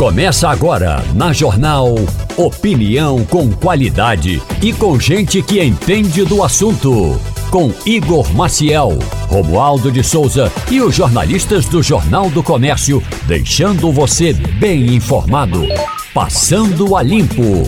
Começa 0.00 0.48
agora 0.48 1.04
na 1.14 1.30
Jornal 1.30 1.94
Opinião 2.34 3.22
com 3.26 3.52
qualidade 3.52 4.40
e 4.62 4.72
com 4.72 4.98
gente 4.98 5.42
que 5.42 5.62
entende 5.62 6.24
do 6.24 6.42
assunto. 6.42 7.20
Com 7.50 7.70
Igor 7.84 8.34
Maciel, 8.34 8.98
Romualdo 9.28 9.92
de 9.92 10.02
Souza 10.02 10.50
e 10.70 10.80
os 10.80 10.94
jornalistas 10.94 11.66
do 11.66 11.82
Jornal 11.82 12.30
do 12.30 12.42
Comércio, 12.42 13.02
deixando 13.26 13.92
você 13.92 14.32
bem 14.32 14.94
informado. 14.94 15.66
Passando 16.14 16.96
a 16.96 17.02
Limpo. 17.02 17.64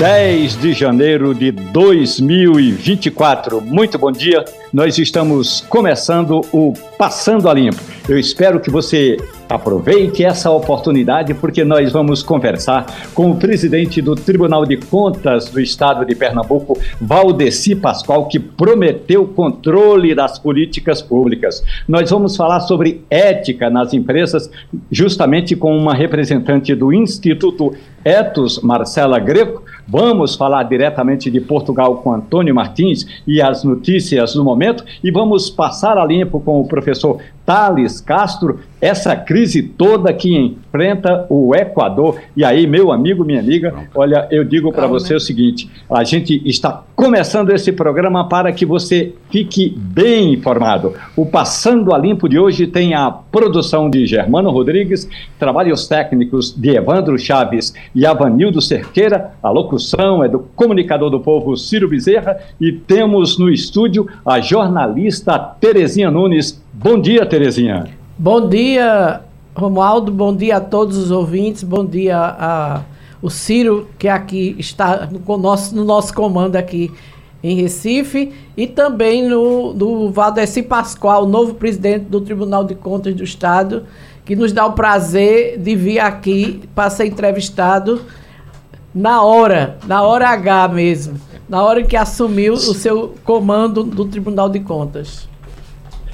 10 0.00 0.60
de 0.60 0.72
janeiro 0.72 1.32
de 1.32 1.52
2024. 1.52 3.60
Muito 3.60 3.96
bom 3.96 4.10
dia. 4.10 4.44
Nós 4.72 4.98
estamos 4.98 5.64
começando 5.68 6.40
o 6.52 6.72
Passando 6.98 7.48
a 7.48 7.54
Limpo. 7.54 7.80
Eu 8.08 8.18
espero 8.18 8.58
que 8.58 8.68
você 8.68 9.16
aproveite 9.54 10.24
essa 10.24 10.50
oportunidade 10.50 11.34
porque 11.34 11.62
nós 11.62 11.92
vamos 11.92 12.22
conversar 12.22 12.86
com 13.12 13.30
o 13.30 13.36
presidente 13.36 14.00
do 14.00 14.14
Tribunal 14.14 14.64
de 14.64 14.78
Contas 14.78 15.50
do 15.50 15.60
Estado 15.60 16.06
de 16.06 16.14
Pernambuco, 16.14 16.78
Valdeci 16.98 17.76
Pascoal, 17.76 18.28
que 18.28 18.38
prometeu 18.38 19.26
controle 19.26 20.14
das 20.14 20.38
políticas 20.38 21.02
públicas. 21.02 21.62
Nós 21.86 22.10
vamos 22.10 22.34
falar 22.34 22.60
sobre 22.60 23.04
ética 23.10 23.68
nas 23.68 23.92
empresas, 23.92 24.50
justamente 24.90 25.54
com 25.54 25.76
uma 25.76 25.94
representante 25.94 26.74
do 26.74 26.92
Instituto 26.92 27.74
Etos, 28.04 28.60
Marcela 28.62 29.18
Greco. 29.18 29.62
Vamos 29.86 30.34
falar 30.34 30.62
diretamente 30.64 31.30
de 31.30 31.40
Portugal 31.40 31.96
com 31.96 32.14
Antônio 32.14 32.54
Martins 32.54 33.06
e 33.26 33.42
as 33.42 33.64
notícias 33.64 34.34
do 34.34 34.44
momento 34.44 34.84
e 35.02 35.10
vamos 35.10 35.50
passar 35.50 35.98
a 35.98 36.04
limpo 36.04 36.40
com 36.40 36.60
o 36.60 36.66
professor 36.66 37.18
Thales 37.52 38.00
Castro, 38.00 38.60
essa 38.80 39.14
crise 39.14 39.62
toda 39.62 40.10
que 40.10 40.34
enfrenta 40.34 41.26
o 41.28 41.54
Equador. 41.54 42.18
E 42.34 42.42
aí, 42.42 42.66
meu 42.66 42.90
amigo, 42.90 43.26
minha 43.26 43.40
amiga, 43.40 43.74
olha, 43.94 44.26
eu 44.30 44.42
digo 44.42 44.72
para 44.72 44.86
você 44.86 45.14
o 45.14 45.20
seguinte: 45.20 45.70
a 45.90 46.02
gente 46.02 46.40
está 46.48 46.82
começando 46.96 47.50
esse 47.50 47.70
programa 47.72 48.26
para 48.26 48.52
que 48.52 48.64
você 48.64 49.12
fique 49.30 49.74
bem 49.76 50.32
informado. 50.32 50.94
O 51.14 51.26
Passando 51.26 51.94
a 51.94 51.98
Limpo 51.98 52.26
de 52.26 52.38
hoje 52.38 52.66
tem 52.66 52.94
a 52.94 53.10
produção 53.10 53.90
de 53.90 54.06
Germano 54.06 54.50
Rodrigues, 54.50 55.06
trabalhos 55.38 55.86
técnicos 55.86 56.54
de 56.56 56.70
Evandro 56.70 57.18
Chaves 57.18 57.74
e 57.94 58.06
Avanildo 58.06 58.62
Cerqueira, 58.62 59.32
a 59.42 59.50
locução 59.50 60.24
é 60.24 60.28
do 60.28 60.38
comunicador 60.38 61.10
do 61.10 61.20
povo 61.20 61.56
Ciro 61.56 61.88
Bezerra 61.88 62.38
e 62.60 62.72
temos 62.72 63.38
no 63.38 63.50
estúdio 63.50 64.08
a 64.24 64.40
jornalista 64.40 65.38
Terezinha 65.38 66.10
Nunes. 66.10 66.62
Bom 66.72 66.98
dia, 66.98 67.26
Terezinha. 67.26 67.41
Bom 68.18 68.48
dia, 68.48 69.20
Romualdo. 69.54 70.12
Bom 70.12 70.34
dia 70.34 70.58
a 70.58 70.60
todos 70.60 70.96
os 70.96 71.10
ouvintes. 71.10 71.62
Bom 71.62 71.84
dia 71.84 72.18
a 72.18 72.82
o 73.22 73.30
Ciro, 73.30 73.88
que 73.98 74.08
aqui 74.08 74.56
está 74.58 75.08
no 75.08 75.38
nosso, 75.38 75.74
no 75.76 75.84
nosso 75.84 76.12
comando 76.12 76.56
aqui 76.56 76.90
em 77.42 77.56
Recife, 77.56 78.32
e 78.56 78.66
também 78.66 79.28
no, 79.28 79.72
no 79.72 80.10
Valdeci 80.10 80.62
Pascoal, 80.62 81.26
novo 81.26 81.54
presidente 81.54 82.04
do 82.06 82.20
Tribunal 82.20 82.64
de 82.64 82.74
Contas 82.74 83.14
do 83.14 83.24
Estado, 83.24 83.84
que 84.24 84.36
nos 84.36 84.52
dá 84.52 84.66
o 84.66 84.72
prazer 84.72 85.58
de 85.58 85.74
vir 85.74 86.00
aqui 86.00 86.60
para 86.74 86.90
ser 86.90 87.06
entrevistado 87.06 88.02
na 88.94 89.22
hora, 89.22 89.78
na 89.86 90.02
hora 90.02 90.28
H 90.28 90.68
mesmo, 90.68 91.20
na 91.48 91.62
hora 91.62 91.82
que 91.82 91.96
assumiu 91.96 92.54
o 92.54 92.74
seu 92.74 93.14
comando 93.24 93.82
do 93.82 94.04
Tribunal 94.04 94.48
de 94.48 94.60
Contas. 94.60 95.31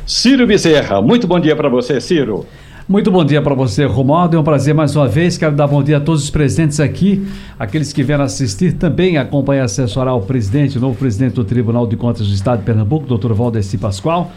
Ciro 0.09 0.47
Bezerra. 0.47 1.03
Muito 1.03 1.27
bom 1.27 1.39
dia 1.39 1.55
para 1.55 1.69
você, 1.69 2.01
Ciro. 2.01 2.47
Muito 2.89 3.11
bom 3.11 3.23
dia 3.23 3.43
para 3.43 3.55
você, 3.55 3.85
Romualdo. 3.85 4.39
É 4.39 4.41
um 4.41 4.43
prazer 4.43 4.73
mais 4.73 4.97
uma 4.97 5.07
vez. 5.07 5.37
Quero 5.37 5.55
dar 5.55 5.67
bom 5.67 5.83
dia 5.83 5.99
a 5.99 6.01
todos 6.01 6.25
os 6.25 6.31
presentes 6.31 6.81
aqui, 6.81 7.29
aqueles 7.59 7.93
que 7.93 8.03
vieram 8.03 8.25
assistir 8.25 8.73
também, 8.73 9.19
acompanhar 9.19 9.61
e 9.61 9.65
assessorar 9.67 10.17
o 10.17 10.23
presidente, 10.23 10.79
o 10.79 10.81
novo 10.81 10.99
presidente 10.99 11.35
do 11.35 11.45
Tribunal 11.45 11.87
de 11.87 11.95
Contas 11.95 12.27
do 12.27 12.33
Estado 12.33 12.61
de 12.61 12.65
Pernambuco, 12.65 13.07
doutor 13.07 13.35
Valdeci 13.35 13.77
Pascoal. 13.77 14.33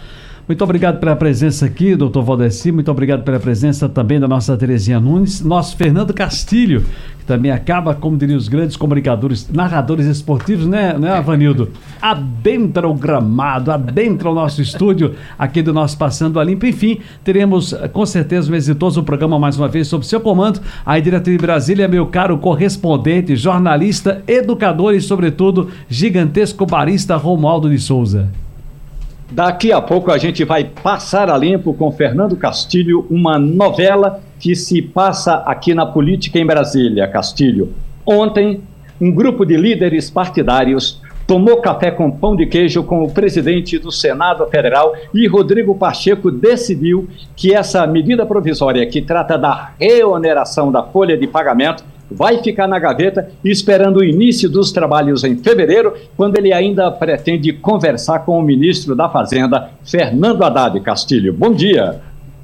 Muito 0.52 0.66
obrigado 0.66 1.00
pela 1.00 1.16
presença 1.16 1.66
aqui, 1.66 1.96
doutor 1.96 2.24
Valdeci. 2.24 2.74
Muito 2.74 2.92
obrigado 2.92 3.24
pela 3.24 3.40
presença 3.40 3.88
também 3.88 4.20
da 4.20 4.28
nossa 4.28 4.58
Terezinha 4.58 5.00
Nunes. 5.00 5.40
Nosso 5.40 5.78
Fernando 5.78 6.14
Castilho, 6.14 6.84
que 7.18 7.24
também 7.24 7.50
acaba, 7.50 7.96
como 7.96 8.18
diriam 8.18 8.38
os 8.38 8.50
grandes 8.50 8.76
comunicadores, 8.76 9.50
narradores 9.50 10.06
esportivos, 10.08 10.68
né, 10.68 10.94
né 11.00 11.14
Avanildo? 11.14 11.70
Adentra 12.02 12.86
o 12.86 12.94
gramado, 12.94 13.72
adentra 13.72 14.30
o 14.30 14.36
nosso 14.36 14.62
estúdio 14.62 15.16
aqui 15.40 15.62
do 15.62 15.74
nosso 15.74 15.98
Passando 15.98 16.38
a 16.38 16.44
Limpo. 16.44 16.66
Enfim, 16.66 17.00
teremos 17.24 17.74
com 17.94 18.06
certeza 18.06 18.52
um 18.52 18.56
exitoso 18.56 19.04
programa 19.04 19.40
mais 19.40 19.58
uma 19.58 19.70
vez 19.70 19.88
sob 19.88 20.06
seu 20.06 20.20
comando. 20.20 20.60
Aí, 20.86 21.02
direto 21.02 21.32
de 21.32 21.38
Brasília, 21.38 21.88
meu 21.88 22.08
caro 22.08 22.38
correspondente, 22.38 23.38
jornalista, 23.38 24.22
educador 24.28 24.96
e, 24.96 25.00
sobretudo, 25.00 25.70
gigantesco 25.88 26.66
barista 26.66 27.16
Romualdo 27.16 27.70
de 27.70 27.80
Souza. 27.80 28.28
Daqui 29.32 29.72
a 29.72 29.82
pouco 29.82 30.12
a 30.12 30.18
gente 30.18 30.44
vai 30.44 30.66
passar 30.66 31.30
a 31.30 31.38
limpo 31.38 31.74
com 31.74 31.90
Fernando 31.90 32.36
Castilho, 32.36 33.08
uma 33.10 33.40
novela 33.40 34.20
que 34.38 34.58
se 34.58 34.82
passa 34.82 35.36
aqui 35.46 35.74
na 35.74 35.86
política 35.86 36.38
em 36.38 36.46
Brasília, 36.46 37.08
Castilho. 37.08 37.74
Ontem, 38.06 38.60
um 39.00 39.10
grupo 39.10 39.46
de 39.46 39.56
líderes 39.56 40.10
partidários 40.10 41.02
tomou 41.26 41.62
café 41.62 41.92
com 41.92 42.12
pão 42.12 42.36
de 42.36 42.46
queijo 42.46 42.84
com 42.84 43.04
o 43.04 43.10
presidente 43.10 43.80
do 43.80 43.90
Senado 43.90 44.46
Federal 44.48 44.94
e 45.14 45.26
Rodrigo 45.28 45.74
Pacheco 45.76 46.30
decidiu 46.30 47.08
que 47.34 47.54
essa 47.54 47.88
medida 47.88 48.26
provisória 48.26 48.86
que 48.86 49.02
trata 49.02 49.38
da 49.38 49.72
reoneração 49.80 50.70
da 50.74 50.84
folha 50.84 51.18
de 51.18 51.26
pagamento 51.26 51.86
vai 52.12 52.42
ficar 52.44 52.68
na 52.68 52.78
gaveta 52.78 53.30
esperando 53.44 53.98
o 53.98 54.04
início 54.04 54.50
dos 54.50 54.72
trabalhos 54.72 55.24
em 55.24 55.38
fevereiro, 55.38 55.94
quando 56.16 56.38
ele 56.38 56.54
ainda 56.54 56.92
pretende 56.92 57.54
conversar 57.54 58.20
com 58.20 58.38
o 58.38 58.42
ministro 58.42 58.96
da 58.96 59.10
Fazenda, 59.10 59.70
Fernando 59.84 60.44
Haddad 60.44 60.80
Castilho. 60.82 61.34
Bom 61.34 61.54
dia. 61.54 62.02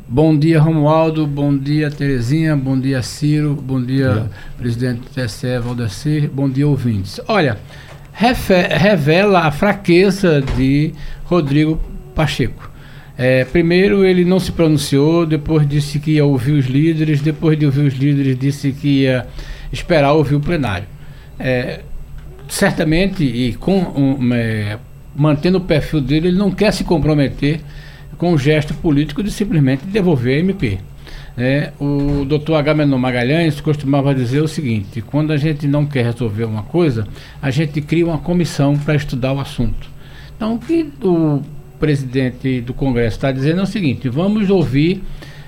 Bom 0.09 0.37
dia, 0.37 0.59
Romualdo. 0.59 1.27
Bom 1.27 1.55
dia, 1.57 1.91
Terezinha. 1.91 2.55
Bom 2.55 2.79
dia, 2.79 3.01
Ciro. 3.01 3.53
Bom 3.53 3.83
dia, 3.83 4.29
presidente 4.57 5.01
do 5.01 5.09
TSE, 5.09 5.59
Valdecir. 5.59 6.29
Bom 6.31 6.49
dia, 6.49 6.65
ouvintes. 6.65 7.19
Olha, 7.27 7.57
revela 8.13 9.41
a 9.41 9.51
fraqueza 9.51 10.41
de 10.41 10.93
Rodrigo 11.25 11.77
Pacheco. 12.15 12.71
É, 13.17 13.43
primeiro, 13.45 14.05
ele 14.05 14.23
não 14.23 14.39
se 14.39 14.51
pronunciou, 14.51 15.25
depois 15.25 15.67
disse 15.67 15.99
que 15.99 16.11
ia 16.11 16.25
ouvir 16.25 16.51
os 16.53 16.67
líderes, 16.67 17.19
depois 17.19 17.57
de 17.59 17.65
ouvir 17.65 17.87
os 17.87 17.95
líderes, 17.95 18.37
disse 18.39 18.71
que 18.71 19.01
ia 19.01 19.27
esperar 19.71 20.13
ouvir 20.13 20.35
o 20.35 20.39
plenário. 20.39 20.87
É, 21.39 21.81
certamente, 22.47 23.23
e 23.23 23.53
com 23.53 23.79
um, 23.79 24.33
é, 24.33 24.77
mantendo 25.15 25.57
o 25.57 25.61
perfil 25.61 26.01
dele, 26.01 26.29
ele 26.29 26.37
não 26.37 26.51
quer 26.51 26.71
se 26.71 26.83
comprometer 26.83 27.61
com 28.17 28.33
o 28.33 28.37
gesto 28.37 28.73
político 28.73 29.21
de 29.21 29.31
simplesmente 29.31 29.85
devolver 29.85 30.37
a 30.37 30.39
MP. 30.39 30.79
É, 31.37 31.71
o 31.79 32.25
doutor 32.25 32.55
Agamenon 32.55 32.97
Magalhães 32.97 33.61
costumava 33.61 34.15
dizer 34.15 34.41
o 34.41 34.47
seguinte: 34.47 35.01
quando 35.01 35.31
a 35.31 35.37
gente 35.37 35.67
não 35.67 35.85
quer 35.85 36.03
resolver 36.03 36.45
uma 36.45 36.63
coisa, 36.63 37.07
a 37.39 37.51
gente 37.51 37.79
cria 37.79 38.07
uma 38.07 38.17
comissão 38.17 38.75
para 38.75 38.95
estudar 38.95 39.33
o 39.33 39.39
assunto. 39.39 39.87
Então, 40.35 40.55
o 40.55 40.59
que 40.59 40.89
o 41.03 41.41
presidente 41.79 42.61
do 42.61 42.73
Congresso 42.73 43.17
está 43.17 43.31
dizendo 43.31 43.59
é 43.59 43.63
o 43.63 43.67
seguinte: 43.67 44.09
vamos 44.09 44.49
ouvir 44.49 45.03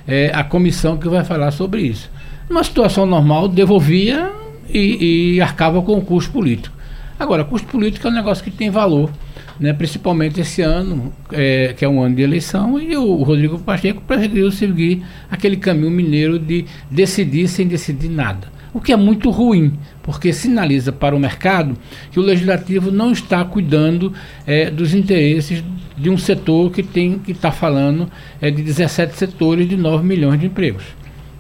é, 0.08 0.31
a 0.34 0.44
comissão 0.44 0.96
que 0.97 1.09
vai 1.09 1.24
falar 1.24 1.50
sobre 1.50 1.81
isso. 1.81 2.12
Numa 2.49 2.63
situação 2.63 3.05
normal, 3.05 3.47
devolvia 3.47 4.31
e, 4.67 5.35
e 5.35 5.41
arcava 5.41 5.81
com 5.83 5.97
o 5.97 6.01
custo 6.01 6.31
político. 6.31 6.75
Agora, 7.19 7.43
custo 7.43 7.67
político 7.67 8.07
é 8.07 8.09
um 8.09 8.13
negócio 8.13 8.43
que 8.43 8.49
tem 8.49 8.71
valor, 8.71 9.11
né? 9.59 9.71
principalmente 9.71 10.41
esse 10.41 10.63
ano, 10.63 11.13
é, 11.31 11.75
que 11.77 11.85
é 11.85 11.89
um 11.89 12.01
ano 12.01 12.15
de 12.15 12.23
eleição, 12.23 12.79
e 12.79 12.97
o 12.97 13.21
Rodrigo 13.21 13.59
Pacheco 13.59 14.01
preferiu 14.01 14.49
seguir 14.51 15.03
aquele 15.29 15.57
caminho 15.57 15.91
mineiro 15.91 16.40
de 16.40 16.66
decidir 16.90 17.47
sem 17.47 17.67
decidir 17.67 18.09
nada. 18.09 18.47
O 18.73 18.79
que 18.79 18.91
é 18.91 18.95
muito 18.95 19.29
ruim, 19.29 19.73
porque 20.02 20.34
sinaliza 20.34 20.91
para 20.91 21.16
o 21.16 21.19
mercado 21.19 21.78
que 22.11 22.19
o 22.19 22.23
legislativo 22.23 22.90
não 22.90 23.11
está 23.11 23.43
cuidando 23.45 24.11
é, 24.47 24.72
dos 24.72 24.93
interesses 24.95 25.63
de 25.97 26.09
um 26.09 26.17
setor 26.17 26.72
que 26.72 26.81
tem 26.81 27.19
que 27.19 27.31
está 27.31 27.52
falando 27.52 28.09
é, 28.41 28.49
de 28.49 28.63
17 28.63 29.16
setores 29.16 29.67
de 29.67 29.75
9 29.75 30.03
milhões 30.05 30.40
de 30.40 30.47
empregos. 30.47 30.84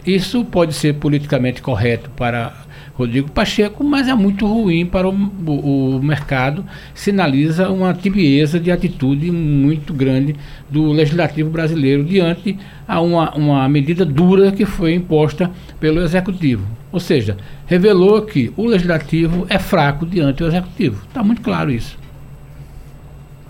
Isso 0.05 0.45
pode 0.45 0.73
ser 0.73 0.93
politicamente 0.95 1.61
correto 1.61 2.09
para 2.11 2.53
Rodrigo 2.99 3.31
Pacheco, 3.31 3.81
mas 3.81 4.09
é 4.09 4.13
muito 4.13 4.45
ruim 4.45 4.85
para 4.85 5.07
o, 5.07 5.13
o, 5.13 5.95
o, 5.95 6.03
mercado, 6.03 6.65
sinaliza 6.93 7.69
uma 7.69 7.93
tibieza 7.93 8.59
de 8.59 8.71
atitude 8.71 9.31
muito 9.31 9.93
grande 9.93 10.35
do 10.69 10.91
legislativo 10.91 11.49
brasileiro 11.49 12.03
diante 12.03 12.57
a 12.85 12.99
uma, 12.99 13.33
uma 13.35 13.69
medida 13.69 14.03
dura 14.03 14.51
que 14.51 14.65
foi 14.65 14.95
imposta 14.95 15.49
pelo 15.79 16.01
executivo. 16.01 16.67
Ou 16.91 16.99
seja, 16.99 17.37
revelou 17.65 18.21
que 18.23 18.51
o 18.57 18.65
legislativo 18.65 19.47
é 19.49 19.57
fraco 19.57 20.05
diante 20.05 20.39
do 20.39 20.47
executivo. 20.47 21.05
Está 21.07 21.23
muito 21.23 21.41
claro 21.41 21.71
isso. 21.71 21.97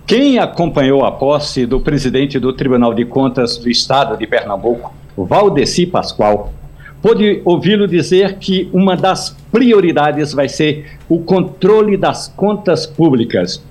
Quem 0.06 0.38
acompanhou 0.38 1.06
a 1.06 1.12
posse 1.12 1.66
do 1.66 1.80
presidente 1.80 2.40
do 2.40 2.54
Tribunal 2.54 2.94
de 2.94 3.06
Contas 3.06 3.57
do 3.57 3.69
Estado 3.69 4.18
de 4.18 4.28
Pernambuco, 4.28 4.94
Valdeci 5.17 5.85
Pascoal, 5.85 6.53
pôde 7.01 7.41
ouvi-lo 7.45 7.88
dizer 7.88 8.38
que 8.38 8.69
uma 8.73 8.95
das 8.95 9.35
prioridades 9.51 10.33
vai 10.33 10.50
ser 10.50 10.97
o 11.07 11.19
controle 11.19 11.97
das 11.97 12.27
contas 12.27 12.85
públicas, 12.85 13.63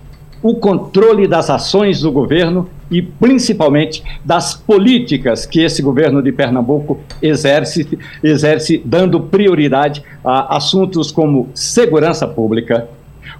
o 0.42 0.54
controle 0.54 1.26
das 1.26 1.50
ações 1.50 2.00
do 2.00 2.12
governo 2.12 2.68
e 2.90 3.02
principalmente 3.02 4.02
das 4.24 4.54
políticas 4.54 5.44
que 5.44 5.60
esse 5.60 5.82
governo 5.82 6.22
de 6.22 6.32
Pernambuco 6.32 7.00
exerce, 7.20 7.98
exerce 8.22 8.80
dando 8.84 9.20
prioridade 9.20 10.02
a 10.24 10.56
assuntos 10.56 11.10
como 11.10 11.48
segurança 11.54 12.26
pública, 12.26 12.88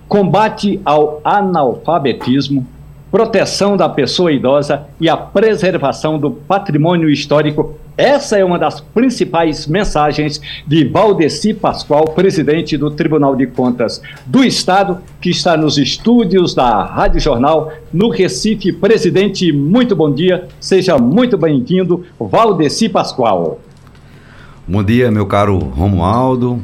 combate 0.07 0.81
ao 0.85 1.21
analfabetismo, 1.25 2.67
proteção 3.11 3.77
da 3.77 3.89
pessoa 3.89 4.33
idosa 4.33 4.87
e 5.01 5.09
a 5.09 5.17
preservação 5.17 6.19
do 6.19 6.31
patrimônio 6.31 7.09
histórico. 7.09 7.79
Essa 7.97 8.39
é 8.39 8.45
uma 8.45 8.59
das 8.59 8.81
principais 8.81 9.67
mensagens 9.67 10.41
de 10.67 10.85
Valdeci 10.85 11.53
Pascoal, 11.53 12.05
presidente 12.05 12.77
do 12.77 12.91
Tribunal 12.91 13.35
de 13.35 13.47
Contas 13.47 14.01
do 14.25 14.45
Estado, 14.45 14.99
que 15.21 15.31
está 15.31 15.57
nos 15.57 15.79
estúdios 15.79 16.55
da 16.55 16.85
Rádio 16.85 17.19
Jornal 17.19 17.73
no 17.93 18.09
Recife. 18.09 18.73
Presidente, 18.73 19.53
muito 19.53 19.97
bom 19.97 20.13
dia, 20.13 20.47
seja 20.61 20.97
muito 20.99 21.37
bem-vindo, 21.37 22.05
Valdeci 22.21 22.89
Pascoal. 22.89 23.59
Bom 24.67 24.85
dia, 24.85 25.11
meu 25.11 25.27
caro 25.27 25.59
Romualdo, 25.59 26.63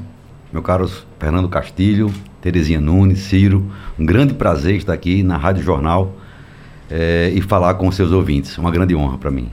meu 0.53 0.63
caro 0.63 0.89
Fernando 1.19 1.49
Castilho, 1.49 2.13
Terezinha 2.41 2.79
Nunes, 2.79 3.21
Ciro. 3.21 3.65
Um 3.99 4.05
grande 4.05 4.35
prazer 4.35 4.77
estar 4.77 4.93
aqui 4.93 5.23
na 5.23 5.39
Rádio 5.39 5.63
Jornal 5.63 6.13
é, 6.91 7.33
e 7.35 7.41
falar 7.41 7.75
com 7.75 7.91
seus 7.91 8.13
ouvintes. 8.13 8.57
Uma 8.59 8.71
grande 8.71 8.95
honra 8.95 9.19
para 9.19 9.31
mim. 9.31 9.49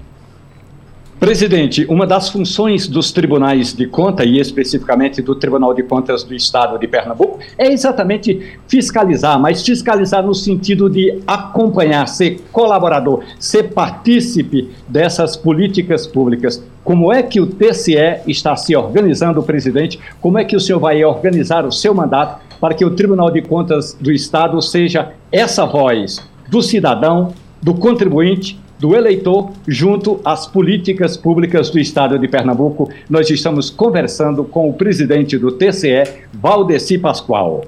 Presidente, 1.21 1.85
uma 1.87 2.07
das 2.07 2.29
funções 2.29 2.87
dos 2.87 3.11
tribunais 3.11 3.75
de 3.75 3.85
conta, 3.85 4.25
e 4.25 4.39
especificamente 4.39 5.21
do 5.21 5.35
Tribunal 5.35 5.71
de 5.71 5.83
Contas 5.83 6.23
do 6.23 6.33
Estado 6.33 6.79
de 6.79 6.87
Pernambuco, 6.87 7.37
é 7.59 7.71
exatamente 7.71 8.57
fiscalizar, 8.67 9.39
mas 9.39 9.63
fiscalizar 9.63 10.25
no 10.25 10.33
sentido 10.33 10.89
de 10.89 11.21
acompanhar, 11.27 12.07
ser 12.07 12.41
colaborador, 12.51 13.23
ser 13.37 13.71
partícipe 13.71 14.71
dessas 14.87 15.37
políticas 15.37 16.07
públicas. 16.07 16.63
Como 16.83 17.13
é 17.13 17.21
que 17.21 17.39
o 17.39 17.45
TCE 17.45 18.21
está 18.25 18.55
se 18.55 18.75
organizando, 18.75 19.43
presidente? 19.43 19.99
Como 20.19 20.39
é 20.39 20.43
que 20.43 20.55
o 20.55 20.59
senhor 20.59 20.79
vai 20.79 21.05
organizar 21.05 21.67
o 21.67 21.71
seu 21.71 21.93
mandato 21.93 22.41
para 22.59 22.73
que 22.73 22.83
o 22.83 22.95
Tribunal 22.95 23.29
de 23.29 23.43
Contas 23.43 23.95
do 24.01 24.11
Estado 24.11 24.59
seja 24.59 25.11
essa 25.31 25.67
voz 25.67 26.30
do 26.51 26.61
cidadão, 26.61 27.33
do 27.61 27.73
contribuinte, 27.73 28.59
do 28.77 28.93
eleitor, 28.93 29.51
junto 29.65 30.19
às 30.25 30.45
políticas 30.45 31.15
públicas 31.15 31.69
do 31.69 31.79
Estado 31.79 32.19
de 32.19 32.27
Pernambuco. 32.27 32.91
Nós 33.09 33.29
estamos 33.29 33.69
conversando 33.69 34.43
com 34.43 34.69
o 34.69 34.73
presidente 34.73 35.37
do 35.37 35.49
TCE, 35.51 36.03
Valdeci 36.33 36.97
Pascoal. 36.97 37.63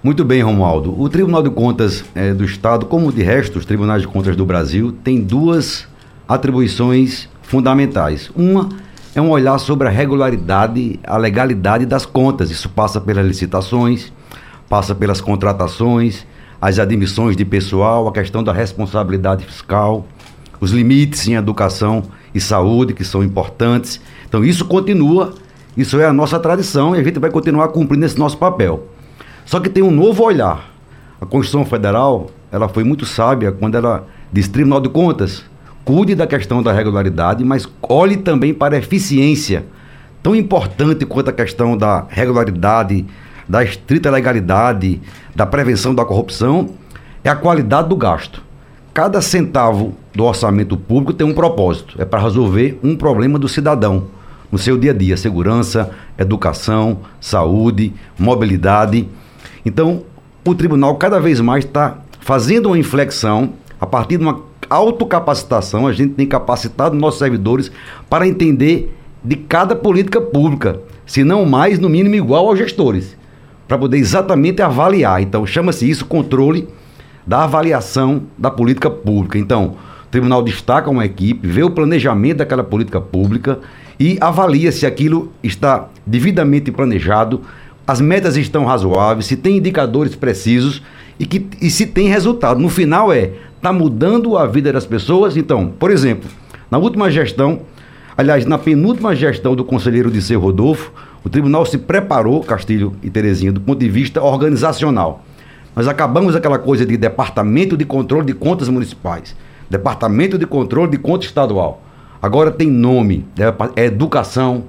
Muito 0.00 0.24
bem, 0.24 0.42
Romualdo. 0.42 0.94
O 1.00 1.08
Tribunal 1.08 1.42
de 1.42 1.50
Contas 1.50 2.04
é, 2.14 2.32
do 2.32 2.44
Estado, 2.44 2.86
como 2.86 3.10
de 3.10 3.22
resto 3.22 3.58
os 3.58 3.64
tribunais 3.64 4.02
de 4.02 4.06
contas 4.06 4.36
do 4.36 4.46
Brasil, 4.46 4.92
tem 5.02 5.20
duas 5.20 5.88
atribuições 6.28 7.28
fundamentais. 7.42 8.30
Uma 8.36 8.68
é 9.12 9.20
um 9.20 9.30
olhar 9.30 9.58
sobre 9.58 9.88
a 9.88 9.90
regularidade, 9.90 11.00
a 11.02 11.16
legalidade 11.16 11.84
das 11.84 12.06
contas. 12.06 12.48
Isso 12.48 12.68
passa 12.68 13.00
pelas 13.00 13.26
licitações, 13.26 14.12
passa 14.68 14.94
pelas 14.94 15.20
contratações, 15.20 16.24
as 16.60 16.78
admissões 16.78 17.36
de 17.36 17.44
pessoal, 17.44 18.08
a 18.08 18.12
questão 18.12 18.42
da 18.42 18.52
responsabilidade 18.52 19.44
fiscal, 19.44 20.06
os 20.60 20.72
limites 20.72 21.26
em 21.28 21.34
educação 21.34 22.02
e 22.34 22.40
saúde, 22.40 22.94
que 22.94 23.04
são 23.04 23.22
importantes. 23.22 24.00
Então, 24.28 24.44
isso 24.44 24.64
continua, 24.64 25.34
isso 25.76 26.00
é 26.00 26.06
a 26.06 26.12
nossa 26.12 26.38
tradição 26.38 26.96
e 26.96 27.00
a 27.00 27.02
gente 27.02 27.18
vai 27.18 27.30
continuar 27.30 27.68
cumprindo 27.68 28.04
esse 28.04 28.18
nosso 28.18 28.36
papel. 28.36 28.88
Só 29.44 29.60
que 29.60 29.68
tem 29.68 29.82
um 29.82 29.90
novo 29.90 30.24
olhar. 30.24 30.70
A 31.20 31.26
Constituição 31.26 31.64
Federal, 31.64 32.30
ela 32.50 32.68
foi 32.68 32.84
muito 32.84 33.06
sábia 33.06 33.50
quando 33.50 33.76
ela 33.76 34.06
diz 34.32 34.48
Tribunal 34.48 34.80
de 34.80 34.88
Contas, 34.88 35.44
cuide 35.84 36.14
da 36.14 36.26
questão 36.26 36.62
da 36.62 36.72
regularidade, 36.72 37.44
mas 37.44 37.66
olhe 37.82 38.16
também 38.18 38.52
para 38.52 38.76
a 38.76 38.78
eficiência. 38.78 39.64
Tão 40.22 40.36
importante 40.36 41.06
quanto 41.06 41.30
a 41.30 41.32
questão 41.32 41.76
da 41.76 42.04
regularidade, 42.08 43.06
da 43.48 43.64
estrita 43.64 44.10
legalidade, 44.10 45.00
da 45.34 45.46
prevenção 45.46 45.94
da 45.94 46.04
corrupção, 46.04 46.70
é 47.24 47.30
a 47.30 47.36
qualidade 47.36 47.88
do 47.88 47.96
gasto. 47.96 48.42
Cada 48.92 49.22
centavo 49.22 49.94
do 50.14 50.24
orçamento 50.24 50.76
público 50.76 51.12
tem 51.12 51.26
um 51.26 51.32
propósito, 51.32 52.00
é 52.00 52.04
para 52.04 52.20
resolver 52.20 52.78
um 52.82 52.96
problema 52.96 53.38
do 53.38 53.48
cidadão 53.48 54.08
no 54.50 54.58
seu 54.58 54.76
dia 54.76 54.92
a 54.92 54.94
dia, 54.94 55.16
segurança, 55.16 55.90
educação, 56.18 57.00
saúde, 57.20 57.92
mobilidade. 58.18 59.08
Então, 59.64 60.02
o 60.46 60.54
tribunal 60.54 60.96
cada 60.96 61.20
vez 61.20 61.40
mais 61.40 61.64
está 61.64 61.98
fazendo 62.20 62.66
uma 62.66 62.78
inflexão 62.78 63.52
a 63.80 63.86
partir 63.86 64.16
de 64.16 64.24
uma 64.24 64.40
autocapacitação, 64.68 65.86
a 65.86 65.92
gente 65.92 66.14
tem 66.14 66.26
capacitado 66.26 66.96
nossos 66.96 67.18
servidores 67.18 67.70
para 68.08 68.26
entender 68.26 68.94
de 69.22 69.36
cada 69.36 69.76
política 69.76 70.20
pública, 70.20 70.80
se 71.06 71.24
não 71.24 71.46
mais, 71.46 71.78
no 71.78 71.88
mínimo 71.88 72.14
igual 72.14 72.48
aos 72.48 72.58
gestores 72.58 73.16
para 73.68 73.76
poder 73.76 73.98
exatamente 73.98 74.62
avaliar. 74.62 75.22
Então, 75.22 75.46
chama-se 75.46 75.88
isso 75.88 76.06
controle 76.06 76.66
da 77.26 77.44
avaliação 77.44 78.22
da 78.38 78.50
política 78.50 78.88
pública. 78.88 79.38
Então, 79.38 79.76
o 80.06 80.10
tribunal 80.10 80.42
destaca 80.42 80.88
uma 80.88 81.04
equipe, 81.04 81.46
vê 81.46 81.62
o 81.62 81.70
planejamento 81.70 82.38
daquela 82.38 82.64
política 82.64 82.98
pública 82.98 83.58
e 84.00 84.16
avalia 84.20 84.72
se 84.72 84.86
aquilo 84.86 85.30
está 85.42 85.88
devidamente 86.06 86.72
planejado, 86.72 87.42
as 87.86 88.00
metas 88.00 88.36
estão 88.36 88.64
razoáveis, 88.64 89.26
se 89.26 89.36
tem 89.36 89.58
indicadores 89.58 90.16
precisos 90.16 90.82
e, 91.20 91.26
que, 91.26 91.46
e 91.60 91.70
se 91.70 91.86
tem 91.86 92.08
resultado. 92.08 92.58
No 92.58 92.70
final 92.70 93.12
é, 93.12 93.32
está 93.56 93.72
mudando 93.72 94.36
a 94.38 94.46
vida 94.46 94.72
das 94.72 94.86
pessoas? 94.86 95.36
Então, 95.36 95.72
por 95.78 95.90
exemplo, 95.90 96.30
na 96.70 96.78
última 96.78 97.10
gestão, 97.10 97.60
aliás, 98.16 98.46
na 98.46 98.56
penúltima 98.56 99.14
gestão 99.14 99.54
do 99.54 99.64
conselheiro 99.64 100.10
de 100.10 100.34
Rodolfo, 100.34 100.92
o 101.24 101.28
tribunal 101.28 101.66
se 101.66 101.78
preparou, 101.78 102.42
Castilho 102.42 102.94
e 103.02 103.10
Terezinha, 103.10 103.52
do 103.52 103.60
ponto 103.60 103.78
de 103.78 103.88
vista 103.88 104.22
organizacional. 104.22 105.24
Nós 105.74 105.86
acabamos 105.86 106.34
aquela 106.34 106.58
coisa 106.58 106.84
de 106.86 106.96
Departamento 106.96 107.76
de 107.76 107.84
Controle 107.84 108.26
de 108.26 108.34
Contas 108.34 108.68
Municipais, 108.68 109.36
Departamento 109.68 110.38
de 110.38 110.46
Controle 110.46 110.90
de 110.90 110.98
Conta 110.98 111.26
Estadual. 111.26 111.82
Agora 112.20 112.50
tem 112.50 112.68
nome, 112.68 113.24
é 113.76 113.84
Educação, 113.84 114.64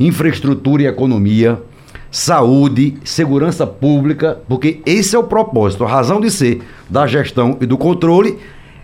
Infraestrutura 0.00 0.82
e 0.82 0.86
Economia, 0.86 1.60
Saúde, 2.10 2.96
Segurança 3.04 3.66
Pública, 3.66 4.38
porque 4.48 4.80
esse 4.86 5.14
é 5.14 5.18
o 5.18 5.24
propósito, 5.24 5.84
a 5.84 5.88
razão 5.88 6.20
de 6.20 6.30
ser 6.30 6.62
da 6.88 7.06
gestão 7.06 7.56
e 7.60 7.66
do 7.66 7.76
controle 7.76 8.38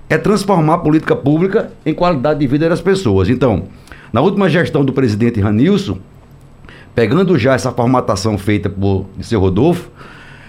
é 0.08 0.18
transformar 0.18 0.74
a 0.74 0.78
política 0.78 1.16
pública 1.16 1.72
em 1.86 1.94
qualidade 1.94 2.40
de 2.40 2.46
vida 2.46 2.68
das 2.68 2.80
pessoas. 2.80 3.28
Então, 3.28 3.64
na 4.12 4.20
última 4.20 4.48
gestão 4.48 4.84
do 4.84 4.92
presidente 4.92 5.40
Ranilson, 5.40 5.98
pegando 6.94 7.38
já 7.38 7.54
essa 7.54 7.72
formatação 7.72 8.38
feita 8.38 8.70
por 8.70 9.06
seu 9.20 9.40
Rodolfo, 9.40 9.90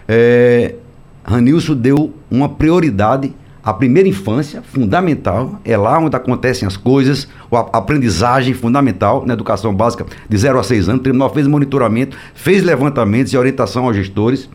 é, 0.08 0.76
Ranilson 1.24 1.76
deu 1.76 2.14
uma 2.30 2.48
prioridade 2.48 3.34
à 3.64 3.74
primeira 3.74 4.08
infância, 4.08 4.62
fundamental, 4.62 5.60
é 5.66 5.76
lá 5.76 5.98
onde 5.98 6.16
acontecem 6.16 6.68
as 6.68 6.78
coisas, 6.78 7.28
a 7.52 7.78
aprendizagem 7.78 8.54
fundamental 8.54 9.26
na 9.26 9.34
educação 9.34 9.74
básica 9.74 10.06
de 10.30 10.38
0 10.38 10.60
a 10.60 10.64
6 10.64 10.88
anos. 10.88 11.00
O 11.00 11.04
tribunal 11.04 11.34
fez 11.34 11.48
monitoramento, 11.48 12.16
fez 12.36 12.62
levantamentos 12.62 13.34
e 13.34 13.38
orientação 13.38 13.86
aos 13.86 13.96
gestores. 13.96 14.48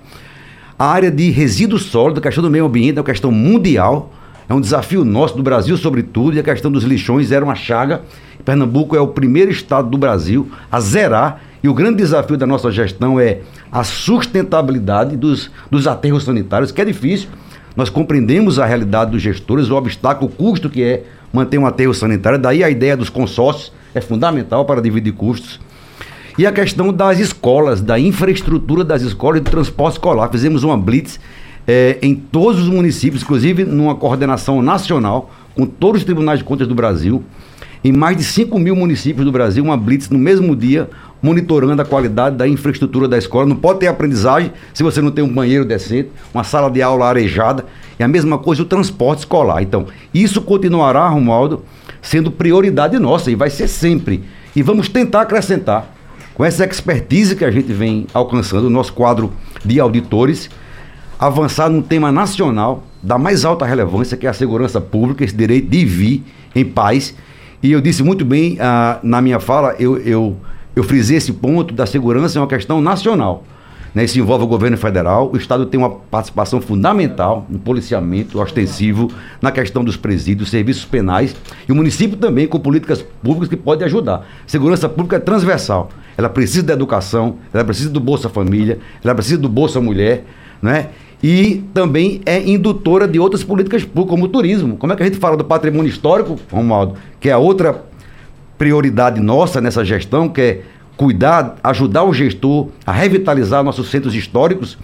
A 0.78 0.87
área 0.87 1.11
de 1.11 1.28
resíduo 1.30 1.78
sólido, 1.78 2.18
a 2.18 2.23
questão 2.23 2.42
do 2.42 2.49
meio 2.49 2.66
ambiente, 2.66 2.99
é 2.99 3.00
uma 3.00 3.04
questão 3.04 3.32
mundial, 3.32 4.12
é 4.49 4.54
um 4.54 4.61
desafio 4.61 5.04
nosso, 5.04 5.37
do 5.37 5.42
Brasil 5.42 5.76
sobretudo, 5.76 6.37
e 6.37 6.40
a 6.40 6.44
questão 6.44 6.70
dos 6.70 6.85
lixões 6.85 7.32
era 7.32 7.44
uma 7.44 7.56
chaga. 7.56 8.02
Pernambuco 8.44 8.94
é 8.94 9.00
o 9.00 9.09
primeiro 9.09 9.50
estado 9.50 9.90
do 9.90 9.99
Brasil 9.99 10.49
a 10.70 10.80
zerar 10.80 11.40
e 11.62 11.69
o 11.69 11.75
grande 11.75 11.99
desafio 11.99 12.37
da 12.37 12.47
nossa 12.47 12.71
gestão 12.71 13.21
é 13.21 13.40
a 13.71 13.85
sustentabilidade 13.85 15.17
dos, 15.17 15.50
dos 15.71 15.87
aterros 15.87 16.25
sanitários, 16.25 16.73
que 16.73 16.81
é 16.81 16.85
difícil. 16.85 17.29
Nós 17.76 17.90
compreendemos 17.90 18.59
a 18.59 18.67
realidade 18.67 19.11
dos 19.11 19.23
gestores, 19.23 19.71
o 19.71 19.76
obstáculo, 19.76 20.31
o 20.31 20.35
custo 20.35 20.71
que 20.71 20.83
é 20.83 21.05
manter 21.33 21.59
um 21.59 21.67
aterro 21.67 21.95
sanitário. 21.95 22.38
Daí 22.38 22.64
a 22.64 22.71
ideia 22.71 22.97
dos 22.97 23.09
consórcios 23.09 23.73
é 23.95 24.00
fundamental 24.00 24.64
para 24.64 24.81
dividir 24.81 25.12
custos. 25.12 25.61
E 26.38 26.47
a 26.47 26.52
questão 26.52 26.93
das 26.93 27.19
escolas, 27.19 27.83
da 27.83 27.99
infraestrutura 27.99 28.83
das 28.83 29.02
escolas 29.02 29.43
de 29.43 29.50
transporte 29.50 29.95
escolar. 29.95 30.31
Fizemos 30.31 30.64
uma 30.64 30.76
blitz 30.76 31.21
é, 31.67 31.99
em 32.00 32.14
todos 32.14 32.62
os 32.62 32.69
municípios, 32.69 33.23
inclusive 33.23 33.64
numa 33.64 33.95
coordenação 33.95 34.62
nacional, 34.62 35.31
com 35.55 35.67
todos 35.67 36.00
os 36.00 36.05
tribunais 36.05 36.38
de 36.38 36.45
contas 36.45 36.67
do 36.67 36.75
Brasil. 36.75 37.23
Em 37.82 37.92
mais 37.92 38.16
de 38.16 38.25
5 38.25 38.58
mil 38.58 38.76
municípios 38.76 39.25
do 39.25 39.32
Brasil, 39.32 39.64
uma 39.64 39.76
blitz 39.76 40.10
no 40.10 40.18
mesmo 40.18 40.54
dia, 40.54 40.90
monitorando 41.22 41.80
a 41.80 41.84
qualidade 41.84 42.37
da 42.37 42.46
infraestrutura 42.46 43.08
da 43.08 43.16
escola. 43.16 43.46
Não 43.46 43.56
pode 43.56 43.80
ter 43.80 43.87
aprendizagem 43.87 44.52
se 44.75 44.82
você 44.82 45.00
não 45.00 45.10
tem 45.10 45.25
um 45.25 45.32
banheiro 45.32 45.64
decente, 45.64 46.10
uma 46.32 46.44
sala 46.44 46.70
de 46.70 46.82
aula 46.82 47.06
arejada. 47.06 47.64
E 47.99 48.02
a 48.02 48.08
mesma 48.08 48.38
coisa 48.38 48.62
o 48.62 48.66
transporte 48.66 49.20
escolar. 49.20 49.62
Então, 49.62 49.87
isso 50.12 50.42
continuará, 50.42 51.08
Romualdo, 51.08 51.64
sendo 52.02 52.30
prioridade 52.30 52.99
nossa 52.99 53.30
e 53.30 53.34
vai 53.34 53.49
ser 53.49 53.68
sempre. 53.68 54.25
E 54.54 54.62
vamos 54.62 54.88
tentar 54.88 55.22
acrescentar 55.22 55.94
com 56.34 56.44
essa 56.44 56.64
expertise 56.64 57.37
que 57.37 57.44
a 57.44 57.50
gente 57.50 57.72
vem 57.72 58.06
alcançando, 58.12 58.66
o 58.66 58.70
nosso 58.70 58.92
quadro 58.92 59.32
de 59.64 59.78
auditores, 59.80 60.50
avançar 61.18 61.68
num 61.68 61.82
tema 61.82 62.10
nacional 62.10 62.84
da 63.02 63.18
mais 63.18 63.44
alta 63.44 63.64
relevância, 63.64 64.16
que 64.16 64.26
é 64.26 64.30
a 64.30 64.34
segurança 64.34 64.80
pública, 64.80 65.25
esse 65.25 65.34
direito 65.34 65.68
de 65.68 65.84
vir 65.84 66.25
em 66.54 66.64
paz. 66.64 67.14
E 67.62 67.73
eu 67.73 67.81
disse 67.81 68.02
muito 68.02 68.25
bem 68.25 68.57
ah, 68.61 68.99
na 69.02 69.21
minha 69.21 69.38
fala, 69.38 69.75
eu, 69.79 69.99
eu, 69.99 70.37
eu 70.75 70.83
frisei 70.83 71.19
esse 71.19 71.33
ponto 71.33 71.75
da 71.75 71.85
segurança 71.85 72.38
é 72.38 72.43
uma 72.43 72.49
questão 72.49 72.81
nacional. 72.81 73.45
Né? 73.95 74.05
Isso 74.05 74.19
envolve 74.19 74.45
o 74.45 74.47
governo 74.47 74.76
federal, 74.76 75.31
o 75.33 75.37
Estado 75.37 75.67
tem 75.67 75.79
uma 75.79 75.90
participação 75.90 76.61
fundamental 76.61 77.47
no 77.49 77.59
policiamento 77.59 78.40
ostensivo, 78.40 79.11
na 79.43 79.50
questão 79.50 79.85
dos 79.85 79.97
presídios, 79.97 80.50
serviços 80.50 80.85
penais, 80.85 81.35
e 81.69 81.73
o 81.73 81.75
município 81.75 82.17
também 82.17 82.47
com 82.47 82.59
políticas 82.59 83.02
públicas 83.23 83.49
que 83.49 83.57
podem 83.57 83.85
ajudar. 83.87 84.26
Segurança 84.47 84.88
pública 84.88 85.17
é 85.17 85.21
transversal. 85.21 85.90
Ela 86.17 86.29
precisa 86.29 86.62
da 86.62 86.73
educação, 86.73 87.37
ela 87.52 87.64
precisa 87.64 87.90
do 87.90 88.00
Bolsa 88.00 88.29
Família, 88.29 88.79
ela 89.02 89.14
precisa 89.14 89.38
do 89.38 89.49
Bolsa 89.49 89.81
Mulher, 89.81 90.25
né? 90.62 90.88
E 91.23 91.62
também 91.75 92.23
é 92.25 92.41
indutora 92.41 93.07
de 93.07 93.19
outras 93.19 93.45
políticas 93.45 93.85
públicas, 93.85 94.11
como 94.11 94.25
o 94.25 94.29
turismo. 94.29 94.77
Como 94.77 94.93
é 94.93 94.97
que 94.97 95.03
a 95.03 95.07
gente 95.07 95.19
fala 95.19 95.37
do 95.37 95.45
patrimônio 95.45 95.89
histórico, 95.89 96.39
Romualdo, 96.50 96.95
que 97.19 97.29
é 97.29 97.33
a 97.33 97.39
outra 97.39 97.85
prioridade 98.57 99.21
nossa 99.21 99.61
nessa 99.61 99.85
gestão, 99.85 100.29
que 100.29 100.41
é 100.41 100.62
cuidar, 100.97 101.57
ajudar 101.65 102.05
o 102.05 102.12
gestor 102.12 102.69
a 102.87 102.93
revitalizar 102.93 103.65
nossos 103.65 103.91
centros 103.91 104.15
históricos 104.15 104.77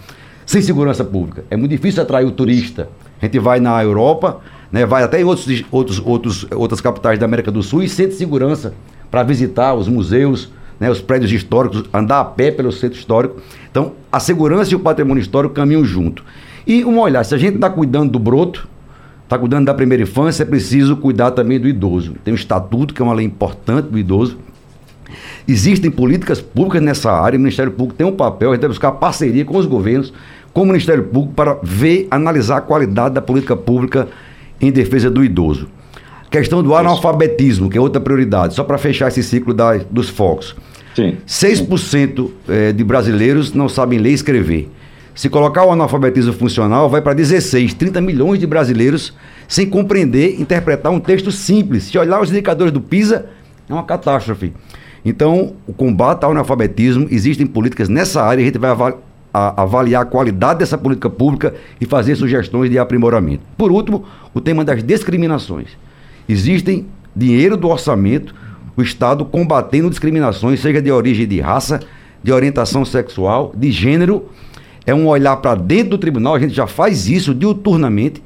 sem 0.47 0.63
segurança 0.63 1.05
pública. 1.05 1.45
É 1.51 1.57
muito 1.57 1.73
difícil 1.73 2.03
atrair 2.03 2.25
o 2.25 2.31
turista. 2.31 2.89
A 3.21 3.27
gente 3.27 3.39
vai 3.39 3.61
na 3.61 3.83
Europa, 3.83 4.41
né, 4.71 4.87
vai 4.87 5.03
até 5.03 5.21
em 5.21 5.25
outros, 5.25 5.65
outros, 5.71 6.03
outros, 6.05 6.47
outras 6.55 6.81
capitais 6.81 7.19
da 7.19 7.27
América 7.27 7.51
do 7.51 7.63
Sul 7.63 7.83
e 7.83 7.89
sente 7.89 8.15
segurança 8.15 8.75
para 9.11 9.23
visitar 9.23 9.75
os 9.75 9.89
museus, 9.89 10.51
né, 10.79 10.91
os 10.91 11.01
prédios 11.01 11.33
históricos, 11.33 11.85
andar 11.93 12.21
a 12.21 12.25
pé 12.25 12.51
pelo 12.51 12.73
centro 12.73 12.99
histórico. 12.99 13.41
Então, 13.71 13.93
a 14.11 14.21
segurança 14.21 14.73
e 14.73 14.77
o 14.77 14.81
patrimônio 14.81 15.21
histórico 15.21 15.55
caminham 15.55 15.85
junto. 15.85 16.25
E 16.67 16.85
um 16.85 16.99
olhar, 16.99 17.25
se 17.25 17.35
a 17.35 17.39
gente 17.39 17.57
está 17.57 17.71
cuidando 17.71 18.13
do 18.13 18.19
broto, 18.19 18.69
está 19.25 19.39
cuidando 19.39 19.67
da 19.67 19.75
primeira 19.75 20.03
infância, 20.03 20.43
é 20.43 20.47
preciso 20.47 20.97
cuidar 20.97 21.31
também 21.33 21.59
do 21.59 21.69
idoso. 21.69 22.15
Tem 22.25 22.33
o 22.33 22.37
estatuto, 22.37 22.93
que 22.93 23.01
é 23.01 23.05
uma 23.05 23.15
lei 23.15 23.27
importante 23.27 23.89
do 23.89 23.99
idoso, 23.99 24.39
Existem 25.49 25.91
políticas 25.91 26.41
públicas 26.41 26.83
nessa 26.83 27.13
área, 27.13 27.37
o 27.37 27.41
Ministério 27.41 27.71
Público 27.71 27.97
tem 27.97 28.07
um 28.07 28.13
papel, 28.13 28.51
a 28.51 28.55
gente 28.55 28.63
deve 28.63 28.73
buscar 28.73 28.93
parceria 28.93 29.45
com 29.45 29.57
os 29.57 29.67
governos, 29.67 30.13
com 30.53 30.63
o 30.63 30.67
Ministério 30.67 31.05
Público, 31.05 31.35
para 31.35 31.57
ver, 31.63 32.09
analisar 32.11 32.57
a 32.57 32.61
qualidade 32.61 33.15
da 33.15 33.23
política 33.23 33.57
pública 33.57 34.09
em 34.61 34.73
defesa 34.73 35.09
do 35.09 35.23
idoso. 35.23 35.69
Questão 36.37 36.63
do 36.63 36.75
analfabetismo, 36.75 37.71
que 37.71 37.79
é 37.79 37.81
outra 37.81 37.99
prioridade, 37.99 38.55
só 38.55 38.63
para 38.63 38.77
fechar 38.77 39.09
esse 39.09 39.23
ciclo 39.23 39.55
da, 39.55 39.79
dos 39.91 40.11
focos. 40.11 40.55
Sim. 40.95 41.17
6% 41.27 42.31
é, 42.47 42.73
de 42.73 42.85
brasileiros 42.85 43.55
não 43.55 43.71
sabem 43.71 43.99
ler 43.99 44.11
e 44.11 44.13
escrever. 44.13 44.71
Se 45.15 45.31
colocar 45.31 45.65
o 45.65 45.73
analfabetismo 45.73 46.35
funcional, 46.35 46.91
vai 46.91 47.01
para 47.01 47.15
16, 47.15 47.73
30 47.73 48.03
milhões 48.03 48.39
de 48.39 48.47
brasileiros 48.47 49.15
sem 49.49 49.67
compreender, 49.67 50.39
interpretar 50.39 50.93
um 50.93 51.01
texto 51.01 51.33
simples. 51.33 51.85
Se 51.85 51.97
olhar 51.97 52.21
os 52.21 52.31
indicadores 52.31 52.71
do 52.71 52.83
PISA, 52.83 53.25
é 53.67 53.73
uma 53.73 53.85
catástrofe. 53.85 54.53
Então, 55.07 55.55
o 55.67 55.73
combate 55.73 56.23
ao 56.23 56.33
analfabetismo, 56.33 57.09
existem 57.11 57.47
políticas 57.47 57.89
nessa 57.89 58.23
área, 58.23 58.43
a 58.43 58.45
gente 58.45 58.59
vai 58.59 58.77
avaliar 59.33 60.03
a 60.03 60.05
qualidade 60.05 60.59
dessa 60.59 60.77
política 60.77 61.09
pública 61.09 61.55
e 61.81 61.87
fazer 61.87 62.15
sugestões 62.15 62.71
de 62.71 62.79
aprimoramento. 62.79 63.43
Por 63.57 63.73
último, 63.73 64.05
o 64.35 64.41
tema 64.43 64.63
das 64.63 64.83
discriminações. 64.83 65.69
Existem 66.29 66.87
dinheiro 67.15 67.57
do 67.57 67.69
orçamento, 67.69 68.35
o 68.77 68.83
Estado 68.83 69.25
combatendo 69.25 69.89
discriminações, 69.89 70.61
seja 70.61 70.83
de 70.83 70.91
origem 70.91 71.27
de 71.27 71.41
raça, 71.41 71.81
de 72.23 72.33
orientação 72.33 72.85
sexual, 72.85 73.53
de 73.57 73.71
gênero. 73.71 74.27
É 74.85 74.95
um 74.95 75.07
olhar 75.07 75.37
para 75.37 75.55
dentro 75.55 75.91
do 75.91 75.99
tribunal, 75.99 76.35
a 76.35 76.39
gente 76.39 76.55
já 76.55 76.67
faz 76.67 77.09
isso 77.09 77.35
diuturnamente, 77.35 78.23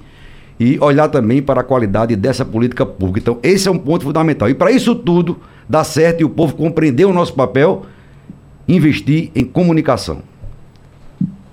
e 0.58 0.78
olhar 0.78 1.08
também 1.08 1.40
para 1.40 1.62
a 1.62 1.64
qualidade 1.64 2.14
dessa 2.14 2.44
política 2.44 2.84
pública. 2.84 3.20
Então, 3.20 3.38
esse 3.42 3.66
é 3.66 3.70
um 3.70 3.78
ponto 3.78 4.04
fundamental. 4.04 4.48
E 4.50 4.54
para 4.54 4.70
isso 4.70 4.94
tudo, 4.94 5.38
dar 5.66 5.84
certo 5.84 6.20
e 6.20 6.24
o 6.24 6.28
povo 6.28 6.54
compreender 6.54 7.06
o 7.06 7.14
nosso 7.14 7.32
papel, 7.32 7.86
investir 8.68 9.30
em 9.34 9.42
comunicação. 9.42 10.22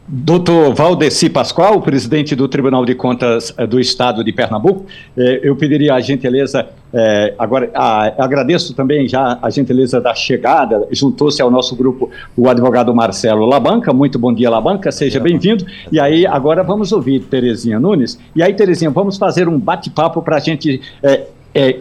Doutor 0.10 0.74
Valdeci 0.74 1.30
Pascoal, 1.30 1.82
presidente 1.82 2.34
do 2.34 2.48
Tribunal 2.48 2.86
de 2.86 2.96
Contas 2.96 3.54
eh, 3.58 3.68
do 3.68 3.78
Estado 3.78 4.24
de 4.24 4.32
Pernambuco, 4.32 4.86
eh, 5.18 5.42
eu 5.44 5.54
pediria 5.54 5.96
a 5.96 6.00
gentileza, 6.00 6.66
eh, 6.94 7.34
agora 7.38 7.70
agradeço 8.18 8.74
também 8.74 9.06
já 9.06 9.38
a 9.42 9.50
gentileza 9.50 10.00
da 10.00 10.16
chegada, 10.16 10.88
juntou-se 10.92 11.42
ao 11.42 11.52
nosso 11.52 11.76
grupo 11.76 12.10
o 12.38 12.48
advogado 12.48 12.96
Marcelo 12.96 13.46
Labanca, 13.46 13.92
muito 13.92 14.18
bom 14.18 14.34
dia 14.34 14.50
Labanca, 14.50 14.94
seja 14.94 15.20
bem-vindo, 15.20 15.66
e 15.92 16.00
aí 16.00 16.26
agora 16.26 16.64
vamos 16.64 16.94
ouvir 16.94 17.20
Terezinha 17.26 17.78
Nunes, 17.78 18.18
e 18.34 18.42
aí 18.42 18.54
Terezinha, 18.54 18.90
vamos 18.90 19.18
fazer 19.18 19.50
um 19.50 19.60
bate-papo 19.60 20.22
para 20.22 20.38
a 20.38 20.40
gente 20.40 20.80
é, 21.04 21.28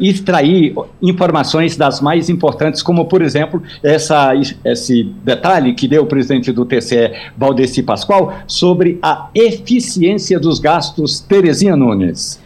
extrair 0.00 0.74
informações 1.02 1.76
das 1.76 2.00
mais 2.00 2.28
importantes, 2.28 2.82
como, 2.82 3.04
por 3.04 3.20
exemplo, 3.20 3.62
essa, 3.82 4.32
esse 4.64 5.04
detalhe 5.22 5.74
que 5.74 5.86
deu 5.86 6.04
o 6.04 6.06
presidente 6.06 6.50
do 6.52 6.64
TCE, 6.64 7.12
Valdeci 7.36 7.82
Pascoal, 7.82 8.34
sobre 8.46 8.98
a 9.02 9.28
eficiência 9.34 10.40
dos 10.40 10.58
gastos. 10.58 11.20
Terezinha 11.20 11.76
Nunes. 11.76 12.40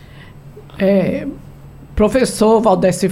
É, 0.78 1.26
professor 1.94 2.60
Valdeci 2.60 3.08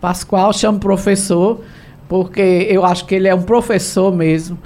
Pascoal, 0.00 0.52
chamo 0.52 0.78
professor, 0.78 1.60
porque 2.08 2.66
eu 2.68 2.84
acho 2.84 3.04
que 3.06 3.14
ele 3.14 3.28
é 3.28 3.34
um 3.34 3.42
professor 3.42 4.14
mesmo. 4.14 4.58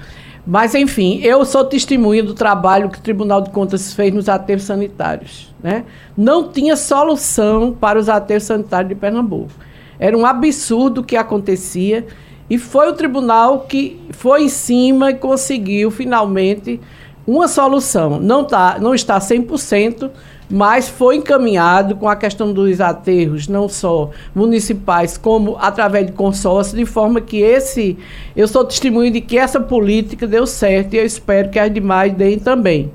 Mas, 0.50 0.74
enfim, 0.74 1.20
eu 1.22 1.44
sou 1.44 1.62
testemunha 1.62 2.22
do 2.22 2.32
trabalho 2.32 2.88
que 2.88 2.98
o 2.98 3.02
Tribunal 3.02 3.42
de 3.42 3.50
Contas 3.50 3.92
fez 3.92 4.14
nos 4.14 4.30
aterros 4.30 4.62
sanitários. 4.62 5.54
Né? 5.62 5.84
Não 6.16 6.48
tinha 6.48 6.74
solução 6.74 7.76
para 7.78 7.98
os 7.98 8.08
aterros 8.08 8.44
sanitários 8.44 8.88
de 8.88 8.94
Pernambuco. 8.94 9.52
Era 9.98 10.16
um 10.16 10.24
absurdo 10.24 11.02
o 11.02 11.04
que 11.04 11.18
acontecia. 11.18 12.06
E 12.48 12.56
foi 12.56 12.88
o 12.88 12.94
tribunal 12.94 13.66
que 13.68 14.00
foi 14.08 14.44
em 14.44 14.48
cima 14.48 15.10
e 15.10 15.16
conseguiu, 15.16 15.90
finalmente, 15.90 16.80
uma 17.26 17.46
solução. 17.46 18.18
Não, 18.18 18.42
tá, 18.42 18.78
não 18.80 18.94
está 18.94 19.18
100%, 19.18 20.10
mas 20.50 20.88
foi 20.88 21.16
encaminhado 21.16 21.96
com 21.96 22.08
a 22.08 22.16
questão 22.16 22.52
dos 22.52 22.80
aterros, 22.80 23.48
não 23.48 23.68
só 23.68 24.10
municipais, 24.34 25.18
como 25.18 25.56
através 25.60 26.06
de 26.06 26.12
consórcio, 26.12 26.76
de 26.76 26.86
forma 26.86 27.20
que 27.20 27.38
esse, 27.38 27.98
eu 28.34 28.48
sou 28.48 28.64
testemunho 28.64 29.10
de 29.10 29.20
que 29.20 29.36
essa 29.36 29.60
política 29.60 30.26
deu 30.26 30.46
certo 30.46 30.94
e 30.94 30.98
eu 30.98 31.04
espero 31.04 31.50
que 31.50 31.58
as 31.58 31.72
demais 31.72 32.12
deem 32.14 32.38
também. 32.38 32.90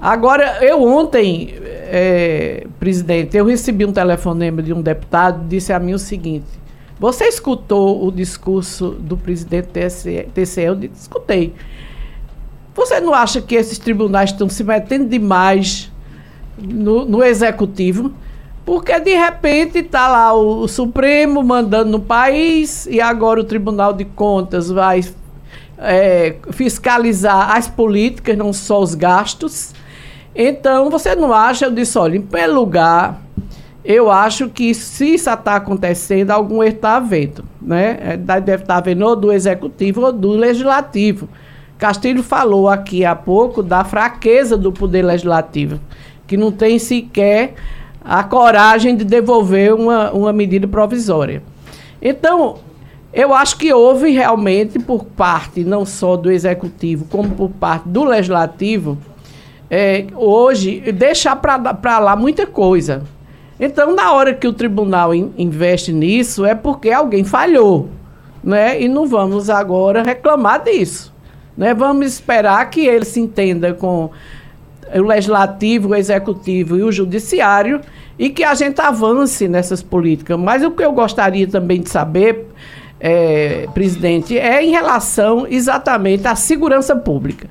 Agora, 0.00 0.58
eu 0.62 0.82
ontem, 0.82 1.54
é, 1.62 2.66
presidente, 2.78 3.36
eu 3.36 3.46
recebi 3.46 3.86
um 3.86 3.92
telefonema 3.92 4.62
de 4.62 4.72
um 4.72 4.82
deputado, 4.82 5.46
disse 5.48 5.72
a 5.72 5.78
mim 5.78 5.94
o 5.94 5.98
seguinte, 5.98 6.44
você 6.98 7.24
escutou 7.24 8.06
o 8.06 8.10
discurso 8.10 8.90
do 8.90 9.16
presidente 9.16 9.68
TCE? 9.68 10.62
Eu 10.62 10.74
disse, 10.74 11.02
escutei. 11.02 11.54
Você 12.74 13.00
não 13.00 13.14
acha 13.14 13.40
que 13.40 13.54
esses 13.54 13.78
tribunais 13.78 14.30
estão 14.30 14.48
se 14.48 14.64
metendo 14.64 15.08
demais 15.08 15.90
no, 16.58 17.04
no 17.04 17.22
executivo, 17.22 18.12
porque 18.64 18.98
de 18.98 19.14
repente 19.14 19.78
está 19.78 20.08
lá 20.08 20.32
o, 20.32 20.60
o, 20.60 20.68
Supremo 20.68 21.42
mandando 21.42 21.90
no 21.90 22.00
país 22.00 22.86
e 22.86 23.00
agora 23.00 23.40
o 23.40 23.44
Tribunal 23.44 23.92
de 23.92 24.04
Contas 24.04 24.70
vai 24.70 25.04
é, 25.78 26.36
fiscalizar 26.50 27.56
as 27.56 27.68
políticas, 27.68 28.36
não 28.36 28.52
só 28.52 28.80
os 28.80 28.94
gastos. 28.94 29.74
Então, 30.34 30.90
você 30.90 31.14
não 31.14 31.32
acha? 31.32 31.66
Eu 31.66 31.70
disse, 31.70 31.98
olha, 31.98 32.16
em 32.16 32.22
primeiro 32.22 32.54
lugar, 32.54 33.20
eu 33.84 34.10
acho 34.10 34.48
que 34.48 34.74
se 34.74 35.14
isso 35.14 35.30
está 35.30 35.56
acontecendo, 35.56 36.30
algum 36.30 36.62
erro 36.62 36.74
está 36.74 36.96
havendo. 36.96 37.44
Né? 37.60 37.98
É, 38.00 38.16
deve 38.16 38.62
estar 38.62 38.74
tá 38.74 38.76
havendo 38.76 39.04
ou 39.04 39.14
do 39.14 39.30
executivo 39.30 40.00
ou 40.06 40.12
do 40.12 40.30
legislativo. 40.30 41.28
Castilho 41.76 42.22
falou 42.22 42.68
aqui 42.68 43.04
há 43.04 43.14
pouco 43.14 43.62
da 43.62 43.84
fraqueza 43.84 44.56
do 44.56 44.72
poder 44.72 45.02
legislativo 45.02 45.78
que 46.34 46.36
não 46.36 46.50
tem 46.50 46.80
sequer 46.80 47.54
a 48.04 48.24
coragem 48.24 48.96
de 48.96 49.04
devolver 49.04 49.72
uma, 49.72 50.10
uma 50.10 50.32
medida 50.32 50.66
provisória. 50.66 51.44
Então, 52.02 52.56
eu 53.12 53.32
acho 53.32 53.56
que 53.56 53.72
houve 53.72 54.10
realmente, 54.10 54.80
por 54.80 55.04
parte 55.04 55.62
não 55.62 55.86
só 55.86 56.16
do 56.16 56.32
executivo, 56.32 57.06
como 57.08 57.30
por 57.30 57.50
parte 57.50 57.88
do 57.88 58.02
legislativo, 58.02 58.98
é, 59.70 60.06
hoje, 60.16 60.80
deixar 60.90 61.36
para 61.36 62.00
lá 62.00 62.16
muita 62.16 62.48
coisa. 62.48 63.04
Então, 63.58 63.94
na 63.94 64.12
hora 64.12 64.34
que 64.34 64.48
o 64.48 64.52
tribunal 64.52 65.14
in, 65.14 65.32
investe 65.38 65.92
nisso, 65.92 66.44
é 66.44 66.54
porque 66.54 66.90
alguém 66.90 67.22
falhou. 67.22 67.88
Né? 68.42 68.82
E 68.82 68.88
não 68.88 69.06
vamos 69.06 69.48
agora 69.48 70.02
reclamar 70.02 70.64
disso. 70.64 71.14
Né? 71.56 71.72
Vamos 71.72 72.06
esperar 72.06 72.68
que 72.70 72.84
ele 72.84 73.04
se 73.04 73.20
entenda 73.20 73.72
com 73.72 74.10
o 75.00 75.04
legislativo, 75.04 75.90
o 75.90 75.94
executivo 75.94 76.76
e 76.76 76.82
o 76.82 76.92
judiciário 76.92 77.80
e 78.18 78.30
que 78.30 78.44
a 78.44 78.54
gente 78.54 78.80
avance 78.80 79.48
nessas 79.48 79.82
políticas. 79.82 80.38
Mas 80.38 80.62
o 80.62 80.70
que 80.70 80.84
eu 80.84 80.92
gostaria 80.92 81.46
também 81.46 81.80
de 81.80 81.90
saber, 81.90 82.46
é, 83.00 83.66
presidente, 83.74 84.38
é 84.38 84.62
em 84.62 84.70
relação 84.70 85.46
exatamente 85.48 86.26
à 86.26 86.36
segurança 86.36 86.94
pública. 86.94 87.48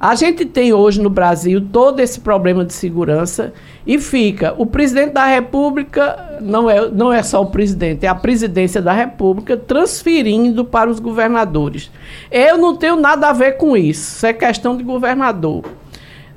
A 0.00 0.14
gente 0.14 0.44
tem 0.44 0.72
hoje 0.72 1.00
no 1.02 1.10
Brasil 1.10 1.60
todo 1.72 1.98
esse 1.98 2.20
problema 2.20 2.64
de 2.64 2.72
segurança 2.72 3.52
e 3.84 3.98
fica 3.98 4.54
o 4.56 4.64
presidente 4.64 5.12
da 5.14 5.26
República, 5.26 6.38
não 6.40 6.70
é, 6.70 6.88
não 6.88 7.12
é 7.12 7.20
só 7.20 7.42
o 7.42 7.46
presidente, 7.46 8.06
é 8.06 8.08
a 8.08 8.14
presidência 8.14 8.80
da 8.80 8.92
República 8.92 9.56
transferindo 9.56 10.64
para 10.64 10.88
os 10.88 11.00
governadores. 11.00 11.90
Eu 12.30 12.56
não 12.56 12.76
tenho 12.76 12.94
nada 12.94 13.28
a 13.28 13.32
ver 13.32 13.56
com 13.56 13.76
isso, 13.76 14.16
isso 14.16 14.26
é 14.26 14.32
questão 14.32 14.76
de 14.76 14.84
governador. 14.84 15.64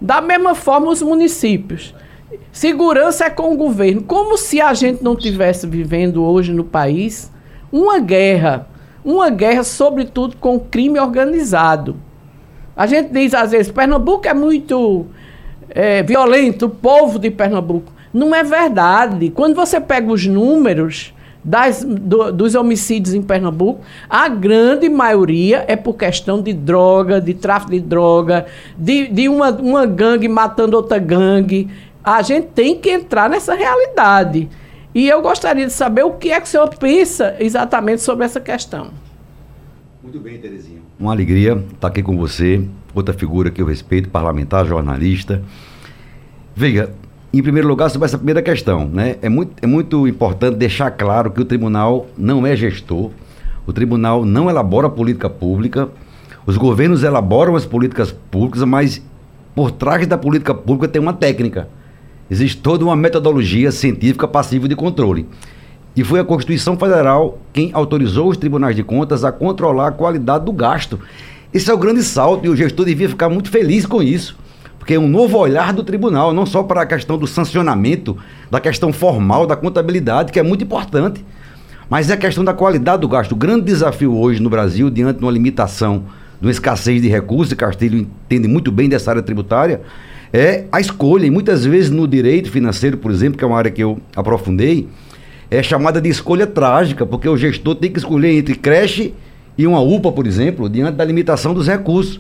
Da 0.02 0.20
mesma 0.20 0.56
forma, 0.56 0.90
os 0.90 1.02
municípios. 1.04 1.94
Segurança 2.52 3.26
é 3.26 3.30
com 3.30 3.54
o 3.54 3.58
governo. 3.58 4.02
Como 4.02 4.36
se 4.36 4.60
a 4.60 4.74
gente 4.74 5.04
não 5.04 5.16
tivesse 5.16 5.68
vivendo 5.68 6.24
hoje 6.24 6.52
no 6.52 6.64
país 6.64 7.32
uma 7.72 8.00
guerra. 8.00 8.68
Uma 9.06 9.30
guerra, 9.30 9.64
sobretudo, 9.64 10.36
com 10.38 10.60
crime 10.60 11.00
organizado. 11.00 11.96
A 12.76 12.88
gente 12.88 13.12
diz 13.14 13.34
às 13.34 13.52
vezes, 13.52 13.72
Pernambuco 13.72 14.28
é 14.28 14.34
muito 14.34 15.06
é, 15.70 16.02
violento, 16.02 16.66
o 16.66 16.70
povo 16.70 17.20
de 17.20 17.30
Pernambuco. 17.30 17.94
Não 18.12 18.34
é 18.34 18.44
verdade. 18.44 19.30
Quando 19.30 19.56
você 19.56 19.80
pega 19.80 20.12
os 20.12 20.26
números 20.26 21.14
das, 21.44 21.84
do, 21.84 22.32
dos 22.32 22.56
homicídios 22.56 23.14
em 23.14 23.22
Pernambuco, 23.22 23.82
a 24.10 24.28
grande 24.28 24.88
maioria 24.90 25.66
é 25.68 25.76
por 25.76 25.96
questão 25.96 26.42
de 26.42 26.54
droga, 26.54 27.20
de 27.20 27.34
tráfico 27.34 27.72
de 27.72 27.80
droga, 27.80 28.46
de, 28.78 29.08
de 29.08 29.28
uma, 29.28 29.50
uma 29.50 29.86
gangue 29.86 30.28
matando 30.28 30.78
outra 30.78 31.00
gangue. 31.00 31.70
A 32.04 32.22
gente 32.22 32.48
tem 32.48 32.78
que 32.78 32.90
entrar 32.90 33.30
nessa 33.30 33.56
realidade. 33.56 34.50
E 34.94 35.08
eu 35.08 35.22
gostaria 35.22 35.66
de 35.66 35.74
saber 35.74 36.04
o 36.04 36.12
que 36.14 36.32
é 36.32 36.40
que 36.40 36.48
o 36.48 36.50
senhor 36.50 36.70
pensa 36.76 37.36
exatamente 37.40 38.02
sobre 38.02 38.26
essa 38.26 38.40
questão. 38.40 38.92
Muito 40.04 40.20
bem, 40.20 40.38
Terezinha. 40.38 40.82
Uma 41.00 41.14
alegria 41.14 41.64
estar 41.74 41.88
aqui 41.88 42.04
com 42.04 42.18
você, 42.18 42.68
outra 42.94 43.14
figura 43.14 43.50
que 43.50 43.62
eu 43.62 43.66
respeito, 43.66 44.10
parlamentar, 44.10 44.66
jornalista. 44.66 45.42
Veja, 46.56 46.92
em 47.40 47.42
primeiro 47.42 47.68
lugar, 47.68 47.90
sobre 47.90 48.06
essa 48.06 48.18
primeira 48.18 48.42
questão, 48.42 48.86
né? 48.86 49.16
É 49.22 49.30
muito, 49.30 49.54
é 49.62 49.68
muito 49.68 50.06
importante 50.06 50.58
deixar 50.58 50.92
claro 50.92 51.32
que 51.32 51.40
o 51.40 51.46
tribunal 51.46 52.08
não 52.18 52.46
é 52.46 52.56
gestor, 52.56 53.10
o 53.66 53.72
tribunal 53.72 54.26
não 54.26 54.50
elabora 54.50 54.90
política 54.90 55.30
pública, 55.30 55.88
os 56.46 56.58
governos 56.58 57.04
elaboram 57.04 57.56
as 57.56 57.66
políticas 57.66 58.12
públicas, 58.12 58.64
mas 58.66 59.02
por 59.56 59.72
trás 59.72 60.06
da 60.06 60.18
política 60.18 60.54
pública 60.54 60.90
tem 60.90 61.02
uma 61.02 61.14
técnica. 61.14 61.70
Existe 62.30 62.58
toda 62.58 62.84
uma 62.84 62.96
metodologia 62.96 63.72
científica 63.72 64.28
passiva 64.28 64.68
de 64.68 64.76
controle. 64.76 65.26
E 65.96 66.04
foi 66.04 66.20
a 66.20 66.26
Constituição 66.26 66.78
Federal 66.78 67.38
quem 67.54 67.70
autorizou 67.74 68.30
os 68.30 68.38
tribunais 68.38 68.76
de 68.76 68.84
contas 68.84 69.24
a 69.24 69.32
controlar 69.32 69.88
a 69.88 69.92
qualidade 69.92 70.46
do 70.46 70.52
gasto. 70.52 71.00
Esse 71.54 71.70
é 71.70 71.74
o 71.74 71.78
grande 71.78 72.04
salto 72.04 72.46
e 72.46 72.50
o 72.50 72.56
gestor 72.56 72.86
devia 72.86 73.08
ficar 73.08 73.30
muito 73.30 73.50
feliz 73.50 73.86
com 73.86 74.02
isso 74.02 74.38
porque 74.82 74.96
é 74.96 75.00
um 75.00 75.08
novo 75.08 75.38
olhar 75.38 75.72
do 75.74 75.84
tribunal, 75.84 76.34
não 76.34 76.44
só 76.44 76.64
para 76.64 76.82
a 76.82 76.86
questão 76.88 77.16
do 77.16 77.28
sancionamento, 77.28 78.18
da 78.50 78.60
questão 78.60 78.92
formal, 78.92 79.46
da 79.46 79.56
contabilidade, 79.56 80.32
que 80.32 80.40
é 80.40 80.44
muito 80.44 80.64
importante, 80.64 81.24
mas 81.88 82.10
é 82.10 82.14
a 82.14 82.18
questão 82.18 82.44
da 82.44 82.52
qualidade 82.52 83.02
do 83.02 83.08
gasto. 83.08 83.34
O 83.34 83.36
grande 83.36 83.66
desafio 83.66 84.18
hoje 84.18 84.42
no 84.42 84.50
Brasil, 84.50 84.90
diante 84.90 85.20
de 85.20 85.24
uma 85.24 85.32
limitação, 85.32 86.06
de 86.40 86.48
uma 86.48 86.52
escassez 86.52 87.00
de 87.00 87.08
recursos, 87.08 87.54
e 87.54 87.56
Castilho 87.56 88.00
entende 88.00 88.48
muito 88.48 88.72
bem 88.72 88.90
dessa 88.90 89.12
área 89.12 89.22
tributária, 89.22 89.82
é 90.34 90.66
a 90.72 90.82
escolha. 90.82 91.28
E 91.28 91.30
muitas 91.30 91.64
vezes 91.64 91.92
no 91.92 92.08
direito 92.08 92.50
financeiro, 92.50 92.98
por 92.98 93.12
exemplo, 93.12 93.38
que 93.38 93.44
é 93.44 93.48
uma 93.48 93.60
área 93.60 93.70
que 93.70 93.84
eu 93.84 94.02
aprofundei, 94.16 94.88
é 95.52 95.62
chamada 95.62 96.02
de 96.02 96.10
escolha 96.10 96.48
trágica, 96.48 97.06
porque 97.06 97.30
o 97.30 97.38
gestor 97.38 97.76
tem 97.76 97.92
que 97.92 98.00
escolher 98.00 98.36
entre 98.36 98.56
creche 98.56 99.14
e 99.56 99.68
uma 99.68 99.80
UPA, 99.80 100.12
por 100.12 100.26
exemplo, 100.26 100.68
diante 100.68 100.96
da 100.96 101.06
limitação 101.06 101.54
dos 101.54 101.68
recursos. 101.68 102.20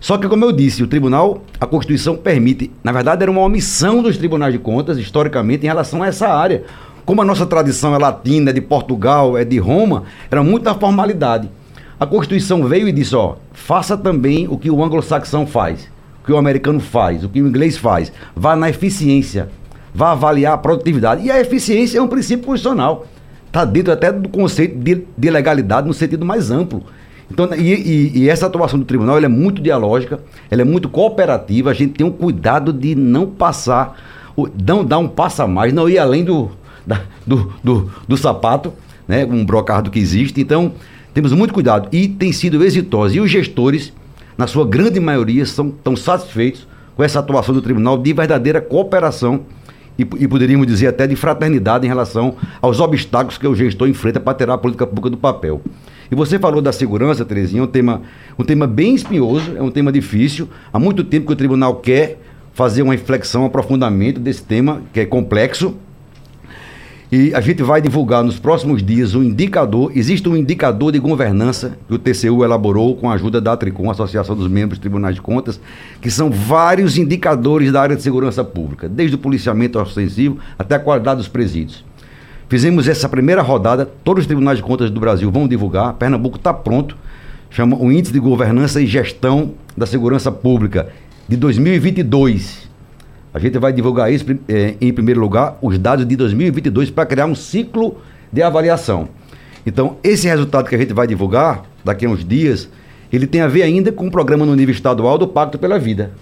Só 0.00 0.16
que, 0.16 0.28
como 0.28 0.44
eu 0.44 0.52
disse, 0.52 0.82
o 0.82 0.86
tribunal, 0.86 1.42
a 1.60 1.66
Constituição 1.66 2.16
permite, 2.16 2.70
na 2.84 2.92
verdade, 2.92 3.22
era 3.22 3.30
uma 3.30 3.40
omissão 3.40 4.00
dos 4.00 4.16
tribunais 4.16 4.52
de 4.52 4.58
contas, 4.58 4.96
historicamente, 4.96 5.64
em 5.64 5.68
relação 5.68 6.02
a 6.02 6.06
essa 6.06 6.28
área. 6.28 6.64
Como 7.04 7.20
a 7.20 7.24
nossa 7.24 7.46
tradição 7.46 7.94
é 7.94 7.98
latina, 7.98 8.50
é 8.50 8.52
de 8.52 8.60
Portugal, 8.60 9.36
é 9.36 9.44
de 9.44 9.58
Roma, 9.58 10.04
era 10.30 10.42
muita 10.42 10.74
formalidade. 10.74 11.50
A 11.98 12.06
Constituição 12.06 12.64
veio 12.64 12.86
e 12.86 12.92
disse: 12.92 13.16
ó, 13.16 13.36
faça 13.52 13.96
também 13.96 14.46
o 14.48 14.56
que 14.56 14.70
o 14.70 14.84
anglo-saxão 14.84 15.46
faz, 15.46 15.88
o 16.22 16.26
que 16.26 16.32
o 16.32 16.36
americano 16.36 16.78
faz, 16.78 17.24
o 17.24 17.28
que 17.28 17.42
o 17.42 17.48
inglês 17.48 17.76
faz. 17.76 18.12
Vá 18.36 18.54
na 18.54 18.70
eficiência, 18.70 19.48
vá 19.92 20.12
avaliar 20.12 20.52
a 20.52 20.58
produtividade. 20.58 21.24
E 21.24 21.30
a 21.30 21.40
eficiência 21.40 21.98
é 21.98 22.02
um 22.02 22.06
princípio 22.06 22.46
constitucional. 22.46 23.06
Está 23.46 23.64
dentro 23.64 23.92
até 23.92 24.12
do 24.12 24.28
conceito 24.28 24.78
de, 24.78 25.04
de 25.16 25.30
legalidade 25.30 25.88
no 25.88 25.94
sentido 25.94 26.24
mais 26.24 26.50
amplo. 26.50 26.84
Então, 27.30 27.48
e, 27.54 27.74
e, 27.74 28.18
e, 28.20 28.28
essa 28.28 28.46
atuação 28.46 28.78
do 28.78 28.84
tribunal 28.84 29.18
é 29.18 29.28
muito 29.28 29.60
dialógica, 29.60 30.18
ela 30.50 30.62
é 30.62 30.64
muito 30.64 30.88
cooperativa, 30.88 31.70
a 31.70 31.74
gente 31.74 31.94
tem 31.94 32.06
um 32.06 32.10
cuidado 32.10 32.72
de 32.72 32.94
não 32.94 33.26
passar, 33.26 33.96
não 34.66 34.84
dar 34.84 34.98
um 34.98 35.08
passo 35.08 35.42
a 35.42 35.46
mais, 35.46 35.72
não 35.72 35.88
ir 35.88 35.98
além 35.98 36.24
do, 36.24 36.50
da, 36.86 37.02
do, 37.26 37.52
do, 37.62 37.90
do, 38.06 38.16
sapato, 38.16 38.72
né, 39.06 39.26
um 39.26 39.44
brocardo 39.44 39.90
que 39.90 39.98
existe. 39.98 40.40
Então, 40.40 40.72
temos 41.12 41.32
muito 41.32 41.52
cuidado 41.52 41.88
e 41.92 42.08
tem 42.08 42.32
sido 42.32 42.64
exitoso. 42.64 43.14
E 43.14 43.20
os 43.20 43.30
gestores, 43.30 43.92
na 44.36 44.46
sua 44.46 44.66
grande 44.66 44.98
maioria, 44.98 45.44
são, 45.44 45.68
estão 45.68 45.94
satisfeitos 45.94 46.66
com 46.96 47.02
essa 47.04 47.18
atuação 47.18 47.54
do 47.54 47.60
tribunal 47.60 47.98
de 47.98 48.12
verdadeira 48.12 48.60
cooperação 48.60 49.42
e, 49.98 50.02
e, 50.02 50.28
poderíamos 50.28 50.66
dizer 50.66 50.86
até 50.86 51.06
de 51.06 51.16
fraternidade 51.16 51.84
em 51.84 51.88
relação 51.88 52.36
aos 52.62 52.78
obstáculos 52.80 53.36
que 53.36 53.46
o 53.46 53.54
gestor 53.54 53.88
enfrenta 53.88 54.20
para 54.20 54.32
tirar 54.34 54.54
a 54.54 54.58
política 54.58 54.86
pública 54.86 55.10
do 55.10 55.16
papel. 55.16 55.60
E 56.10 56.14
você 56.14 56.38
falou 56.38 56.62
da 56.62 56.72
segurança, 56.72 57.24
Terezinha, 57.24 57.60
é 57.60 57.64
um 57.64 57.68
tema, 57.68 58.02
um 58.38 58.44
tema 58.44 58.66
bem 58.66 58.94
espinhoso, 58.94 59.56
é 59.56 59.62
um 59.62 59.70
tema 59.70 59.92
difícil. 59.92 60.48
Há 60.72 60.78
muito 60.78 61.04
tempo 61.04 61.26
que 61.26 61.32
o 61.32 61.36
tribunal 61.36 61.76
quer 61.76 62.18
fazer 62.54 62.82
uma 62.82 62.92
reflexão, 62.92 63.42
um 63.42 63.46
aprofundamento 63.46 64.18
desse 64.18 64.42
tema, 64.42 64.82
que 64.92 65.00
é 65.00 65.06
complexo. 65.06 65.74
E 67.10 67.32
a 67.34 67.40
gente 67.40 67.62
vai 67.62 67.80
divulgar 67.80 68.22
nos 68.22 68.38
próximos 68.38 68.82
dias 68.82 69.14
um 69.14 69.22
indicador. 69.22 69.92
Existe 69.94 70.28
um 70.28 70.36
indicador 70.36 70.92
de 70.92 70.98
governança 70.98 71.78
que 71.88 71.94
o 71.94 71.98
TCU 71.98 72.44
elaborou 72.44 72.96
com 72.96 73.10
a 73.10 73.14
ajuda 73.14 73.40
da 73.40 73.56
Tricom, 73.56 73.90
Associação 73.90 74.36
dos 74.36 74.46
Membros 74.46 74.78
dos 74.78 74.80
Tribunais 74.80 75.14
de 75.14 75.22
Contas, 75.22 75.58
que 76.02 76.10
são 76.10 76.30
vários 76.30 76.98
indicadores 76.98 77.72
da 77.72 77.80
área 77.80 77.96
de 77.96 78.02
segurança 78.02 78.44
pública, 78.44 78.88
desde 78.88 79.16
o 79.16 79.18
policiamento 79.18 79.78
ostensivo 79.78 80.38
até 80.58 80.74
a 80.74 80.78
qualidade 80.78 81.18
dos 81.18 81.28
presídios. 81.28 81.87
Fizemos 82.48 82.88
essa 82.88 83.06
primeira 83.08 83.42
rodada, 83.42 83.84
todos 83.84 84.22
os 84.22 84.26
tribunais 84.26 84.56
de 84.56 84.64
contas 84.64 84.90
do 84.90 84.98
Brasil 84.98 85.30
vão 85.30 85.46
divulgar. 85.46 85.92
Pernambuco 85.94 86.38
está 86.38 86.54
pronto. 86.54 86.96
Chama 87.50 87.76
o 87.76 87.92
Índice 87.92 88.12
de 88.12 88.18
Governança 88.18 88.80
e 88.80 88.86
Gestão 88.86 89.52
da 89.76 89.84
Segurança 89.84 90.32
Pública 90.32 90.88
de 91.28 91.36
2022. 91.36 92.66
A 93.34 93.38
gente 93.38 93.58
vai 93.58 93.70
divulgar 93.70 94.10
isso 94.10 94.24
eh, 94.48 94.76
em 94.80 94.90
primeiro 94.92 95.20
lugar, 95.20 95.58
os 95.60 95.78
dados 95.78 96.08
de 96.08 96.16
2022 96.16 96.90
para 96.90 97.04
criar 97.04 97.26
um 97.26 97.34
ciclo 97.34 97.98
de 98.32 98.42
avaliação. 98.42 99.10
Então, 99.66 99.98
esse 100.02 100.26
resultado 100.26 100.70
que 100.70 100.74
a 100.74 100.78
gente 100.78 100.94
vai 100.94 101.06
divulgar 101.06 101.64
daqui 101.84 102.06
a 102.06 102.08
uns 102.08 102.24
dias, 102.24 102.70
ele 103.12 103.26
tem 103.26 103.42
a 103.42 103.46
ver 103.46 103.62
ainda 103.62 103.92
com 103.92 104.06
o 104.06 104.10
programa 104.10 104.46
no 104.46 104.56
nível 104.56 104.74
estadual 104.74 105.18
do 105.18 105.28
Pacto 105.28 105.58
pela 105.58 105.78
Vida. 105.78 106.12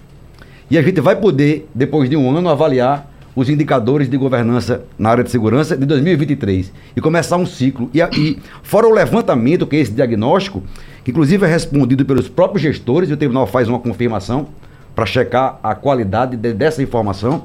E 0.69 0.77
a 0.77 0.81
gente 0.81 0.99
vai 0.99 1.15
poder, 1.15 1.69
depois 1.73 2.09
de 2.09 2.17
um 2.17 2.29
ano, 2.35 2.49
avaliar 2.49 3.09
os 3.37 3.51
indicadores 3.51 4.09
de 4.09 4.17
governança 4.17 4.81
na 4.97 5.11
área 5.11 5.23
de 5.23 5.29
segurança 5.29 5.77
de 5.77 5.85
2023 5.85 6.73
e 6.95 6.99
começar 6.99 7.37
um 7.37 7.45
ciclo. 7.45 7.87
E, 7.93 8.01
e 8.01 8.39
fora 8.63 8.87
o 8.87 8.91
levantamento, 8.91 9.67
que 9.67 9.75
é 9.75 9.79
esse 9.79 9.91
diagnóstico, 9.91 10.63
que 11.05 11.11
inclusive 11.11 11.45
é 11.45 11.47
respondido 11.47 12.03
pelos 12.03 12.27
próprios 12.27 12.63
gestores, 12.63 13.11
e 13.11 13.13
o 13.13 13.17
tribunal 13.17 13.45
faz 13.45 13.69
uma 13.69 13.77
confirmação 13.77 14.47
para 14.95 15.05
checar 15.05 15.59
a 15.61 15.75
qualidade 15.75 16.35
de, 16.35 16.51
dessa 16.51 16.81
informação, 16.81 17.43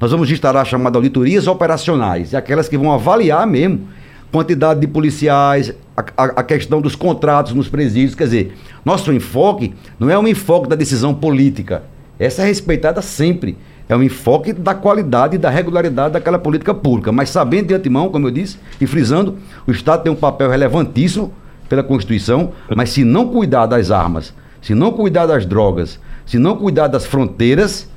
nós 0.00 0.10
vamos 0.10 0.30
instalar 0.30 0.64
chamadas 0.64 0.96
auditorias 0.96 1.46
operacionais, 1.46 2.34
aquelas 2.34 2.66
que 2.66 2.78
vão 2.78 2.90
avaliar 2.90 3.46
mesmo 3.46 3.88
quantidade 4.32 4.80
de 4.80 4.86
policiais, 4.86 5.74
a, 5.94 6.04
a, 6.16 6.24
a, 6.24 6.42
questão 6.42 6.80
dos 6.80 6.96
contratos 6.96 7.52
nos 7.52 7.68
presídios. 7.68 8.14
Quer 8.14 8.24
dizer, 8.24 8.56
nosso 8.82 9.12
enfoque 9.12 9.74
não 10.00 10.08
é 10.08 10.18
um 10.18 10.26
enfoque 10.26 10.66
da 10.66 10.76
decisão 10.76 11.14
política. 11.14 11.82
Essa 12.18 12.40
é 12.40 12.46
respeitada 12.46 13.02
sempre 13.02 13.58
é 13.88 13.96
um 13.96 14.02
enfoque 14.02 14.52
da 14.52 14.74
qualidade 14.74 15.36
e 15.36 15.38
da 15.38 15.48
regularidade 15.48 16.14
daquela 16.14 16.38
política 16.38 16.74
pública. 16.74 17.12
Mas 17.12 17.30
sabendo 17.30 17.68
de 17.68 17.74
antemão, 17.74 18.08
como 18.08 18.26
eu 18.26 18.30
disse, 18.30 18.58
e 18.80 18.86
frisando, 18.86 19.36
o 19.66 19.70
Estado 19.70 20.02
tem 20.02 20.12
um 20.12 20.16
papel 20.16 20.50
relevantíssimo 20.50 21.32
pela 21.68 21.82
Constituição, 21.82 22.52
mas 22.74 22.90
se 22.90 23.04
não 23.04 23.28
cuidar 23.28 23.66
das 23.66 23.90
armas, 23.90 24.34
se 24.60 24.74
não 24.74 24.92
cuidar 24.92 25.26
das 25.26 25.46
drogas, 25.46 26.00
se 26.24 26.38
não 26.38 26.56
cuidar 26.56 26.88
das 26.88 27.06
fronteiras, 27.06 27.88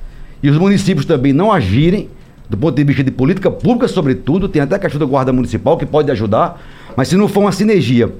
e 0.42 0.48
os 0.48 0.56
municípios 0.56 1.04
também 1.04 1.32
não 1.32 1.52
agirem, 1.52 2.08
do 2.48 2.56
ponto 2.56 2.74
de 2.74 2.82
vista 2.82 3.04
de 3.04 3.10
política 3.10 3.50
pública, 3.50 3.86
sobretudo, 3.86 4.48
tem 4.48 4.62
até 4.62 4.76
a 4.76 4.78
questão 4.78 4.98
da 4.98 5.06
Guarda 5.06 5.32
Municipal 5.32 5.76
que 5.76 5.86
pode 5.86 6.10
ajudar, 6.10 6.60
mas 6.96 7.08
se 7.08 7.16
não 7.16 7.28
for 7.28 7.40
uma 7.40 7.52
sinergia 7.52 8.12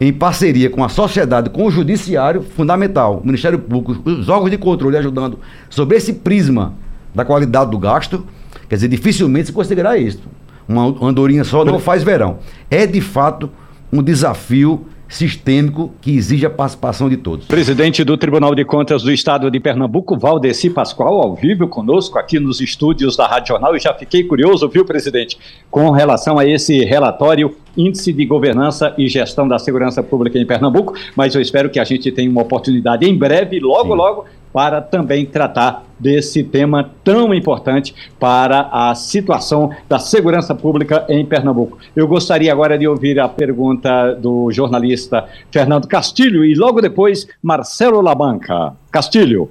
em 0.00 0.12
parceria 0.12 0.70
com 0.70 0.82
a 0.82 0.88
sociedade, 0.88 1.50
com 1.50 1.64
o 1.64 1.70
judiciário, 1.70 2.42
fundamental, 2.42 3.20
o 3.22 3.26
Ministério 3.26 3.58
Público, 3.58 4.08
os 4.08 4.28
órgãos 4.28 4.50
de 4.50 4.58
controle 4.58 4.96
ajudando 4.96 5.38
sobre 5.68 5.96
esse 5.96 6.12
prisma 6.12 6.74
da 7.14 7.24
qualidade 7.24 7.70
do 7.70 7.78
gasto, 7.78 8.24
Quer 8.68 8.74
dizer, 8.74 8.88
dificilmente 8.88 9.46
se 9.46 9.52
conseguirá 9.52 9.96
isso. 9.96 10.20
Uma 10.68 10.94
andorinha 11.08 11.42
só 11.44 11.64
não 11.64 11.78
faz 11.78 12.02
verão. 12.02 12.38
É 12.70 12.86
de 12.86 13.00
fato 13.00 13.50
um 13.90 14.02
desafio 14.02 14.86
sistêmico 15.08 15.90
que 16.02 16.14
exige 16.14 16.44
a 16.44 16.50
participação 16.50 17.08
de 17.08 17.16
todos. 17.16 17.46
Presidente 17.46 18.04
do 18.04 18.18
Tribunal 18.18 18.54
de 18.54 18.62
Contas 18.62 19.02
do 19.02 19.10
Estado 19.10 19.50
de 19.50 19.58
Pernambuco, 19.58 20.18
Valdeci 20.18 20.68
Pascoal, 20.68 21.22
ao 21.22 21.34
vivo 21.34 21.66
conosco 21.66 22.18
aqui 22.18 22.38
nos 22.38 22.60
estúdios 22.60 23.16
da 23.16 23.26
Rádio 23.26 23.48
Jornal. 23.48 23.74
E 23.74 23.80
já 23.80 23.94
fiquei 23.94 24.24
curioso, 24.24 24.68
viu, 24.68 24.84
presidente, 24.84 25.38
com 25.70 25.90
relação 25.90 26.38
a 26.38 26.44
esse 26.44 26.84
relatório 26.84 27.56
Índice 27.74 28.12
de 28.12 28.26
Governança 28.26 28.92
e 28.98 29.08
Gestão 29.08 29.48
da 29.48 29.58
Segurança 29.58 30.02
Pública 30.02 30.38
em 30.38 30.44
Pernambuco, 30.44 30.94
mas 31.16 31.34
eu 31.34 31.40
espero 31.40 31.70
que 31.70 31.78
a 31.78 31.84
gente 31.84 32.10
tenha 32.10 32.28
uma 32.28 32.42
oportunidade 32.42 33.08
em 33.08 33.16
breve, 33.16 33.60
logo, 33.60 33.92
Sim. 33.92 33.96
logo, 33.96 34.24
para 34.52 34.80
também 34.80 35.26
tratar 35.26 35.84
desse 35.98 36.44
tema 36.44 36.90
tão 37.02 37.34
importante 37.34 37.94
para 38.18 38.68
a 38.72 38.94
situação 38.94 39.70
da 39.88 39.98
segurança 39.98 40.54
pública 40.54 41.04
em 41.08 41.24
Pernambuco. 41.24 41.78
Eu 41.94 42.06
gostaria 42.06 42.52
agora 42.52 42.78
de 42.78 42.86
ouvir 42.86 43.18
a 43.18 43.28
pergunta 43.28 44.14
do 44.14 44.50
jornalista 44.52 45.26
Fernando 45.50 45.88
Castilho 45.88 46.44
e 46.44 46.54
logo 46.54 46.80
depois 46.80 47.26
Marcelo 47.42 48.00
Labanca. 48.00 48.74
Castilho. 48.90 49.50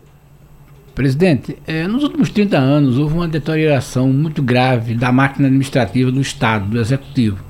Presidente, 0.95 1.55
eh, 1.67 1.87
nos 1.87 2.01
últimos 2.01 2.31
30 2.31 2.57
anos 2.57 2.97
houve 2.97 3.13
uma 3.13 3.27
deterioração 3.27 4.07
muito 4.07 4.41
grave 4.41 4.95
da 4.95 5.11
máquina 5.11 5.47
administrativa 5.47 6.11
do 6.11 6.19
Estado, 6.19 6.65
do 6.65 6.79
Executivo. 6.79 7.46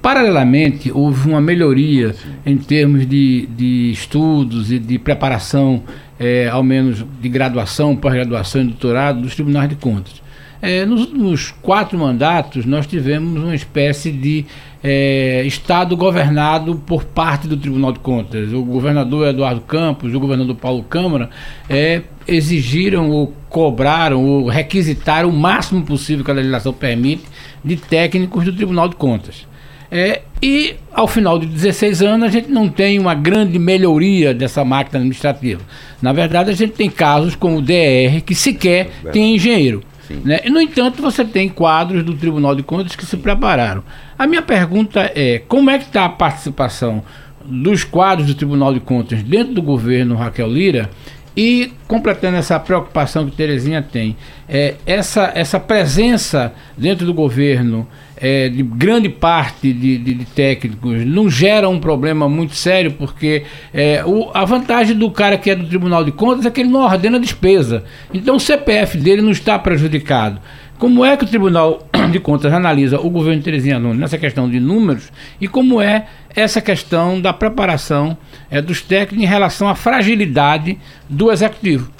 Paralelamente, 0.00 0.92
houve 0.92 1.28
uma 1.28 1.40
melhoria 1.40 2.14
em 2.46 2.56
termos 2.56 3.06
de, 3.06 3.46
de 3.46 3.90
estudos 3.90 4.70
e 4.70 4.78
de 4.78 4.98
preparação 4.98 5.82
é, 6.18 6.48
ao 6.48 6.62
menos 6.62 7.04
de 7.20 7.28
graduação, 7.28 7.96
pós-graduação 7.96 8.62
e 8.62 8.64
doutorado 8.64 9.20
dos 9.22 9.34
tribunais 9.34 9.68
de 9.68 9.76
contas. 9.76 10.22
É, 10.60 10.84
nos 10.84 11.02
últimos 11.02 11.52
quatro 11.62 11.96
mandatos, 11.96 12.66
nós 12.66 12.86
tivemos 12.86 13.42
uma 13.42 13.54
espécie 13.54 14.10
de 14.10 14.44
é, 14.82 15.42
Estado 15.46 15.96
governado 15.96 16.76
por 16.84 17.04
parte 17.04 17.46
do 17.46 17.56
Tribunal 17.56 17.92
de 17.92 18.00
Contas. 18.00 18.52
O 18.52 18.62
governador 18.62 19.28
Eduardo 19.28 19.60
Campos, 19.60 20.12
o 20.14 20.20
governador 20.20 20.56
Paulo 20.56 20.82
Câmara, 20.82 21.30
é, 21.68 22.02
exigiram 22.26 23.10
ou 23.10 23.32
cobraram 23.48 24.24
ou 24.24 24.48
requisitaram 24.48 25.28
o 25.28 25.32
máximo 25.32 25.84
possível 25.84 26.24
que 26.24 26.30
a 26.30 26.34
legislação 26.34 26.72
permite 26.72 27.24
de 27.64 27.76
técnicos 27.76 28.44
do 28.44 28.52
Tribunal 28.52 28.88
de 28.88 28.96
Contas. 28.96 29.47
É, 29.90 30.22
e 30.42 30.76
ao 30.92 31.08
final 31.08 31.38
de 31.38 31.46
16 31.46 32.02
anos 32.02 32.28
a 32.28 32.30
gente 32.30 32.50
não 32.50 32.68
tem 32.68 32.98
uma 32.98 33.14
grande 33.14 33.58
melhoria 33.58 34.34
dessa 34.34 34.64
máquina 34.64 34.98
administrativa. 34.98 35.62
Na 36.00 36.12
verdade, 36.12 36.50
a 36.50 36.54
gente 36.54 36.74
tem 36.74 36.90
casos 36.90 37.34
como 37.34 37.58
o 37.58 37.62
DR, 37.62 38.20
que 38.24 38.34
sequer 38.34 38.90
é 39.04 39.10
tem 39.10 39.34
engenheiro. 39.34 39.82
Né? 40.24 40.40
E, 40.44 40.50
no 40.50 40.60
entanto, 40.60 41.02
você 41.02 41.24
tem 41.24 41.48
quadros 41.48 42.02
do 42.02 42.14
Tribunal 42.14 42.54
de 42.54 42.62
Contas 42.62 42.96
que 42.96 43.04
se 43.04 43.16
prepararam. 43.16 43.82
A 44.18 44.26
minha 44.26 44.42
pergunta 44.42 45.10
é: 45.14 45.42
como 45.46 45.70
é 45.70 45.78
que 45.78 45.84
está 45.84 46.04
a 46.04 46.08
participação 46.08 47.02
dos 47.44 47.84
quadros 47.84 48.26
do 48.26 48.34
Tribunal 48.34 48.72
de 48.72 48.80
Contas 48.80 49.22
dentro 49.22 49.54
do 49.54 49.62
governo 49.62 50.16
Raquel 50.16 50.48
Lira? 50.48 50.90
E 51.36 51.72
completando 51.86 52.36
essa 52.36 52.58
preocupação 52.58 53.24
que 53.24 53.36
Terezinha 53.36 53.80
tem, 53.80 54.16
é, 54.48 54.74
essa, 54.84 55.30
essa 55.36 55.60
presença 55.60 56.52
dentro 56.76 57.06
do 57.06 57.14
governo 57.14 57.86
é, 58.20 58.48
de 58.48 58.62
grande 58.62 59.08
parte 59.08 59.72
de, 59.72 59.98
de, 59.98 60.14
de, 60.14 60.24
técnicos 60.24 61.04
não 61.04 61.30
gera 61.30 61.68
um 61.68 61.78
problema 61.78 62.28
muito 62.28 62.54
sério, 62.54 62.92
porque 62.92 63.44
é, 63.72 64.02
o, 64.04 64.30
a 64.34 64.44
vantagem 64.44 64.96
do 64.96 65.10
cara 65.10 65.38
que 65.38 65.50
é 65.50 65.54
do 65.54 65.66
Tribunal 65.66 66.04
de 66.04 66.12
Contas 66.12 66.44
é 66.44 66.50
que 66.50 66.60
ele 66.60 66.70
não 66.70 66.80
ordena 66.80 67.18
despesa. 67.18 67.84
Então 68.12 68.36
o 68.36 68.40
CPF 68.40 68.98
dele 68.98 69.22
não 69.22 69.30
está 69.30 69.58
prejudicado. 69.58 70.40
Como 70.78 71.04
é 71.04 71.16
que 71.16 71.24
o 71.24 71.26
Tribunal 71.28 71.86
de 72.10 72.20
Contas 72.20 72.52
analisa 72.52 73.00
o 73.00 73.10
governo 73.10 73.38
de 73.38 73.44
Terezinha 73.44 73.78
Nunes 73.78 73.98
nessa 73.98 74.18
questão 74.18 74.48
de 74.48 74.60
números 74.60 75.12
e 75.40 75.46
como 75.48 75.80
é 75.80 76.06
essa 76.34 76.60
questão 76.60 77.20
da 77.20 77.32
preparação 77.32 78.16
é, 78.50 78.60
dos 78.60 78.82
técnicos 78.82 79.24
em 79.24 79.26
relação 79.26 79.68
à 79.68 79.74
fragilidade 79.74 80.78
do 81.08 81.30
executivo? 81.30 81.90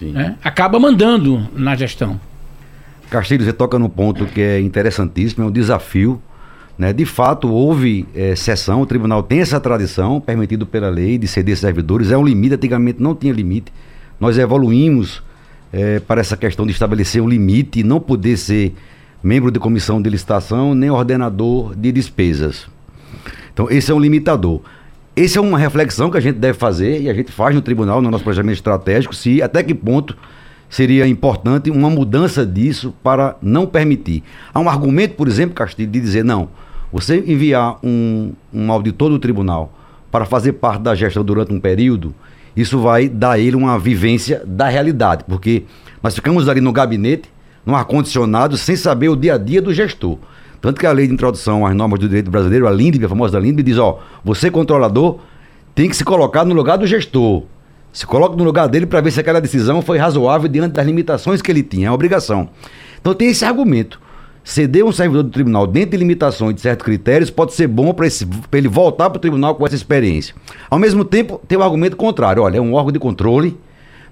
Né? 0.00 0.36
Acaba 0.42 0.80
mandando 0.80 1.48
na 1.54 1.76
gestão. 1.76 2.20
Castilho, 3.12 3.44
você 3.44 3.52
toca 3.52 3.78
num 3.78 3.90
ponto 3.90 4.24
que 4.24 4.40
é 4.40 4.58
interessantíssimo, 4.58 5.44
é 5.44 5.46
um 5.46 5.50
desafio. 5.50 6.20
Né? 6.78 6.94
De 6.94 7.04
fato, 7.04 7.46
houve 7.52 8.06
é, 8.14 8.34
sessão, 8.34 8.80
o 8.80 8.86
tribunal 8.86 9.22
tem 9.22 9.40
essa 9.40 9.60
tradição, 9.60 10.18
permitido 10.18 10.66
pela 10.66 10.88
lei, 10.88 11.18
de 11.18 11.28
ceder 11.28 11.56
servidores, 11.56 12.10
é 12.10 12.16
um 12.16 12.24
limite, 12.24 12.54
antigamente 12.54 13.02
não 13.02 13.14
tinha 13.14 13.32
limite. 13.32 13.70
Nós 14.18 14.38
evoluímos 14.38 15.22
é, 15.70 16.00
para 16.00 16.22
essa 16.22 16.38
questão 16.38 16.64
de 16.64 16.72
estabelecer 16.72 17.20
um 17.20 17.28
limite 17.28 17.82
não 17.82 18.00
poder 18.00 18.38
ser 18.38 18.74
membro 19.22 19.50
de 19.50 19.58
comissão 19.58 20.00
de 20.00 20.08
licitação 20.08 20.74
nem 20.74 20.90
ordenador 20.90 21.76
de 21.76 21.92
despesas. 21.92 22.66
Então, 23.52 23.70
esse 23.70 23.90
é 23.92 23.94
um 23.94 24.00
limitador. 24.00 24.62
Essa 25.14 25.38
é 25.38 25.42
uma 25.42 25.58
reflexão 25.58 26.10
que 26.10 26.16
a 26.16 26.20
gente 26.20 26.38
deve 26.38 26.58
fazer 26.58 27.02
e 27.02 27.10
a 27.10 27.14
gente 27.14 27.30
faz 27.30 27.54
no 27.54 27.60
tribunal, 27.60 28.00
no 28.00 28.10
nosso 28.10 28.24
planejamento 28.24 28.56
estratégico, 28.56 29.14
se 29.14 29.42
até 29.42 29.62
que 29.62 29.74
ponto 29.74 30.16
seria 30.72 31.06
importante 31.06 31.70
uma 31.70 31.90
mudança 31.90 32.46
disso 32.46 32.94
para 33.02 33.36
não 33.42 33.66
permitir. 33.66 34.22
Há 34.54 34.58
um 34.58 34.70
argumento, 34.70 35.16
por 35.16 35.28
exemplo, 35.28 35.54
Castilho, 35.54 35.90
de 35.90 36.00
dizer, 36.00 36.24
não, 36.24 36.48
você 36.90 37.18
enviar 37.18 37.78
um, 37.84 38.32
um 38.50 38.72
auditor 38.72 39.10
do 39.10 39.18
tribunal 39.18 39.70
para 40.10 40.24
fazer 40.24 40.54
parte 40.54 40.80
da 40.80 40.94
gestão 40.94 41.22
durante 41.22 41.52
um 41.52 41.60
período, 41.60 42.14
isso 42.56 42.80
vai 42.80 43.06
dar 43.06 43.32
a 43.32 43.38
ele 43.38 43.54
uma 43.54 43.78
vivência 43.78 44.42
da 44.46 44.66
realidade, 44.66 45.24
porque 45.28 45.64
nós 46.02 46.14
ficamos 46.14 46.48
ali 46.48 46.62
no 46.62 46.72
gabinete, 46.72 47.28
no 47.66 47.76
ar-condicionado, 47.76 48.56
sem 48.56 48.74
saber 48.74 49.10
o 49.10 49.16
dia 49.16 49.34
a 49.34 49.38
dia 49.38 49.60
do 49.60 49.74
gestor. 49.74 50.16
Tanto 50.58 50.80
que 50.80 50.86
a 50.86 50.92
lei 50.92 51.06
de 51.06 51.12
introdução 51.12 51.66
às 51.66 51.76
normas 51.76 52.00
do 52.00 52.08
direito 52.08 52.30
brasileiro, 52.30 52.66
a 52.66 52.70
LINDB, 52.70 53.04
a 53.04 53.08
famosa 53.10 53.38
LINDB, 53.38 53.62
diz, 53.62 53.76
ó, 53.76 54.00
você 54.24 54.50
controlador 54.50 55.18
tem 55.74 55.90
que 55.90 55.96
se 55.96 56.02
colocar 56.04 56.46
no 56.46 56.54
lugar 56.54 56.78
do 56.78 56.86
gestor. 56.86 57.42
Se 57.92 58.06
coloca 58.06 58.34
no 58.36 58.44
lugar 58.44 58.68
dele 58.68 58.86
para 58.86 59.00
ver 59.00 59.10
se 59.10 59.20
aquela 59.20 59.40
decisão 59.40 59.82
foi 59.82 59.98
razoável 59.98 60.48
diante 60.48 60.72
das 60.72 60.86
limitações 60.86 61.42
que 61.42 61.50
ele 61.50 61.62
tinha, 61.62 61.88
é 61.88 61.90
obrigação. 61.90 62.48
Então 63.00 63.12
tem 63.14 63.28
esse 63.28 63.44
argumento. 63.44 64.00
Ceder 64.42 64.84
um 64.84 64.90
servidor 64.90 65.22
do 65.22 65.30
tribunal 65.30 65.66
dentro 65.66 65.90
de 65.92 65.98
limitações 65.98 66.54
de 66.54 66.62
certos 66.62 66.84
critérios 66.84 67.30
pode 67.30 67.52
ser 67.52 67.68
bom 67.68 67.92
para 67.92 68.08
ele 68.58 68.66
voltar 68.66 69.08
para 69.10 69.18
o 69.18 69.20
tribunal 69.20 69.54
com 69.54 69.64
essa 69.66 69.76
experiência. 69.76 70.34
Ao 70.68 70.78
mesmo 70.78 71.04
tempo, 71.04 71.40
tem 71.46 71.56
o 71.56 71.62
argumento 71.62 71.96
contrário. 71.96 72.42
Olha, 72.42 72.56
é 72.56 72.60
um 72.60 72.74
órgão 72.74 72.90
de 72.90 72.98
controle. 72.98 73.56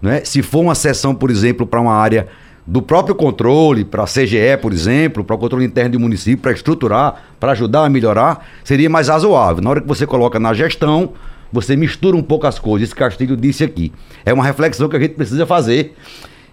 Né? 0.01 0.23
Se 0.25 0.41
for 0.41 0.61
uma 0.61 0.75
sessão, 0.75 1.15
por 1.15 1.31
exemplo, 1.31 1.67
para 1.67 1.81
uma 1.81 1.95
área 1.95 2.29
do 2.67 2.81
próprio 2.81 3.15
controle, 3.15 3.85
para 3.85 4.05
a 4.05 4.07
CGE, 4.07 4.57
por 4.63 4.73
exemplo, 4.73 5.25
para 5.25 5.35
o 5.35 5.39
controle 5.39 5.65
interno 5.65 5.91
do 5.91 6.01
município, 6.01 6.39
para 6.39 6.53
estruturar, 6.53 7.25
para 7.41 7.53
ajudar 7.53 7.85
a 7.85 7.89
melhorar, 7.89 8.47
seria 8.63 8.89
mais 8.89 9.09
razoável. 9.09 9.63
Na 9.63 9.71
hora 9.71 9.81
que 9.81 9.89
você 9.89 10.07
coloca 10.07 10.39
na 10.39 10.55
gestão, 10.55 11.15
você 11.53 11.77
mistura 11.77 12.17
um 12.17 12.23
pouco 12.23 12.47
as 12.47 12.59
coisas. 12.59 12.89
Esse 12.89 12.95
Castilho 12.95 13.37
disse 13.37 13.65
aqui. 13.65 13.93
É 14.25 14.33
uma 14.33 14.45
reflexão 14.45 14.89
que 14.89 14.97
a 14.97 15.01
gente 15.01 15.15
precisa 15.15 15.47
fazer 15.47 15.95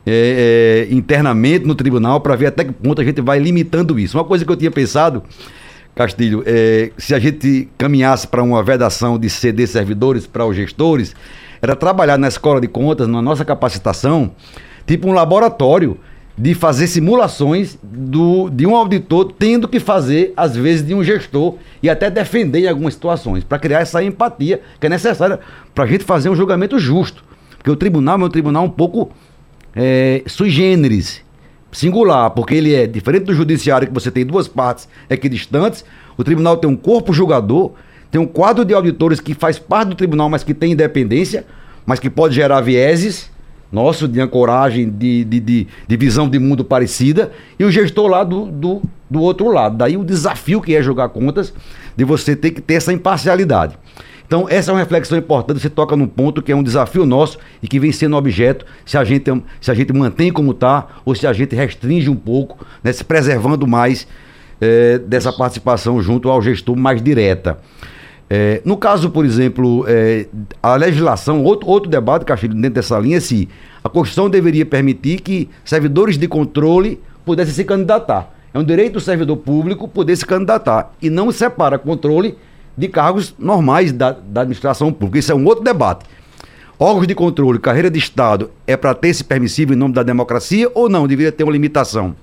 é, 0.05 0.87
é, 0.89 0.93
internamente 0.93 1.65
no 1.65 1.75
tribunal 1.75 2.21
para 2.21 2.35
ver 2.35 2.47
até 2.47 2.63
que 2.63 2.71
ponto 2.71 3.01
a 3.01 3.03
gente 3.03 3.21
vai 3.21 3.39
limitando 3.39 3.99
isso. 3.99 4.17
Uma 4.17 4.23
coisa 4.23 4.45
que 4.45 4.51
eu 4.51 4.55
tinha 4.55 4.71
pensado, 4.71 5.23
Castilho, 5.93 6.43
é, 6.45 6.91
se 6.97 7.13
a 7.13 7.19
gente 7.19 7.67
caminhasse 7.77 8.27
para 8.27 8.41
uma 8.41 8.63
vedação 8.63 9.19
de 9.19 9.29
ceder 9.29 9.67
servidores 9.67 10.25
para 10.25 10.45
os 10.45 10.55
gestores, 10.55 11.13
era 11.61 11.75
trabalhar 11.75 12.17
na 12.17 12.27
escola 12.27 12.61
de 12.61 12.67
contas, 12.67 13.07
na 13.07 13.21
nossa 13.21 13.43
capacitação, 13.43 14.31
tipo 14.85 15.07
um 15.09 15.11
laboratório 15.11 15.97
de 16.37 16.53
fazer 16.53 16.85
simulações 16.85 17.79
do, 17.81 18.49
de 18.49 18.67
um 18.67 18.75
auditor 18.75 19.33
tendo 19.39 19.67
que 19.67 19.79
fazer, 19.79 20.33
às 20.37 20.55
vezes, 20.55 20.85
de 20.85 20.93
um 20.93 21.03
gestor 21.03 21.55
e 21.81 21.89
até 21.89 22.11
defender 22.11 22.59
em 22.59 22.67
algumas 22.67 22.93
situações, 22.93 23.43
para 23.43 23.57
criar 23.57 23.79
essa 23.79 24.03
empatia 24.03 24.61
que 24.79 24.85
é 24.85 24.89
necessária 24.89 25.39
para 25.73 25.85
a 25.85 25.87
gente 25.87 26.03
fazer 26.03 26.29
um 26.29 26.35
julgamento 26.35 26.77
justo. 26.77 27.23
Porque 27.57 27.71
o 27.71 27.75
tribunal 27.75 28.21
é 28.21 28.25
um 28.25 28.29
tribunal 28.29 28.65
um 28.65 28.69
pouco 28.69 29.09
é, 29.75 30.21
sui 30.27 30.51
generis, 30.51 31.23
singular, 31.71 32.29
porque 32.29 32.53
ele 32.53 32.75
é 32.75 32.85
diferente 32.85 33.23
do 33.23 33.33
judiciário, 33.33 33.87
que 33.87 33.93
você 33.93 34.11
tem 34.11 34.23
duas 34.23 34.47
partes 34.47 34.87
equidistantes, 35.09 35.83
o 36.15 36.23
tribunal 36.23 36.57
tem 36.57 36.69
um 36.69 36.75
corpo 36.75 37.11
julgador, 37.13 37.71
tem 38.11 38.21
um 38.21 38.27
quadro 38.27 38.63
de 38.63 38.75
auditores 38.75 39.19
que 39.19 39.33
faz 39.33 39.57
parte 39.57 39.89
do 39.89 39.95
tribunal, 39.95 40.29
mas 40.29 40.43
que 40.43 40.53
tem 40.53 40.73
independência, 40.73 41.45
mas 41.83 41.99
que 41.99 42.11
pode 42.11 42.35
gerar 42.35 42.61
vieses 42.61 43.29
nosso 43.71 44.07
de 44.07 44.19
ancoragem, 44.19 44.89
de, 44.89 45.23
de, 45.23 45.39
de, 45.39 45.67
de, 45.87 45.97
visão 45.97 46.29
de 46.29 46.39
mundo 46.39 46.63
parecida, 46.63 47.31
e 47.59 47.63
o 47.63 47.71
gestor 47.71 48.07
lá 48.07 48.23
do, 48.23 48.45
do, 48.45 48.81
do 49.09 49.21
outro 49.21 49.49
lado. 49.49 49.77
Daí 49.77 49.97
o 49.97 50.03
desafio 50.03 50.61
que 50.61 50.75
é 50.75 50.81
jogar 50.81 51.09
contas, 51.09 51.53
de 51.95 52.03
você 52.03 52.35
ter 52.35 52.51
que 52.51 52.61
ter 52.61 52.75
essa 52.75 52.93
imparcialidade. 52.93 53.77
Então, 54.27 54.45
essa 54.49 54.71
é 54.71 54.73
uma 54.73 54.81
reflexão 54.81 55.17
importante, 55.17 55.61
você 55.61 55.69
toca 55.69 55.95
num 55.95 56.05
ponto 56.05 56.41
que 56.41 56.51
é 56.51 56.55
um 56.55 56.61
desafio 56.61 57.05
nosso 57.05 57.37
e 57.63 57.67
que 57.67 57.79
vem 57.79 57.93
sendo 57.93 58.17
objeto 58.17 58.65
se 58.85 58.97
a 58.97 59.03
gente, 59.05 59.31
se 59.61 59.71
a 59.71 59.73
gente 59.73 59.93
mantém 59.93 60.33
como 60.33 60.51
está 60.51 60.87
ou 61.05 61.15
se 61.15 61.25
a 61.25 61.31
gente 61.31 61.55
restringe 61.55 62.09
um 62.09 62.15
pouco, 62.15 62.65
né, 62.83 62.91
se 62.91 63.05
preservando 63.05 63.65
mais 63.65 64.05
é, 64.59 64.97
dessa 64.99 65.31
participação 65.31 66.01
junto 66.01 66.29
ao 66.29 66.41
gestor 66.41 66.75
mais 66.75 67.01
direta. 67.01 67.57
É, 68.29 68.61
no 68.65 68.75
caso, 68.75 69.09
por 69.09 69.25
exemplo, 69.25 69.85
é, 69.87 70.27
a 70.61 70.75
legislação, 70.75 71.43
outro, 71.43 71.69
outro 71.69 71.89
debate, 71.89 72.25
Castilho, 72.25 72.53
dentro 72.53 72.71
dessa 72.71 72.99
linha, 72.99 73.17
é 73.17 73.19
se 73.21 73.47
a 73.83 73.87
Constituição 73.87 74.29
deveria 74.29 74.65
permitir 74.65 75.21
que 75.21 75.49
servidores 75.63 76.17
de 76.17 76.27
controle 76.27 76.99
pudesse 77.25 77.53
se 77.53 77.63
candidatar. 77.63 78.33
É 78.53 78.59
um 78.59 78.63
direito 78.63 78.93
do 78.93 78.99
servidor 78.99 79.37
público 79.37 79.87
poder 79.87 80.15
se 80.15 80.25
candidatar. 80.25 80.91
E 81.01 81.09
não 81.09 81.31
separa 81.31 81.77
controle 81.77 82.37
de 82.77 82.87
cargos 82.87 83.33
normais 83.39 83.91
da, 83.91 84.11
da 84.11 84.41
administração 84.41 84.91
pública. 84.91 85.19
Isso 85.19 85.31
é 85.31 85.35
um 85.35 85.45
outro 85.45 85.63
debate. 85.63 86.05
Órgãos 86.79 87.07
de 87.07 87.15
controle, 87.15 87.57
carreira 87.59 87.89
de 87.89 87.97
Estado, 87.97 88.51
é 88.67 88.77
para 88.77 88.93
ter 88.93 89.07
esse 89.07 89.23
permissivo 89.23 89.73
em 89.73 89.75
nome 89.75 89.93
da 89.93 90.03
democracia 90.03 90.69
ou 90.75 90.87
não? 90.87 91.07
Deveria 91.07 91.31
ter 91.31 91.43
uma 91.43 91.51
limitação. 91.51 92.15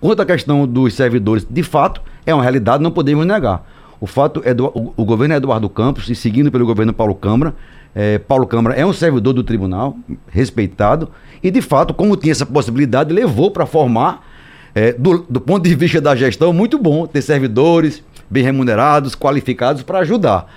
Quanto 0.00 0.20
à 0.20 0.26
questão 0.26 0.66
dos 0.66 0.92
servidores, 0.92 1.46
de 1.48 1.62
fato, 1.62 2.02
é 2.26 2.34
uma 2.34 2.42
realidade, 2.42 2.82
não 2.82 2.90
podemos 2.90 3.26
negar. 3.26 3.64
O 4.00 4.06
fato 4.06 4.42
é 4.44 4.52
do 4.52 4.66
o, 4.66 4.92
o 4.96 5.04
governo 5.04 5.34
Eduardo 5.34 5.68
Campos, 5.68 6.08
e 6.08 6.14
seguindo 6.14 6.50
pelo 6.50 6.66
governo 6.66 6.92
Paulo 6.92 7.14
Câmara, 7.14 7.54
é, 7.94 8.18
Paulo 8.18 8.46
Câmara 8.46 8.74
é 8.74 8.84
um 8.84 8.92
servidor 8.92 9.32
do 9.32 9.44
tribunal, 9.44 9.96
respeitado, 10.28 11.08
e 11.42 11.50
de 11.50 11.62
fato, 11.62 11.94
como 11.94 12.16
tinha 12.16 12.32
essa 12.32 12.46
possibilidade, 12.46 13.12
levou 13.12 13.50
para 13.50 13.66
formar, 13.66 14.26
é, 14.74 14.92
do, 14.92 15.24
do 15.28 15.40
ponto 15.40 15.68
de 15.68 15.74
vista 15.74 16.00
da 16.00 16.16
gestão, 16.16 16.52
muito 16.52 16.78
bom 16.78 17.06
ter 17.06 17.22
servidores 17.22 18.02
bem 18.28 18.42
remunerados, 18.42 19.14
qualificados 19.14 19.82
para 19.82 20.00
ajudar. 20.00 20.52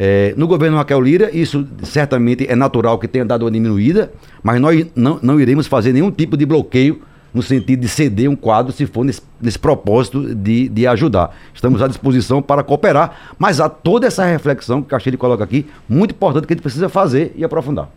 É, 0.00 0.32
no 0.36 0.46
governo 0.46 0.76
Raquel 0.76 1.00
Lira, 1.00 1.36
isso 1.36 1.66
certamente 1.82 2.46
é 2.48 2.54
natural 2.54 2.98
que 3.00 3.08
tenha 3.08 3.24
dado 3.24 3.42
uma 3.42 3.50
diminuída, 3.50 4.12
mas 4.44 4.60
nós 4.60 4.86
não, 4.94 5.18
não 5.20 5.40
iremos 5.40 5.66
fazer 5.66 5.92
nenhum 5.92 6.12
tipo 6.12 6.36
de 6.36 6.46
bloqueio 6.46 7.02
no 7.38 7.42
sentido 7.42 7.80
de 7.80 7.88
ceder 7.88 8.28
um 8.28 8.34
quadro 8.34 8.72
se 8.72 8.84
for 8.84 9.04
nesse, 9.04 9.22
nesse 9.40 9.58
propósito 9.58 10.34
de, 10.34 10.68
de 10.68 10.86
ajudar. 10.88 11.34
Estamos 11.54 11.80
à 11.80 11.86
disposição 11.86 12.42
para 12.42 12.64
cooperar, 12.64 13.34
mas 13.38 13.60
há 13.60 13.68
toda 13.68 14.08
essa 14.08 14.24
reflexão 14.24 14.82
que 14.82 14.88
o 14.88 14.90
Castilho 14.90 15.16
coloca 15.16 15.44
aqui, 15.44 15.64
muito 15.88 16.10
importante 16.10 16.46
que 16.46 16.52
a 16.52 16.56
gente 16.56 16.62
precisa 16.62 16.88
fazer 16.88 17.32
e 17.36 17.44
aprofundar. 17.44 17.88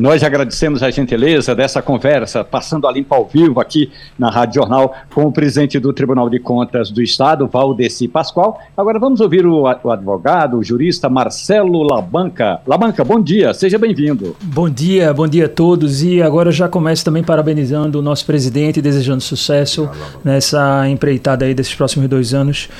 Nós 0.00 0.24
agradecemos 0.24 0.82
a 0.82 0.90
gentileza 0.90 1.54
dessa 1.54 1.82
conversa, 1.82 2.42
passando 2.42 2.88
a 2.88 2.90
limpa 2.90 3.16
ao 3.16 3.26
vivo 3.26 3.60
aqui 3.60 3.92
na 4.18 4.30
Rádio 4.30 4.54
Jornal 4.54 4.94
com 5.12 5.24
o 5.24 5.32
presidente 5.32 5.78
do 5.78 5.92
Tribunal 5.92 6.30
de 6.30 6.38
Contas 6.38 6.90
do 6.90 7.02
Estado, 7.02 7.46
Valdeci 7.46 8.08
Pascoal. 8.08 8.58
Agora 8.74 8.98
vamos 8.98 9.20
ouvir 9.20 9.44
o, 9.44 9.64
o 9.64 9.90
advogado, 9.90 10.56
o 10.56 10.64
jurista 10.64 11.10
Marcelo 11.10 11.82
Labanca. 11.82 12.62
Labanca, 12.66 13.04
bom 13.04 13.20
dia, 13.20 13.52
seja 13.52 13.76
bem-vindo. 13.76 14.34
Bom 14.42 14.70
dia, 14.70 15.12
bom 15.12 15.28
dia 15.28 15.44
a 15.44 15.48
todos. 15.50 16.02
E 16.02 16.22
agora 16.22 16.50
já 16.50 16.66
começo 16.66 17.04
também 17.04 17.22
parabenizando 17.22 17.98
o 17.98 18.02
nosso 18.02 18.24
presidente 18.24 18.78
e 18.78 18.82
desejando 18.82 19.20
sucesso 19.20 19.86
nessa 20.24 20.88
empreitada 20.88 21.44
aí 21.44 21.52
desses 21.52 21.74
próximos 21.74 22.08
dois 22.08 22.32
anos. 22.32 22.70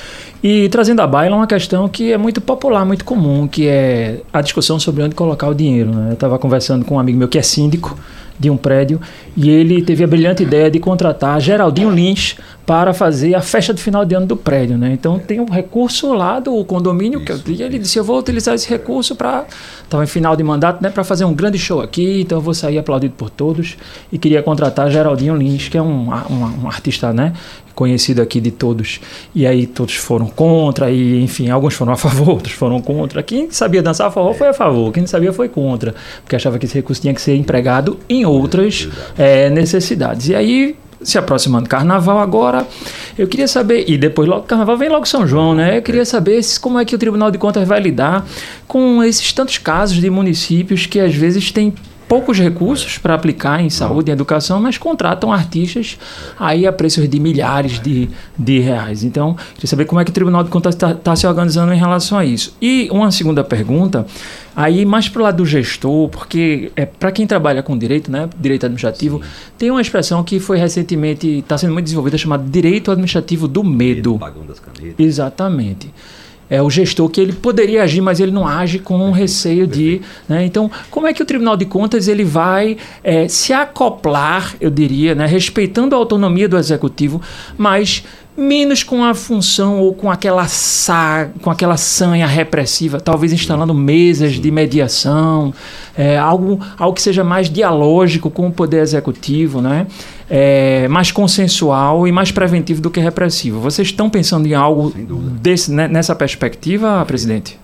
E 0.43 0.67
trazendo 0.69 1.01
à 1.01 1.07
baila 1.07 1.35
uma 1.35 1.45
questão 1.45 1.87
que 1.87 2.11
é 2.11 2.17
muito 2.17 2.41
popular, 2.41 2.83
muito 2.83 3.05
comum, 3.05 3.47
que 3.47 3.67
é 3.67 4.21
a 4.33 4.41
discussão 4.41 4.79
sobre 4.79 5.03
onde 5.03 5.13
colocar 5.13 5.47
o 5.47 5.53
dinheiro. 5.53 5.91
Né? 5.93 6.09
Eu 6.09 6.13
estava 6.13 6.39
conversando 6.39 6.83
com 6.83 6.95
um 6.95 6.99
amigo 6.99 7.10
meu 7.17 7.27
que 7.27 7.37
é 7.37 7.41
síndico 7.41 7.97
de 8.41 8.49
um 8.49 8.57
prédio 8.57 8.99
e 9.37 9.51
ele 9.51 9.83
teve 9.83 10.03
a 10.03 10.07
brilhante 10.07 10.41
ideia 10.41 10.69
de 10.69 10.79
contratar 10.79 11.39
Geraldinho 11.39 11.91
Lins 11.91 12.35
para 12.65 12.91
fazer 12.91 13.35
a 13.35 13.41
festa 13.41 13.73
de 13.73 13.81
final 13.81 14.03
de 14.03 14.15
ano 14.15 14.25
do 14.25 14.35
prédio, 14.35 14.77
né? 14.77 14.91
Então 14.93 15.19
tem 15.19 15.39
um 15.39 15.45
recurso 15.45 16.11
lá 16.13 16.39
do 16.39 16.63
condomínio 16.65 17.21
Isso. 17.21 17.43
que 17.43 17.61
ele 17.61 17.77
disse 17.77 17.99
eu 17.99 18.03
vou 18.03 18.17
utilizar 18.17 18.55
esse 18.55 18.67
recurso 18.67 19.15
para 19.15 19.45
estava 19.83 20.03
em 20.03 20.07
final 20.07 20.35
de 20.35 20.43
mandato, 20.43 20.81
né, 20.81 20.89
para 20.89 21.03
fazer 21.03 21.25
um 21.25 21.33
grande 21.33 21.59
show 21.59 21.81
aqui, 21.81 22.21
então 22.21 22.37
eu 22.37 22.41
vou 22.41 22.53
sair 22.53 22.77
aplaudido 22.77 23.13
por 23.15 23.29
todos 23.29 23.77
e 24.11 24.17
queria 24.17 24.41
contratar 24.41 24.89
Geraldinho 24.89 25.35
Lins, 25.35 25.67
que 25.67 25.77
é 25.77 25.81
um, 25.81 26.09
um, 26.09 26.63
um 26.63 26.67
artista, 26.67 27.11
né, 27.11 27.33
conhecido 27.81 28.21
aqui 28.21 28.39
de 28.39 28.51
todos. 28.51 29.01
E 29.33 29.47
aí 29.47 29.65
todos 29.65 29.95
foram 29.95 30.27
contra 30.27 30.91
e 30.91 31.19
enfim, 31.23 31.49
alguns 31.49 31.73
foram 31.73 31.93
a 31.93 31.97
favor, 31.97 32.29
outros 32.37 32.53
foram 32.53 32.79
contra. 32.79 33.23
Quem 33.23 33.49
sabia 33.49 33.81
dançar 33.81 34.07
a 34.07 34.11
favor 34.11 34.35
foi 34.35 34.49
a 34.49 34.53
favor, 34.53 34.93
quem 34.93 35.01
não 35.01 35.07
sabia 35.07 35.33
foi 35.33 35.49
contra, 35.49 35.95
porque 36.21 36.35
achava 36.35 36.59
que 36.59 36.67
esse 36.67 36.75
recurso 36.75 37.01
tinha 37.01 37.11
que 37.11 37.19
ser 37.19 37.35
empregado 37.35 37.97
em 38.07 38.23
outras 38.23 38.87
é, 39.17 39.49
necessidades. 39.49 40.29
E 40.29 40.35
aí 40.35 40.75
se 41.01 41.17
aproximando 41.17 41.67
carnaval 41.67 42.19
agora, 42.19 42.67
eu 43.17 43.27
queria 43.27 43.47
saber, 43.47 43.89
e 43.89 43.97
depois 43.97 44.29
logo 44.29 44.43
carnaval 44.43 44.77
vem 44.77 44.87
logo 44.87 45.07
São 45.07 45.25
João, 45.25 45.55
né? 45.55 45.79
Eu 45.79 45.81
queria 45.81 46.05
saber 46.05 46.39
como 46.61 46.77
é 46.77 46.85
que 46.85 46.93
o 46.93 46.99
Tribunal 46.99 47.31
de 47.31 47.39
Contas 47.39 47.67
vai 47.67 47.79
lidar 47.79 48.23
com 48.67 49.03
esses 49.03 49.33
tantos 49.33 49.57
casos 49.57 49.99
de 49.99 50.07
municípios 50.11 50.85
que 50.85 50.99
às 50.99 51.15
vezes 51.15 51.51
têm 51.51 51.73
poucos 52.11 52.37
recursos 52.37 52.97
para 52.97 53.15
aplicar 53.15 53.63
em 53.63 53.69
saúde 53.69 54.11
e 54.11 54.13
educação, 54.13 54.59
mas 54.59 54.77
contratam 54.77 55.31
artistas 55.31 55.97
aí 56.37 56.67
a 56.67 56.73
preços 56.73 57.07
de 57.07 57.17
milhares 57.21 57.79
de, 57.79 58.09
de 58.37 58.59
reais. 58.59 59.05
Então, 59.05 59.37
queria 59.53 59.69
saber 59.69 59.85
como 59.85 60.01
é 60.01 60.03
que 60.03 60.11
o 60.11 60.13
Tribunal 60.13 60.43
de 60.43 60.49
Contas 60.49 60.75
está 60.75 60.93
tá 60.93 61.15
se 61.15 61.25
organizando 61.25 61.71
em 61.73 61.77
relação 61.77 62.17
a 62.17 62.25
isso. 62.25 62.53
E 62.61 62.89
uma 62.91 63.09
segunda 63.11 63.45
pergunta, 63.45 64.05
aí 64.53 64.85
mais 64.85 65.07
para 65.07 65.21
o 65.21 65.23
lado 65.23 65.37
do 65.37 65.45
gestor, 65.45 66.09
porque 66.09 66.69
é 66.75 66.85
para 66.85 67.13
quem 67.13 67.25
trabalha 67.25 67.63
com 67.63 67.77
direito, 67.77 68.11
né, 68.11 68.27
direito 68.37 68.65
administrativo, 68.65 69.23
Sim. 69.23 69.29
tem 69.57 69.71
uma 69.71 69.81
expressão 69.81 70.21
que 70.21 70.37
foi 70.37 70.57
recentemente, 70.57 71.39
está 71.39 71.57
sendo 71.57 71.71
muito 71.71 71.85
desenvolvida, 71.85 72.17
chamada 72.17 72.43
direito 72.43 72.91
administrativo 72.91 73.47
do 73.47 73.63
medo. 73.63 74.19
medo 74.19 74.19
Exatamente 74.99 75.89
é 76.51 76.61
o 76.61 76.69
gestor 76.69 77.07
que 77.07 77.21
ele 77.21 77.31
poderia 77.31 77.81
agir, 77.81 78.01
mas 78.01 78.19
ele 78.19 78.31
não 78.31 78.45
age 78.45 78.77
com 78.77 78.97
um 78.97 79.11
receio 79.11 79.65
de. 79.65 80.01
Né? 80.27 80.45
Então, 80.45 80.69
como 80.89 81.07
é 81.07 81.13
que 81.13 81.23
o 81.23 81.25
Tribunal 81.25 81.55
de 81.55 81.63
Contas 81.63 82.09
ele 82.09 82.25
vai 82.25 82.75
é, 83.01 83.25
se 83.29 83.53
acoplar, 83.53 84.53
eu 84.59 84.69
diria, 84.69 85.15
né? 85.15 85.25
respeitando 85.25 85.95
a 85.95 85.97
autonomia 85.97 86.49
do 86.49 86.57
executivo, 86.57 87.21
mas 87.57 88.03
menos 88.41 88.83
com 88.83 89.03
a 89.03 89.13
função 89.13 89.79
ou 89.79 89.93
com 89.93 90.09
aquela 90.09 90.47
sa 90.47 91.29
com 91.41 91.49
aquela 91.49 91.77
sanha 91.77 92.25
repressiva, 92.25 92.99
talvez 92.99 93.31
instalando 93.31 93.73
mesas 93.73 94.33
de 94.33 94.51
mediação, 94.51 95.53
é, 95.97 96.17
algo, 96.17 96.59
algo 96.77 96.95
que 96.95 97.01
seja 97.01 97.23
mais 97.23 97.49
dialógico 97.49 98.29
com 98.29 98.47
o 98.47 98.51
poder 98.51 98.81
executivo, 98.81 99.61
né? 99.61 99.87
É, 100.29 100.87
mais 100.87 101.11
consensual 101.11 102.07
e 102.07 102.11
mais 102.11 102.31
preventivo 102.31 102.81
do 102.81 102.89
que 102.89 102.99
repressivo. 102.99 103.59
Vocês 103.59 103.89
estão 103.89 104.09
pensando 104.09 104.47
em 104.47 104.53
algo 104.53 104.91
desse, 105.41 105.71
né, 105.71 105.87
nessa 105.87 106.15
perspectiva, 106.15 107.03
presidente? 107.05 107.59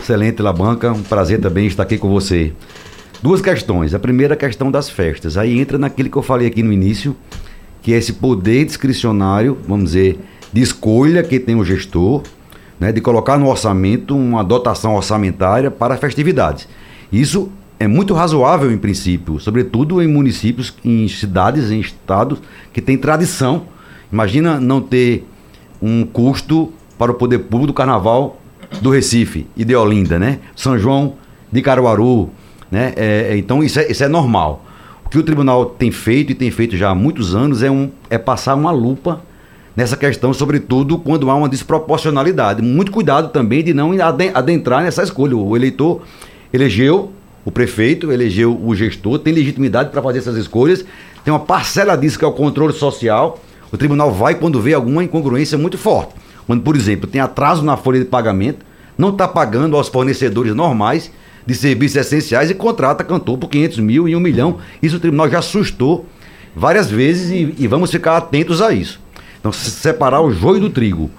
Excelente, 0.00 0.40
Labanca. 0.40 0.92
Um 0.92 1.02
prazer 1.02 1.40
também 1.40 1.66
estar 1.66 1.82
aqui 1.82 1.98
com 1.98 2.08
você. 2.08 2.52
Duas 3.22 3.40
questões. 3.40 3.94
A 3.94 3.98
primeira 3.98 4.36
questão 4.36 4.70
das 4.70 4.88
festas. 4.88 5.36
Aí 5.36 5.58
entra 5.58 5.76
naquilo 5.76 6.08
que 6.08 6.16
eu 6.16 6.22
falei 6.22 6.46
aqui 6.46 6.62
no 6.62 6.72
início, 6.72 7.16
que 7.88 7.94
é 7.94 7.96
esse 7.96 8.12
poder 8.12 8.66
discricionário, 8.66 9.56
vamos 9.66 9.86
dizer, 9.86 10.18
de 10.52 10.60
escolha 10.60 11.22
que 11.22 11.40
tem 11.40 11.56
o 11.56 11.64
gestor, 11.64 12.22
né, 12.78 12.92
de 12.92 13.00
colocar 13.00 13.38
no 13.38 13.48
orçamento 13.48 14.14
uma 14.14 14.44
dotação 14.44 14.94
orçamentária 14.94 15.70
para 15.70 15.96
festividades. 15.96 16.68
Isso 17.10 17.50
é 17.80 17.88
muito 17.88 18.12
razoável 18.12 18.70
em 18.70 18.76
princípio, 18.76 19.40
sobretudo 19.40 20.02
em 20.02 20.06
municípios, 20.06 20.74
em 20.84 21.08
cidades, 21.08 21.70
em 21.70 21.80
estados 21.80 22.42
que 22.74 22.82
têm 22.82 22.98
tradição. 22.98 23.62
Imagina 24.12 24.60
não 24.60 24.82
ter 24.82 25.26
um 25.80 26.04
custo 26.04 26.70
para 26.98 27.10
o 27.10 27.14
poder 27.14 27.38
público 27.38 27.68
do 27.68 27.72
carnaval 27.72 28.38
do 28.82 28.90
Recife 28.90 29.46
e 29.56 29.64
de 29.64 29.74
Olinda, 29.74 30.18
né? 30.18 30.40
São 30.54 30.78
João 30.78 31.14
de 31.50 31.62
Caruaru, 31.62 32.28
né? 32.70 32.92
É, 32.96 33.28
é, 33.30 33.38
então 33.38 33.64
isso 33.64 33.80
é, 33.80 33.90
isso 33.90 34.04
é 34.04 34.08
normal. 34.08 34.67
O 35.08 35.10
que 35.10 35.18
o 35.18 35.22
tribunal 35.22 35.64
tem 35.64 35.90
feito 35.90 36.32
e 36.32 36.34
tem 36.34 36.50
feito 36.50 36.76
já 36.76 36.90
há 36.90 36.94
muitos 36.94 37.34
anos 37.34 37.62
é, 37.62 37.70
um, 37.70 37.90
é 38.10 38.18
passar 38.18 38.54
uma 38.54 38.70
lupa 38.70 39.22
nessa 39.74 39.96
questão, 39.96 40.34
sobretudo 40.34 40.98
quando 40.98 41.30
há 41.30 41.34
uma 41.34 41.48
desproporcionalidade. 41.48 42.60
Muito 42.60 42.92
cuidado 42.92 43.30
também 43.30 43.64
de 43.64 43.72
não 43.72 43.92
adentrar 44.34 44.82
nessa 44.82 45.02
escolha. 45.02 45.34
O 45.34 45.56
eleitor 45.56 46.02
elegeu 46.52 47.10
o 47.42 47.50
prefeito, 47.50 48.12
elegeu 48.12 48.54
o 48.62 48.74
gestor, 48.74 49.18
tem 49.18 49.32
legitimidade 49.32 49.88
para 49.88 50.02
fazer 50.02 50.18
essas 50.18 50.36
escolhas, 50.36 50.84
tem 51.24 51.32
uma 51.32 51.40
parcela 51.40 51.96
disso 51.96 52.18
que 52.18 52.24
é 52.26 52.28
o 52.28 52.32
controle 52.32 52.74
social. 52.74 53.40
O 53.72 53.78
tribunal 53.78 54.12
vai 54.12 54.34
quando 54.34 54.60
vê 54.60 54.74
alguma 54.74 55.02
incongruência 55.02 55.56
muito 55.56 55.78
forte. 55.78 56.12
Quando, 56.46 56.60
por 56.60 56.76
exemplo, 56.76 57.08
tem 57.08 57.18
atraso 57.18 57.64
na 57.64 57.78
folha 57.78 57.98
de 57.98 58.04
pagamento, 58.04 58.58
não 58.98 59.08
está 59.08 59.26
pagando 59.26 59.74
aos 59.74 59.88
fornecedores 59.88 60.54
normais 60.54 61.10
de 61.48 61.54
serviços 61.54 61.96
essenciais 61.96 62.50
e 62.50 62.54
contrata 62.54 63.02
cantor 63.02 63.38
por 63.38 63.48
500 63.48 63.78
mil 63.78 64.06
e 64.06 64.14
1 64.14 64.20
milhão. 64.20 64.58
Isso 64.82 64.98
o 64.98 65.00
tribunal 65.00 65.30
já 65.30 65.38
assustou 65.38 66.04
várias 66.54 66.90
vezes 66.90 67.30
e, 67.30 67.54
e 67.58 67.66
vamos 67.66 67.90
ficar 67.90 68.18
atentos 68.18 68.60
a 68.60 68.70
isso. 68.70 69.00
Então, 69.40 69.50
separar 69.50 70.20
o 70.20 70.30
joio 70.30 70.60
do 70.60 70.68
trigo. 70.68 71.10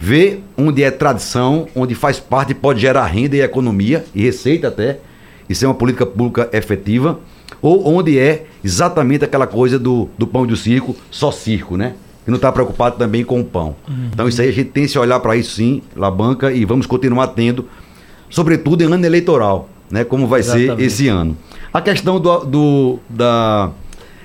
Ver 0.00 0.42
onde 0.56 0.82
é 0.82 0.90
tradição, 0.90 1.68
onde 1.74 1.94
faz 1.94 2.18
parte 2.18 2.52
e 2.52 2.54
pode 2.54 2.80
gerar 2.80 3.04
renda 3.04 3.36
e 3.36 3.42
economia 3.42 4.02
e 4.14 4.22
receita 4.22 4.68
até 4.68 4.98
isso 5.46 5.64
é 5.64 5.68
uma 5.68 5.74
política 5.74 6.06
pública 6.06 6.48
efetiva, 6.52 7.20
ou 7.60 7.86
onde 7.86 8.18
é 8.18 8.46
exatamente 8.64 9.24
aquela 9.24 9.46
coisa 9.46 9.78
do, 9.78 10.08
do 10.18 10.26
pão 10.26 10.46
do 10.46 10.56
circo, 10.56 10.96
só 11.10 11.30
circo, 11.30 11.76
né? 11.76 11.94
E 12.26 12.30
não 12.30 12.36
está 12.36 12.50
preocupado 12.50 12.96
também 12.96 13.24
com 13.24 13.40
o 13.40 13.44
pão. 13.44 13.76
Uhum. 13.86 14.08
Então 14.12 14.26
isso 14.26 14.40
aí 14.40 14.48
a 14.48 14.52
gente 14.52 14.70
tem 14.70 14.86
que 14.86 14.98
olhar 14.98 15.20
para 15.20 15.36
isso 15.36 15.56
sim, 15.56 15.82
La 15.94 16.10
Banca, 16.10 16.50
e 16.50 16.64
vamos 16.64 16.86
continuar 16.86 17.28
tendo, 17.28 17.68
sobretudo 18.30 18.82
em 18.82 18.92
ano 18.92 19.04
eleitoral, 19.04 19.68
né? 19.90 20.04
Como 20.04 20.26
vai 20.26 20.40
exatamente. 20.40 20.76
ser 20.76 20.82
esse 20.82 21.08
ano. 21.08 21.36
A 21.72 21.80
questão 21.80 22.20
do, 22.20 22.38
do, 22.44 22.98
da, 23.08 23.70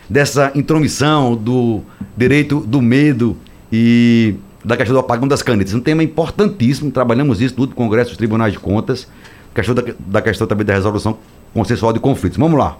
dessa 0.10 0.52
intromissão, 0.56 1.36
do 1.36 1.82
direito 2.16 2.60
do 2.60 2.82
medo 2.82 3.38
e 3.72 4.36
da 4.64 4.78
questão 4.78 4.94
do 4.94 5.00
apagão 5.00 5.28
das 5.28 5.42
canetas. 5.42 5.74
Um 5.74 5.80
tema 5.80 6.04
importantíssimo, 6.04 6.92
trabalhamos 6.92 7.42
isso 7.42 7.56
tudo 7.56 7.70
no 7.72 7.76
Congresso 7.76 8.12
dos 8.12 8.18
Tribunais 8.18 8.54
de 8.54 8.60
Contas 8.60 9.08
questão 9.54 9.76
da, 9.76 9.84
da 10.00 10.22
questão 10.22 10.48
também 10.48 10.66
da 10.66 10.74
resolução 10.74 11.18
consensual 11.54 11.94
de 11.94 12.00
conflitos. 12.00 12.38
Vamos 12.38 12.58
lá. 12.58 12.78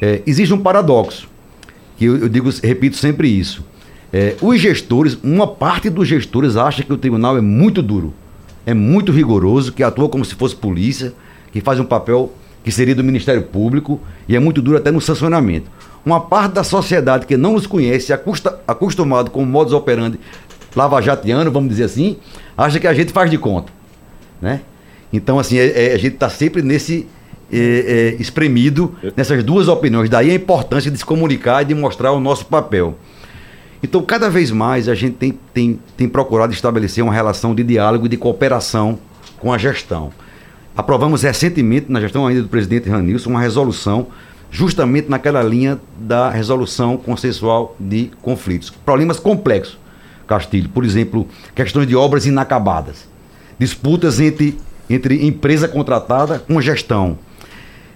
É, 0.00 0.22
existe 0.26 0.52
um 0.52 0.58
paradoxo. 0.58 1.28
que 1.96 2.04
eu, 2.06 2.16
eu 2.18 2.28
digo, 2.28 2.50
repito 2.62 2.96
sempre 2.96 3.28
isso. 3.28 3.64
É, 4.12 4.36
os 4.42 4.60
gestores, 4.60 5.16
uma 5.22 5.46
parte 5.46 5.88
dos 5.88 6.06
gestores 6.06 6.56
acha 6.56 6.82
que 6.82 6.92
o 6.92 6.98
tribunal 6.98 7.36
é 7.36 7.40
muito 7.40 7.82
duro, 7.82 8.12
é 8.64 8.74
muito 8.74 9.12
rigoroso, 9.12 9.72
que 9.72 9.82
atua 9.82 10.08
como 10.08 10.24
se 10.24 10.34
fosse 10.34 10.54
polícia, 10.54 11.12
que 11.52 11.60
faz 11.60 11.80
um 11.80 11.84
papel 11.84 12.32
que 12.62 12.70
seria 12.70 12.94
do 12.94 13.02
Ministério 13.02 13.42
Público 13.42 14.00
e 14.28 14.36
é 14.36 14.38
muito 14.38 14.62
duro 14.62 14.76
até 14.76 14.90
no 14.90 15.00
sancionamento. 15.00 15.70
Uma 16.04 16.20
parte 16.20 16.54
da 16.54 16.64
sociedade 16.64 17.26
que 17.26 17.36
não 17.36 17.52
nos 17.52 17.66
conhece, 17.66 18.12
acusta, 18.12 18.58
acostumado 18.66 19.30
com 19.30 19.42
o 19.42 19.46
modus 19.46 19.72
operandi 19.72 20.18
lavajatiano, 20.74 21.50
vamos 21.50 21.68
dizer 21.68 21.84
assim, 21.84 22.16
acha 22.56 22.80
que 22.80 22.86
a 22.86 22.94
gente 22.94 23.12
faz 23.12 23.30
de 23.30 23.38
conta. 23.38 23.72
Né? 24.40 24.62
Então, 25.12 25.38
assim, 25.38 25.58
é, 25.58 25.90
é, 25.90 25.92
a 25.92 25.98
gente 25.98 26.14
está 26.14 26.28
sempre 26.28 26.62
nesse 26.62 27.06
é, 27.52 28.14
é, 28.16 28.22
espremido 28.22 28.94
nessas 29.16 29.44
duas 29.44 29.68
opiniões. 29.68 30.08
Daí 30.08 30.30
a 30.30 30.34
importância 30.34 30.90
de 30.90 30.98
se 30.98 31.04
comunicar 31.04 31.62
e 31.62 31.66
de 31.66 31.74
mostrar 31.74 32.12
o 32.12 32.20
nosso 32.20 32.46
papel. 32.46 32.96
Então, 33.82 34.02
cada 34.02 34.30
vez 34.30 34.50
mais 34.50 34.88
a 34.88 34.94
gente 34.94 35.16
tem, 35.16 35.38
tem, 35.52 35.80
tem 35.96 36.08
procurado 36.08 36.52
estabelecer 36.52 37.02
uma 37.02 37.12
relação 37.12 37.54
de 37.54 37.64
diálogo 37.64 38.06
e 38.06 38.08
de 38.08 38.16
cooperação 38.16 38.98
com 39.38 39.52
a 39.52 39.58
gestão. 39.58 40.12
Aprovamos 40.76 41.22
recentemente, 41.22 41.90
na 41.90 42.00
gestão 42.00 42.26
ainda 42.26 42.42
do 42.42 42.48
presidente 42.48 42.88
Ranilson, 42.88 43.30
uma 43.30 43.40
resolução 43.40 44.06
justamente 44.50 45.08
naquela 45.08 45.42
linha 45.42 45.80
da 45.98 46.30
resolução 46.30 46.96
consensual 46.96 47.74
de 47.80 48.10
conflitos. 48.22 48.70
Problemas 48.70 49.18
complexos, 49.18 49.78
Castilho. 50.26 50.68
Por 50.68 50.84
exemplo, 50.84 51.26
questões 51.54 51.88
de 51.88 51.96
obras 51.96 52.26
inacabadas, 52.26 53.08
disputas 53.58 54.20
entre, 54.20 54.58
entre 54.88 55.26
empresa 55.26 55.66
contratada 55.66 56.38
com 56.38 56.60
gestão, 56.60 57.18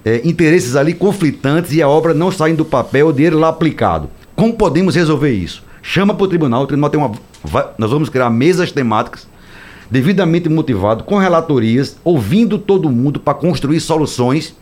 é, 0.04 0.22
interesses 0.24 0.76
ali 0.76 0.94
conflitantes 0.94 1.72
e 1.72 1.82
a 1.82 1.88
obra 1.88 2.14
não 2.14 2.30
saindo 2.30 2.58
do 2.58 2.64
papel, 2.64 3.08
o 3.08 3.12
dinheiro 3.12 3.38
lá 3.38 3.48
aplicado. 3.48 4.08
Como 4.34 4.54
podemos 4.54 4.94
resolver 4.94 5.32
isso? 5.32 5.65
Chama 5.86 6.12
para 6.14 6.24
o 6.24 6.28
tribunal, 6.28 6.64
o 6.64 6.66
tribunal 6.66 6.90
tem 6.90 7.00
uma. 7.00 7.12
Vai, 7.44 7.64
nós 7.78 7.90
vamos 7.90 8.08
criar 8.08 8.28
mesas 8.28 8.72
temáticas, 8.72 9.28
devidamente 9.88 10.48
motivado, 10.48 11.04
com 11.04 11.16
relatorias, 11.16 11.96
ouvindo 12.02 12.58
todo 12.58 12.90
mundo 12.90 13.20
para 13.20 13.34
construir 13.34 13.78
soluções 13.78 14.54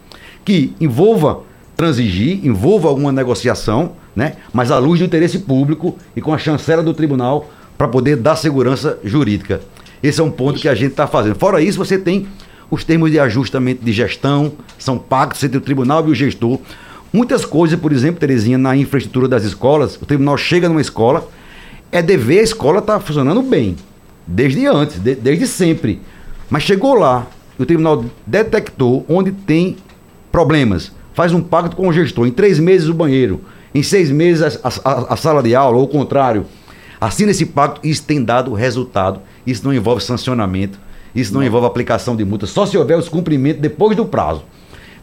que 0.44 0.74
envolva 0.78 1.40
transigir, 1.74 2.46
envolva 2.46 2.88
alguma 2.88 3.10
negociação, 3.10 3.92
né? 4.14 4.34
mas 4.52 4.70
à 4.70 4.78
luz 4.78 5.00
do 5.00 5.06
interesse 5.06 5.40
público 5.40 5.96
e 6.14 6.20
com 6.20 6.32
a 6.32 6.38
chancela 6.38 6.82
do 6.82 6.94
tribunal 6.94 7.50
para 7.76 7.88
poder 7.88 8.16
dar 8.16 8.36
segurança 8.36 8.98
jurídica. 9.02 9.60
Esse 10.02 10.20
é 10.20 10.24
um 10.24 10.30
ponto 10.30 10.60
que 10.60 10.68
a 10.68 10.74
gente 10.74 10.90
está 10.90 11.06
fazendo. 11.06 11.34
Fora 11.36 11.60
isso, 11.60 11.78
você 11.78 11.98
tem 11.98 12.28
os 12.70 12.84
termos 12.84 13.10
de 13.10 13.18
ajustamento 13.18 13.84
de 13.84 13.92
gestão, 13.92 14.52
são 14.78 14.98
pactos 14.98 15.42
entre 15.42 15.56
o 15.56 15.60
tribunal 15.60 16.06
e 16.06 16.12
o 16.12 16.14
gestor. 16.14 16.60
Muitas 17.14 17.44
coisas, 17.44 17.78
por 17.78 17.92
exemplo, 17.92 18.18
Terezinha, 18.18 18.58
na 18.58 18.76
infraestrutura 18.76 19.28
das 19.28 19.44
escolas, 19.44 19.94
o 20.02 20.04
tribunal 20.04 20.36
chega 20.36 20.68
numa 20.68 20.80
escola, 20.80 21.28
é 21.92 22.02
dever 22.02 22.40
a 22.40 22.42
escola 22.42 22.80
estar 22.80 22.94
tá 22.94 22.98
funcionando 22.98 23.40
bem, 23.40 23.76
desde 24.26 24.66
antes, 24.66 24.98
de, 24.98 25.14
desde 25.14 25.46
sempre. 25.46 26.02
Mas 26.50 26.64
chegou 26.64 26.94
lá, 26.94 27.28
o 27.56 27.64
tribunal 27.64 28.04
detectou 28.26 29.06
onde 29.08 29.30
tem 29.30 29.76
problemas, 30.32 30.90
faz 31.12 31.32
um 31.32 31.40
pacto 31.40 31.76
com 31.76 31.86
o 31.86 31.92
gestor, 31.92 32.26
em 32.26 32.32
três 32.32 32.58
meses 32.58 32.88
o 32.88 32.94
banheiro, 32.94 33.42
em 33.72 33.84
seis 33.84 34.10
meses 34.10 34.58
a, 34.64 34.68
a, 34.84 35.14
a 35.14 35.16
sala 35.16 35.40
de 35.40 35.54
aula, 35.54 35.76
ou 35.76 35.84
o 35.84 35.88
contrário. 35.88 36.44
Assina 37.00 37.30
esse 37.30 37.46
pacto, 37.46 37.80
isso 37.86 38.02
tem 38.02 38.24
dado 38.24 38.52
resultado, 38.54 39.20
isso 39.46 39.64
não 39.64 39.72
envolve 39.72 40.02
sancionamento, 40.02 40.80
isso 41.14 41.32
não, 41.32 41.42
não. 41.42 41.46
envolve 41.46 41.68
aplicação 41.68 42.16
de 42.16 42.24
multa, 42.24 42.44
só 42.44 42.66
se 42.66 42.76
houver 42.76 42.98
os 42.98 43.08
cumprimentos 43.08 43.62
depois 43.62 43.96
do 43.96 44.04
prazo. 44.04 44.42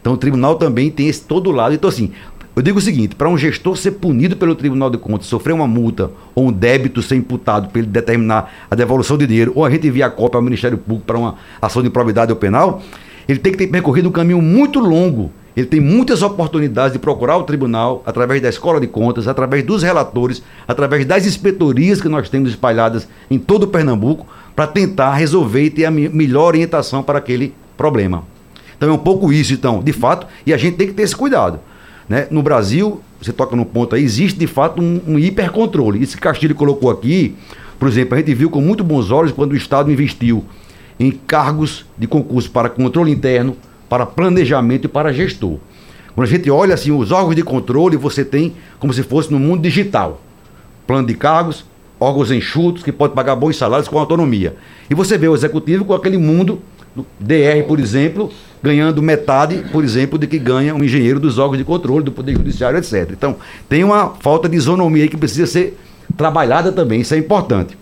Então 0.02 0.14
o 0.14 0.16
tribunal 0.16 0.56
também 0.56 0.90
tem 0.90 1.08
esse 1.08 1.22
todo 1.22 1.50
lado. 1.52 1.74
Então, 1.74 1.88
assim, 1.88 2.10
eu 2.54 2.60
digo 2.60 2.78
o 2.78 2.82
seguinte: 2.82 3.14
para 3.14 3.28
um 3.28 3.38
gestor 3.38 3.76
ser 3.76 3.92
punido 3.92 4.36
pelo 4.36 4.54
Tribunal 4.54 4.90
de 4.90 4.98
Contas, 4.98 5.26
sofrer 5.26 5.54
uma 5.54 5.66
multa 5.66 6.10
ou 6.34 6.48
um 6.48 6.52
débito 6.52 7.00
ser 7.00 7.16
imputado 7.16 7.68
para 7.68 7.78
ele 7.78 7.88
determinar 7.88 8.52
a 8.70 8.74
devolução 8.74 9.16
de 9.16 9.26
dinheiro, 9.26 9.52
ou 9.54 9.64
a 9.64 9.70
gente 9.70 9.86
enviar 9.86 10.10
cópia 10.10 10.36
ao 10.36 10.42
Ministério 10.42 10.76
Público 10.76 11.06
para 11.06 11.16
uma 11.16 11.36
ação 11.62 11.80
de 11.80 11.88
improbidade 11.88 12.30
ou 12.30 12.36
penal, 12.36 12.82
ele 13.26 13.38
tem 13.38 13.52
que 13.52 13.58
ter 13.58 13.68
percorrido 13.68 14.08
um 14.08 14.12
caminho 14.12 14.42
muito 14.42 14.80
longo. 14.80 15.30
Ele 15.54 15.66
tem 15.66 15.80
muitas 15.80 16.22
oportunidades 16.22 16.94
de 16.94 16.98
procurar 16.98 17.36
o 17.36 17.42
tribunal 17.42 18.02
através 18.06 18.40
da 18.40 18.48
escola 18.48 18.80
de 18.80 18.86
contas, 18.86 19.28
através 19.28 19.62
dos 19.62 19.82
relatores, 19.82 20.42
através 20.66 21.04
das 21.04 21.26
inspetorias 21.26 22.00
que 22.00 22.08
nós 22.08 22.30
temos 22.30 22.48
espalhadas 22.50 23.06
em 23.30 23.38
todo 23.38 23.64
o 23.64 23.66
Pernambuco, 23.66 24.26
para 24.56 24.66
tentar 24.66 25.14
resolver 25.14 25.64
e 25.64 25.70
ter 25.70 25.84
a 25.84 25.90
melhor 25.90 26.48
orientação 26.48 27.02
para 27.02 27.18
aquele 27.18 27.54
problema. 27.76 28.31
Então 28.82 28.90
é 28.90 28.94
um 28.94 28.98
pouco 28.98 29.32
isso, 29.32 29.54
então, 29.54 29.80
de 29.80 29.92
fato, 29.92 30.26
e 30.44 30.52
a 30.52 30.56
gente 30.56 30.76
tem 30.76 30.88
que 30.88 30.92
ter 30.92 31.04
esse 31.04 31.14
cuidado. 31.14 31.60
Né? 32.08 32.26
No 32.32 32.42
Brasil, 32.42 33.00
você 33.20 33.32
toca 33.32 33.54
no 33.54 33.64
ponto 33.64 33.94
aí, 33.94 34.02
existe 34.02 34.36
de 34.36 34.48
fato 34.48 34.82
um, 34.82 35.00
um 35.06 35.18
hipercontrole. 35.20 36.02
Isso 36.02 36.16
que 36.16 36.20
Castilho 36.20 36.52
colocou 36.56 36.90
aqui, 36.90 37.36
por 37.78 37.86
exemplo, 37.86 38.16
a 38.16 38.18
gente 38.18 38.34
viu 38.34 38.50
com 38.50 38.60
muito 38.60 38.82
bons 38.82 39.12
olhos 39.12 39.30
quando 39.30 39.52
o 39.52 39.56
Estado 39.56 39.92
investiu 39.92 40.44
em 40.98 41.12
cargos 41.12 41.86
de 41.96 42.08
concurso 42.08 42.50
para 42.50 42.68
controle 42.68 43.12
interno, 43.12 43.56
para 43.88 44.04
planejamento 44.04 44.86
e 44.86 44.88
para 44.88 45.12
gestor. 45.12 45.58
Quando 46.12 46.26
a 46.26 46.30
gente 46.30 46.50
olha 46.50 46.74
assim, 46.74 46.90
os 46.90 47.12
órgãos 47.12 47.36
de 47.36 47.44
controle, 47.44 47.96
você 47.96 48.24
tem 48.24 48.52
como 48.80 48.92
se 48.92 49.04
fosse 49.04 49.30
no 49.30 49.38
mundo 49.38 49.62
digital. 49.62 50.20
Plano 50.88 51.06
de 51.06 51.14
cargos, 51.14 51.64
órgãos 52.00 52.32
enxutos 52.32 52.82
que 52.82 52.90
pode 52.90 53.14
pagar 53.14 53.36
bons 53.36 53.56
salários 53.56 53.86
com 53.86 53.96
autonomia. 53.96 54.56
E 54.90 54.94
você 54.94 55.16
vê 55.16 55.28
o 55.28 55.36
executivo 55.36 55.84
com 55.84 55.94
aquele 55.94 56.18
mundo 56.18 56.60
DR, 57.20 57.64
por 57.68 57.78
exemplo, 57.78 58.30
ganhando 58.62 59.02
metade, 59.02 59.64
por 59.72 59.82
exemplo, 59.82 60.18
de 60.18 60.26
que 60.26 60.38
ganha 60.38 60.74
um 60.74 60.84
engenheiro 60.84 61.18
dos 61.18 61.38
órgãos 61.38 61.58
de 61.58 61.64
controle, 61.64 62.04
do 62.04 62.12
Poder 62.12 62.32
Judiciário, 62.34 62.78
etc. 62.78 63.10
Então, 63.10 63.36
tem 63.68 63.82
uma 63.82 64.10
falta 64.20 64.48
de 64.48 64.56
isonomia 64.56 65.02
aí 65.02 65.08
que 65.08 65.16
precisa 65.16 65.46
ser 65.46 65.76
trabalhada 66.16 66.70
também, 66.70 67.00
isso 67.00 67.14
é 67.14 67.18
importante. 67.18 67.76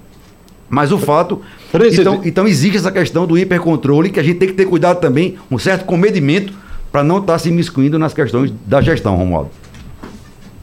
Mas 0.68 0.92
o 0.92 0.98
fato. 0.98 1.42
Então, 1.74 2.20
então 2.24 2.48
existe 2.48 2.78
essa 2.78 2.92
questão 2.92 3.26
do 3.26 3.36
hipercontrole 3.36 4.08
que 4.08 4.20
a 4.20 4.22
gente 4.22 4.38
tem 4.38 4.48
que 4.48 4.54
ter 4.54 4.66
cuidado 4.66 5.00
também, 5.00 5.36
um 5.50 5.58
certo 5.58 5.84
comedimento, 5.84 6.52
para 6.90 7.02
não 7.02 7.18
estar 7.18 7.34
tá 7.34 7.38
se 7.38 7.48
imiscuindo 7.48 7.98
nas 7.98 8.14
questões 8.14 8.52
da 8.66 8.80
gestão, 8.80 9.16
Romualdo. 9.16 9.50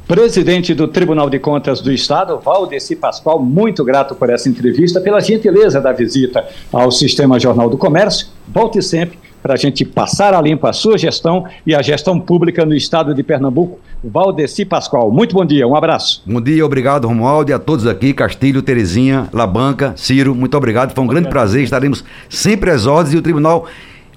Presidente 0.08 0.74
do 0.74 0.88
Tribunal 0.88 1.30
de 1.30 1.38
Contas 1.38 1.82
do 1.82 1.92
Estado, 1.92 2.40
Valdeci 2.40 2.96
Pascoal, 2.96 3.44
muito 3.44 3.84
grato 3.84 4.16
por 4.16 4.30
essa 4.30 4.48
entrevista, 4.48 5.02
pela 5.02 5.20
gentileza 5.20 5.82
da 5.82 5.92
visita 5.92 6.48
ao 6.72 6.90
Sistema 6.90 7.38
Jornal 7.38 7.70
do 7.70 7.78
Comércio. 7.78 8.28
Volte 8.48 8.82
sempre 8.82 9.20
para 9.48 9.54
a 9.54 9.58
gente 9.58 9.86
passar 9.86 10.34
a 10.34 10.42
limpo 10.42 10.68
a 10.68 10.74
sua 10.74 10.98
gestão 10.98 11.46
e 11.66 11.74
a 11.74 11.82
gestão 11.82 12.20
pública 12.20 12.66
no 12.66 12.76
estado 12.76 13.16
de 13.16 13.24
Pernambuco. 13.24 13.80
Valdeci 14.04 14.66
Pascoal, 14.66 15.10
muito 15.10 15.34
bom 15.34 15.46
dia, 15.46 15.66
um 15.66 15.74
abraço. 15.74 16.22
Bom 16.26 16.42
dia, 16.42 16.66
obrigado 16.66 17.08
Romualdo 17.08 17.50
e 17.50 17.54
a 17.54 17.60
todos 17.60 17.88
aqui, 17.88 18.14
Castilho, 18.14 18.62
Terezinha, 18.62 19.30
Labanca, 19.32 19.94
Ciro, 19.96 20.36
muito 20.36 20.58
obrigado, 20.58 20.94
foi 20.94 21.02
um 21.02 21.08
grande 21.08 21.30
prazer, 21.30 21.64
estaremos 21.64 22.04
sempre 22.30 22.72
às 22.72 22.86
ordens 22.86 23.14
e 23.14 23.18
o 23.18 23.22
Tribunal 23.22 23.68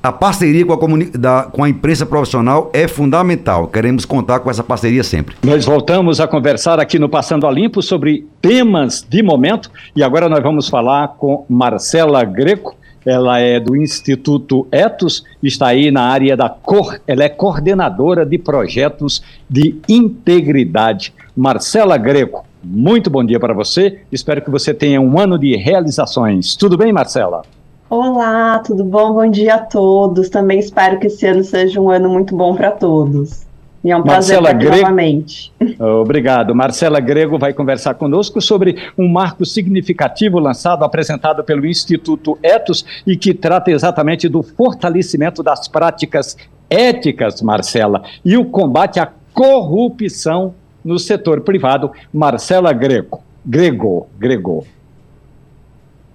a 0.03 0.11
parceria 0.11 0.65
com 0.65 0.73
a, 0.73 1.19
da, 1.19 1.43
com 1.45 1.63
a 1.63 1.69
imprensa 1.69 2.07
profissional 2.07 2.71
é 2.73 2.89
fundamental. 2.89 3.69
Queremos 3.69 4.07
contar 4.07 4.41
com 4.41 4.51
essa 4.51 4.65
parceria 4.65 5.05
sempre. 5.05 5.37
Nós 5.45 5.67
voltamos 5.67 6.21
a 6.21 6.27
conversar 6.27 6.81
aqui 6.81 6.99
no 6.99 7.07
Passando 7.09 7.47
a 7.47 7.51
Limpo 7.51 7.83
sobre 7.83 8.27
temas 8.41 9.07
de 9.07 9.23
momento 9.23 9.71
e 9.95 10.03
agora 10.03 10.27
nós 10.27 10.43
vamos 10.43 10.69
falar 10.69 11.09
com 11.19 11.45
Marcela 11.49 12.25
Greco. 12.25 12.80
Ela 13.05 13.39
é 13.39 13.59
do 13.59 13.77
Instituto 13.77 14.67
Etos, 14.71 15.25
está 15.43 15.69
aí 15.69 15.91
na 15.91 16.03
área 16.03 16.37
da 16.37 16.49
cor, 16.49 17.01
ela 17.07 17.25
é 17.25 17.29
coordenadora 17.29 18.27
de 18.27 18.37
projetos 18.37 19.23
de 19.49 19.77
integridade. 19.89 21.15
Marcela 21.35 21.97
Greco, 21.97 22.45
muito 22.63 23.09
bom 23.09 23.25
dia 23.25 23.41
para 23.41 23.55
você. 23.55 24.01
Espero 24.13 24.43
que 24.43 24.51
você 24.51 24.75
tenha 24.75 25.01
um 25.01 25.19
ano 25.19 25.39
de 25.39 25.57
realizações. 25.57 26.55
Tudo 26.57 26.77
bem, 26.77 26.93
Marcela? 26.93 27.43
Olá, 27.89 28.61
tudo 28.61 28.85
bom? 28.85 29.15
Bom 29.15 29.31
dia 29.31 29.55
a 29.55 29.59
todos. 29.59 30.29
Também 30.29 30.59
espero 30.59 31.01
que 31.01 31.07
esse 31.07 31.27
ano 31.27 31.43
seja 31.43 31.81
um 31.81 31.91
ano 31.91 32.09
muito 32.09 32.37
bom 32.37 32.55
para 32.55 32.71
todos. 32.71 33.50
E 33.83 33.91
é 33.91 33.97
um 33.97 34.05
Marcela 34.05 34.51
prazer 34.51 34.69
aqui 34.69 34.81
novamente. 34.83 35.53
Obrigado. 35.81 36.55
Marcela 36.55 37.01
Grego 37.01 37.39
vai 37.39 37.55
conversar 37.55 37.95
conosco 37.95 38.41
sobre 38.41 38.77
um 38.97 39.09
marco 39.09 39.47
significativo 39.47 40.39
lançado, 40.39 40.85
apresentado 40.85 41.43
pelo 41.43 41.67
Instituto 41.67 42.39
Etos 42.43 42.85
e 43.07 43.17
que 43.17 43.33
trata 43.33 43.71
exatamente 43.71 44.29
do 44.29 44.43
fortalecimento 44.43 45.43
das 45.43 45.67
práticas 45.67 46.37
éticas, 46.69 47.41
Marcela, 47.41 48.03
e 48.25 48.37
o 48.37 48.45
combate 48.45 49.01
à 49.01 49.11
corrupção 49.33 50.55
no 50.85 50.99
setor 50.99 51.41
privado. 51.41 51.91
Marcela 52.13 52.73
Grego. 52.73 53.23
Grego, 53.45 54.09
Grego. 54.19 54.67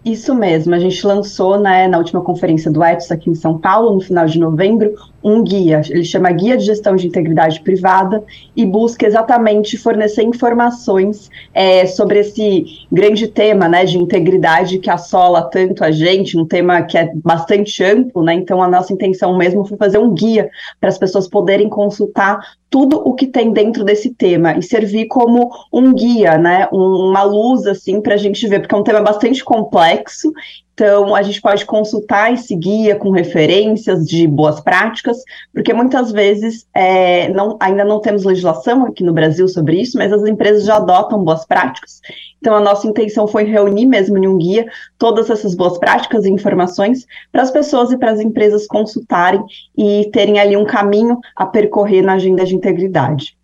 Isso 0.05 0.35
mesmo, 0.35 0.75
a 0.75 0.77
gente 0.77 1.05
lançou 1.05 1.59
né, 1.59 1.87
na 1.87 1.97
última 1.97 2.21
conferência 2.21 2.69
do 2.69 2.83
ETS 2.83 3.11
aqui 3.11 3.31
em 3.31 3.33
São 3.33 3.57
Paulo, 3.57 3.95
no 3.95 3.99
final 3.99 4.27
de 4.27 4.37
novembro, 4.37 4.93
um 5.25 5.43
guia. 5.43 5.81
Ele 5.89 6.05
chama 6.05 6.31
Guia 6.31 6.55
de 6.55 6.65
Gestão 6.65 6.95
de 6.95 7.07
Integridade 7.07 7.59
Privada 7.61 8.23
e 8.55 8.63
busca 8.63 9.07
exatamente 9.07 9.75
fornecer 9.75 10.21
informações 10.21 11.31
é, 11.51 11.87
sobre 11.87 12.19
esse 12.19 12.85
grande 12.91 13.27
tema 13.27 13.67
né, 13.67 13.85
de 13.85 13.97
integridade 13.97 14.77
que 14.77 14.89
assola 14.89 15.41
tanto 15.41 15.83
a 15.83 15.89
gente, 15.89 16.37
um 16.37 16.45
tema 16.45 16.83
que 16.83 16.95
é 16.95 17.11
bastante 17.15 17.83
amplo, 17.83 18.23
né? 18.23 18.35
Então 18.35 18.61
a 18.61 18.67
nossa 18.67 18.93
intenção 18.93 19.35
mesmo 19.35 19.65
foi 19.65 19.77
fazer 19.77 19.97
um 19.97 20.13
guia 20.13 20.47
para 20.79 20.89
as 20.89 20.97
pessoas 20.99 21.27
poderem 21.27 21.67
consultar 21.67 22.39
tudo 22.69 22.97
o 22.97 23.13
que 23.13 23.25
tem 23.25 23.51
dentro 23.51 23.83
desse 23.83 24.13
tema 24.13 24.57
e 24.57 24.61
servir 24.61 25.07
como 25.07 25.49
um 25.73 25.93
guia, 25.93 26.37
né? 26.37 26.67
Um, 26.71 27.09
uma 27.09 27.23
luz 27.23 27.65
assim 27.65 27.99
para 27.99 28.13
a 28.13 28.17
gente 28.17 28.45
ver, 28.47 28.59
porque 28.59 28.75
é 28.75 28.77
um 28.77 28.83
tema 28.83 29.01
bastante 29.01 29.43
complexo 29.43 30.31
então, 30.75 31.15
a 31.15 31.21
gente 31.21 31.39
pode 31.41 31.63
consultar 31.65 32.33
esse 32.33 32.53
guia 32.53 32.97
com 32.97 33.09
referências 33.09 34.05
de 34.05 34.27
boas 34.27 34.59
práticas, 34.59 35.17
porque 35.53 35.73
muitas 35.73 36.11
vezes 36.11 36.67
é, 36.73 37.29
não, 37.29 37.55
ainda 37.61 37.85
não 37.85 38.01
temos 38.01 38.25
legislação 38.25 38.85
aqui 38.85 39.01
no 39.01 39.13
Brasil 39.13 39.47
sobre 39.47 39.79
isso, 39.79 39.97
mas 39.97 40.11
as 40.11 40.25
empresas 40.25 40.65
já 40.65 40.75
adotam 40.75 41.23
boas 41.23 41.45
práticas. 41.45 42.01
Então, 42.39 42.53
a 42.53 42.59
nossa 42.59 42.85
intenção 42.85 43.25
foi 43.25 43.45
reunir 43.45 43.85
mesmo 43.85 44.17
em 44.17 44.27
um 44.27 44.37
guia 44.37 44.65
todas 44.97 45.29
essas 45.29 45.55
boas 45.55 45.77
práticas 45.77 46.25
e 46.25 46.29
informações 46.29 47.05
para 47.31 47.41
as 47.41 47.51
pessoas 47.51 47.93
e 47.93 47.97
para 47.97 48.11
as 48.11 48.19
empresas 48.19 48.67
consultarem 48.67 49.41
e 49.77 50.09
terem 50.11 50.39
ali 50.39 50.57
um 50.57 50.65
caminho 50.65 51.19
a 51.37 51.45
percorrer 51.45 52.01
na 52.01 52.15
agenda 52.15 52.43
de 52.43 52.53
integridade. 52.53 53.37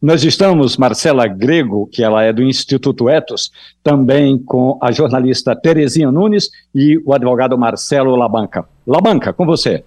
Nós 0.00 0.24
estamos, 0.24 0.76
Marcela 0.76 1.26
Grego, 1.26 1.88
que 1.90 2.02
ela 2.02 2.22
é 2.22 2.32
do 2.32 2.42
Instituto 2.42 3.08
Etos, 3.08 3.50
também 3.82 4.38
com 4.38 4.78
a 4.80 4.90
jornalista 4.92 5.54
Terezinha 5.54 6.10
Nunes 6.10 6.50
e 6.74 7.00
o 7.04 7.12
advogado 7.12 7.56
Marcelo 7.58 8.16
Labanca. 8.16 8.64
Labanca, 8.86 9.32
com 9.32 9.44
você. 9.46 9.84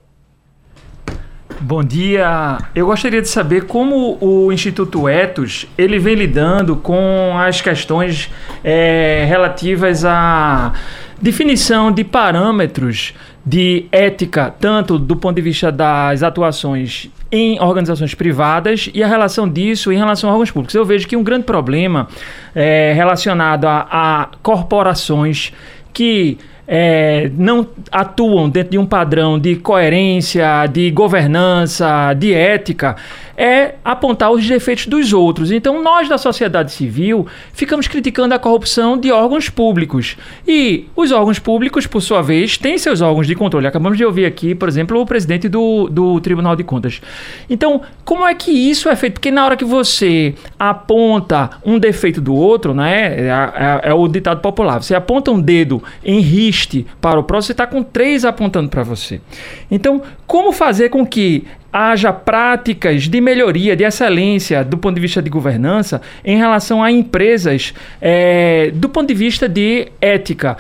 Bom 1.60 1.84
dia. 1.84 2.60
Eu 2.76 2.86
gostaria 2.86 3.22
de 3.22 3.28
saber 3.28 3.66
como 3.66 4.18
o 4.22 4.52
Instituto 4.52 5.10
Etos 5.10 5.66
ele 5.76 5.98
vem 5.98 6.14
lidando 6.14 6.76
com 6.76 7.36
as 7.36 7.62
questões 7.62 8.30
é, 8.64 9.26
relativas 9.28 10.06
à 10.06 10.74
definição 11.20 11.92
de 11.92 12.04
parâmetros 12.04 13.16
de 13.44 13.86
ética, 13.92 14.54
tanto 14.60 15.00
do 15.00 15.16
ponto 15.16 15.36
de 15.36 15.42
vista 15.42 15.72
das 15.72 16.22
atuações 16.22 17.10
em 17.32 17.60
organizações 17.60 18.14
privadas 18.14 18.90
e 18.94 19.04
a 19.04 19.08
relação 19.08 19.48
disso 19.48 19.92
em 19.92 19.98
relação 19.98 20.30
a 20.30 20.34
órgãos 20.34 20.52
públicos. 20.52 20.76
Eu 20.76 20.86
vejo 20.86 21.08
que 21.08 21.16
um 21.16 21.24
grande 21.24 21.46
problema 21.46 22.08
é 22.56 22.94
relacionado 22.94 23.66
a, 23.66 23.88
a 23.90 24.30
corporações 24.42 25.52
que 25.94 26.38
é, 26.68 27.32
não 27.34 27.66
atuam 27.92 28.50
dentro 28.50 28.72
de 28.72 28.78
um 28.78 28.86
padrão 28.86 29.40
de 29.40 29.56
coerência, 29.56 30.68
de 30.68 30.92
governança, 30.92 32.14
de 32.14 32.34
ética, 32.34 32.98
é 33.38 33.76
apontar 33.86 34.32
os 34.32 34.46
defeitos 34.46 34.88
dos 34.88 35.14
outros. 35.14 35.52
Então, 35.52 35.84
nós 35.84 36.10
da 36.10 36.18
sociedade 36.18 36.72
civil 36.72 37.28
ficamos 37.54 37.88
criticando 37.88 38.34
a 38.34 38.40
corrupção 38.40 38.98
de 38.98 39.12
órgãos 39.12 39.48
públicos. 39.48 40.18
E 40.48 40.88
os 40.96 41.12
órgãos 41.12 41.38
públicos, 41.38 41.86
por 41.86 42.02
sua 42.02 42.24
vez, 42.24 42.58
têm 42.58 42.80
seus 42.80 43.00
órgãos 43.00 43.28
de 43.28 43.36
controle. 43.36 43.68
Acabamos 43.68 43.98
de 43.98 44.04
ouvir 44.04 44.26
aqui, 44.26 44.56
por 44.56 44.68
exemplo, 44.68 45.00
o 45.00 45.06
presidente 45.06 45.48
do, 45.48 45.88
do 45.88 46.20
Tribunal 46.20 46.56
de 46.56 46.64
Contas. 46.64 47.00
Então, 47.48 47.82
como 48.04 48.26
é 48.26 48.34
que 48.34 48.52
isso 48.52 48.90
é 48.90 48.96
feito? 48.96 49.14
Porque 49.14 49.30
na 49.30 49.46
hora 49.46 49.56
que 49.56 49.66
você 49.66 50.34
aponta 50.58 51.52
um 51.64 51.78
defeito 51.78 52.20
do 52.20 52.34
outro, 52.34 52.74
né, 52.74 53.20
é, 53.20 53.82
é, 53.86 53.90
é 53.90 53.94
o 53.94 54.08
ditado 54.08 54.42
popular, 54.42 54.82
você 54.82 54.96
aponta 54.96 55.30
um 55.30 55.40
dedo 55.40 55.84
em 56.04 56.20
riste 56.20 56.88
para 57.00 57.20
o 57.20 57.24
próximo, 57.24 57.48
você 57.48 57.52
está 57.52 57.68
com 57.68 57.84
três 57.84 58.26
apontando 58.26 58.70
para 58.70 58.82
você. 58.82 59.22
Então, 59.70 60.02
como 60.26 60.52
fazer 60.52 60.90
com 60.90 61.06
que 61.06 61.46
haja 61.72 62.14
práticas 62.14 63.04
de 63.04 63.22
melhoria, 63.22 63.76
de 63.76 63.84
excelência 63.84 64.64
do 64.64 64.78
ponto 64.78 64.96
de 64.96 65.02
vista 65.02 65.22
de 65.22 65.30
governança 65.30 66.02
em 66.24 66.38
relação 66.38 66.84
a 66.84 66.92
empresas 66.92 67.74
é, 68.02 68.72
do 68.74 68.90
ponto 68.90 69.08
de 69.08 69.14
vista 69.14 69.48
de 69.48 69.88
ética. 70.02 70.58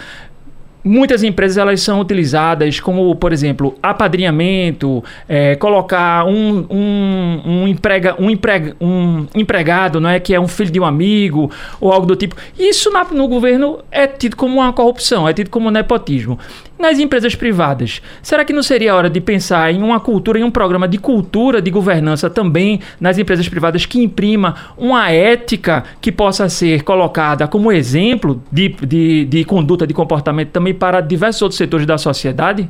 Muitas 0.84 1.22
empresas 1.22 1.58
elas 1.58 1.82
são 1.82 2.00
utilizadas 2.00 2.80
como, 2.80 3.14
por 3.16 3.34
exemplo, 3.34 3.78
apadrinhamento, 3.84 5.04
é, 5.28 5.54
colocar 5.58 6.26
um, 6.26 6.66
um, 6.70 7.42
um, 7.46 7.68
emprega, 7.68 8.16
um, 8.18 8.30
emprega, 8.30 8.74
um 8.80 9.28
empregado, 9.36 10.00
não 10.00 10.10
é, 10.10 10.18
que 10.18 10.34
é 10.34 10.40
um 10.40 10.48
filho 10.48 10.72
de 10.72 10.80
um 10.80 10.86
amigo 10.86 11.52
ou 11.82 11.92
algo 11.92 12.06
do 12.06 12.16
tipo. 12.16 12.38
Isso 12.58 12.90
na, 12.90 13.04
no 13.04 13.28
governo 13.28 13.80
é 13.92 14.08
tido 14.08 14.38
como 14.38 14.60
uma 14.62 14.72
corrupção, 14.72 15.28
é 15.28 15.34
tido 15.34 15.50
como 15.50 15.70
nepotismo. 15.70 16.40
Nas 16.78 17.00
empresas 17.00 17.34
privadas, 17.34 18.04
será 18.22 18.46
que 18.46 18.54
não 18.54 18.62
seria 18.62 18.94
hora 18.94 19.10
de 19.10 19.20
pensar 19.20 19.74
em 19.74 19.82
uma 19.82 20.00
cultura, 20.00 20.38
em 20.38 20.44
um 20.44 20.52
programa 20.52 20.88
de 20.88 21.00
cultura 21.00 21.60
de 21.60 21.72
governança 21.72 22.30
também 22.30 22.80
nas 23.00 23.18
empresas 23.18 23.50
privadas 23.50 23.86
que 23.86 24.00
imprima 24.00 24.56
uma 24.78 25.10
ética 25.10 25.84
que 26.00 26.12
possa 26.12 26.48
ser 26.50 26.84
colocada 26.84 27.48
como 27.48 27.72
exemplo 27.72 28.44
de, 28.52 28.70
de, 28.70 29.26
de 29.26 29.44
conduta, 29.44 29.88
de 29.88 29.94
comportamento 29.94 30.50
também 30.50 30.74
para 30.74 31.02
diversos 31.02 31.42
outros 31.42 31.58
setores 31.58 31.88
da 31.88 31.98
sociedade? 31.98 32.70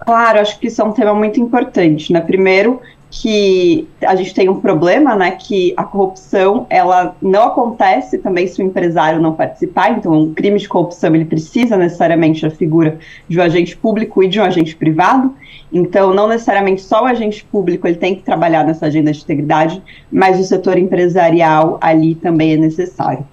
Claro, 0.00 0.38
acho 0.38 0.58
que 0.60 0.66
isso 0.66 0.82
é 0.82 0.84
um 0.84 0.92
tema 0.92 1.14
muito 1.14 1.40
importante, 1.40 2.12
né? 2.12 2.20
Primeiro, 2.20 2.82
que 3.20 3.86
a 4.04 4.16
gente 4.16 4.34
tem 4.34 4.48
um 4.48 4.60
problema, 4.60 5.14
né, 5.14 5.30
que 5.30 5.72
a 5.76 5.84
corrupção, 5.84 6.66
ela 6.68 7.14
não 7.22 7.44
acontece 7.44 8.18
também 8.18 8.48
se 8.48 8.60
o 8.60 8.66
empresário 8.66 9.22
não 9.22 9.32
participar, 9.34 9.92
então 9.92 10.12
um 10.12 10.34
crime 10.34 10.58
de 10.58 10.68
corrupção, 10.68 11.14
ele 11.14 11.24
precisa 11.24 11.76
necessariamente 11.76 12.42
da 12.42 12.50
figura 12.50 12.98
de 13.28 13.38
um 13.38 13.42
agente 13.42 13.76
público 13.76 14.20
e 14.20 14.28
de 14.28 14.40
um 14.40 14.42
agente 14.42 14.74
privado, 14.74 15.32
então 15.72 16.12
não 16.12 16.26
necessariamente 16.26 16.82
só 16.82 17.04
o 17.04 17.06
agente 17.06 17.44
público, 17.44 17.86
ele 17.86 17.96
tem 17.96 18.16
que 18.16 18.22
trabalhar 18.22 18.64
nessa 18.64 18.86
agenda 18.86 19.12
de 19.12 19.22
integridade, 19.22 19.80
mas 20.10 20.40
o 20.40 20.44
setor 20.44 20.76
empresarial 20.76 21.78
ali 21.80 22.16
também 22.16 22.54
é 22.54 22.56
necessário. 22.56 23.24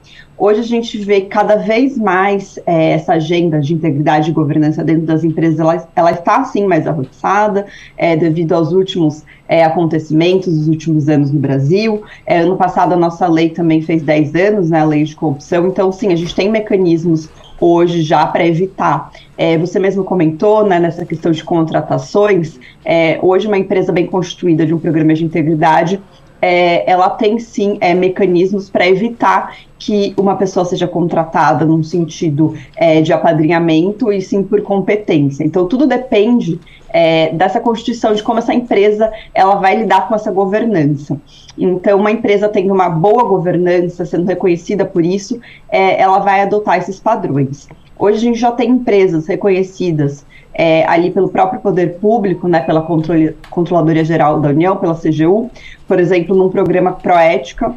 Hoje 0.43 0.61
a 0.61 0.63
gente 0.63 0.97
vê 0.97 1.21
cada 1.21 1.55
vez 1.55 1.95
mais 1.99 2.57
é, 2.65 2.93
essa 2.93 3.13
agenda 3.13 3.59
de 3.59 3.75
integridade 3.75 4.31
e 4.31 4.33
governança 4.33 4.83
dentro 4.83 5.03
das 5.03 5.23
empresas, 5.23 5.59
ela, 5.59 5.87
ela 5.95 6.09
está 6.09 6.43
sim 6.45 6.65
mais 6.65 6.87
avançada, 6.87 7.67
é, 7.95 8.15
devido 8.15 8.53
aos 8.53 8.71
últimos 8.71 9.23
é, 9.47 9.63
acontecimentos 9.63 10.51
dos 10.51 10.67
últimos 10.67 11.07
anos 11.09 11.31
no 11.31 11.39
Brasil. 11.39 12.01
É, 12.25 12.39
ano 12.39 12.57
passado 12.57 12.93
a 12.93 12.97
nossa 12.97 13.27
lei 13.27 13.51
também 13.51 13.83
fez 13.83 14.01
10 14.01 14.33
anos, 14.33 14.71
né, 14.71 14.79
a 14.79 14.83
lei 14.83 15.03
de 15.03 15.15
corrupção, 15.15 15.67
então 15.67 15.91
sim, 15.91 16.11
a 16.11 16.15
gente 16.15 16.33
tem 16.33 16.49
mecanismos 16.49 17.29
hoje 17.59 18.01
já 18.01 18.25
para 18.25 18.43
evitar. 18.43 19.11
É, 19.37 19.59
você 19.59 19.77
mesmo 19.77 20.03
comentou 20.03 20.65
né, 20.65 20.79
nessa 20.79 21.05
questão 21.05 21.31
de 21.31 21.43
contratações, 21.43 22.59
é, 22.83 23.19
hoje 23.21 23.45
uma 23.45 23.59
empresa 23.59 23.91
bem 23.91 24.07
constituída 24.07 24.65
de 24.65 24.73
um 24.73 24.79
programa 24.79 25.13
de 25.13 25.23
integridade 25.23 26.01
é, 26.41 26.89
ela 26.89 27.09
tem 27.09 27.37
sim 27.39 27.77
é, 27.79 27.93
mecanismos 27.93 28.69
para 28.69 28.87
evitar 28.87 29.55
que 29.77 30.13
uma 30.17 30.35
pessoa 30.35 30.65
seja 30.65 30.87
contratada 30.87 31.65
num 31.65 31.83
sentido 31.83 32.55
é, 32.75 33.01
de 33.01 33.13
apadrinhamento 33.13 34.11
e 34.11 34.21
sim 34.21 34.43
por 34.43 34.61
competência. 34.61 35.43
Então 35.43 35.67
tudo 35.67 35.87
depende 35.87 36.59
é, 36.89 37.29
dessa 37.33 37.59
constituição 37.59 38.13
de 38.13 38.23
como 38.23 38.39
essa 38.39 38.53
empresa 38.53 39.11
ela 39.33 39.55
vai 39.55 39.75
lidar 39.77 40.07
com 40.07 40.15
essa 40.15 40.31
governança. 40.31 41.19
Então 41.57 41.99
uma 41.99 42.11
empresa 42.11 42.49
tendo 42.49 42.73
uma 42.73 42.89
boa 42.89 43.23
governança, 43.23 44.05
sendo 44.05 44.25
reconhecida 44.25 44.85
por 44.85 45.05
isso, 45.05 45.39
é, 45.69 46.01
ela 46.01 46.19
vai 46.19 46.41
adotar 46.41 46.77
esses 46.77 46.99
padrões. 46.99 47.67
Hoje 47.97 48.17
a 48.17 48.21
gente 48.21 48.39
já 48.39 48.51
tem 48.51 48.71
empresas 48.71 49.27
reconhecidas 49.27 50.25
é, 50.53 50.85
ali 50.85 51.11
pelo 51.11 51.29
próprio 51.29 51.61
poder 51.61 51.99
público, 51.99 52.47
né, 52.47 52.59
pela 52.61 52.81
controle, 52.81 53.35
Controladoria 53.49 54.03
Geral 54.03 54.39
da 54.39 54.49
União, 54.49 54.77
pela 54.77 54.95
CGU, 54.95 55.49
por 55.87 55.99
exemplo, 55.99 56.35
num 56.35 56.49
programa 56.49 56.91
Proética, 56.93 57.73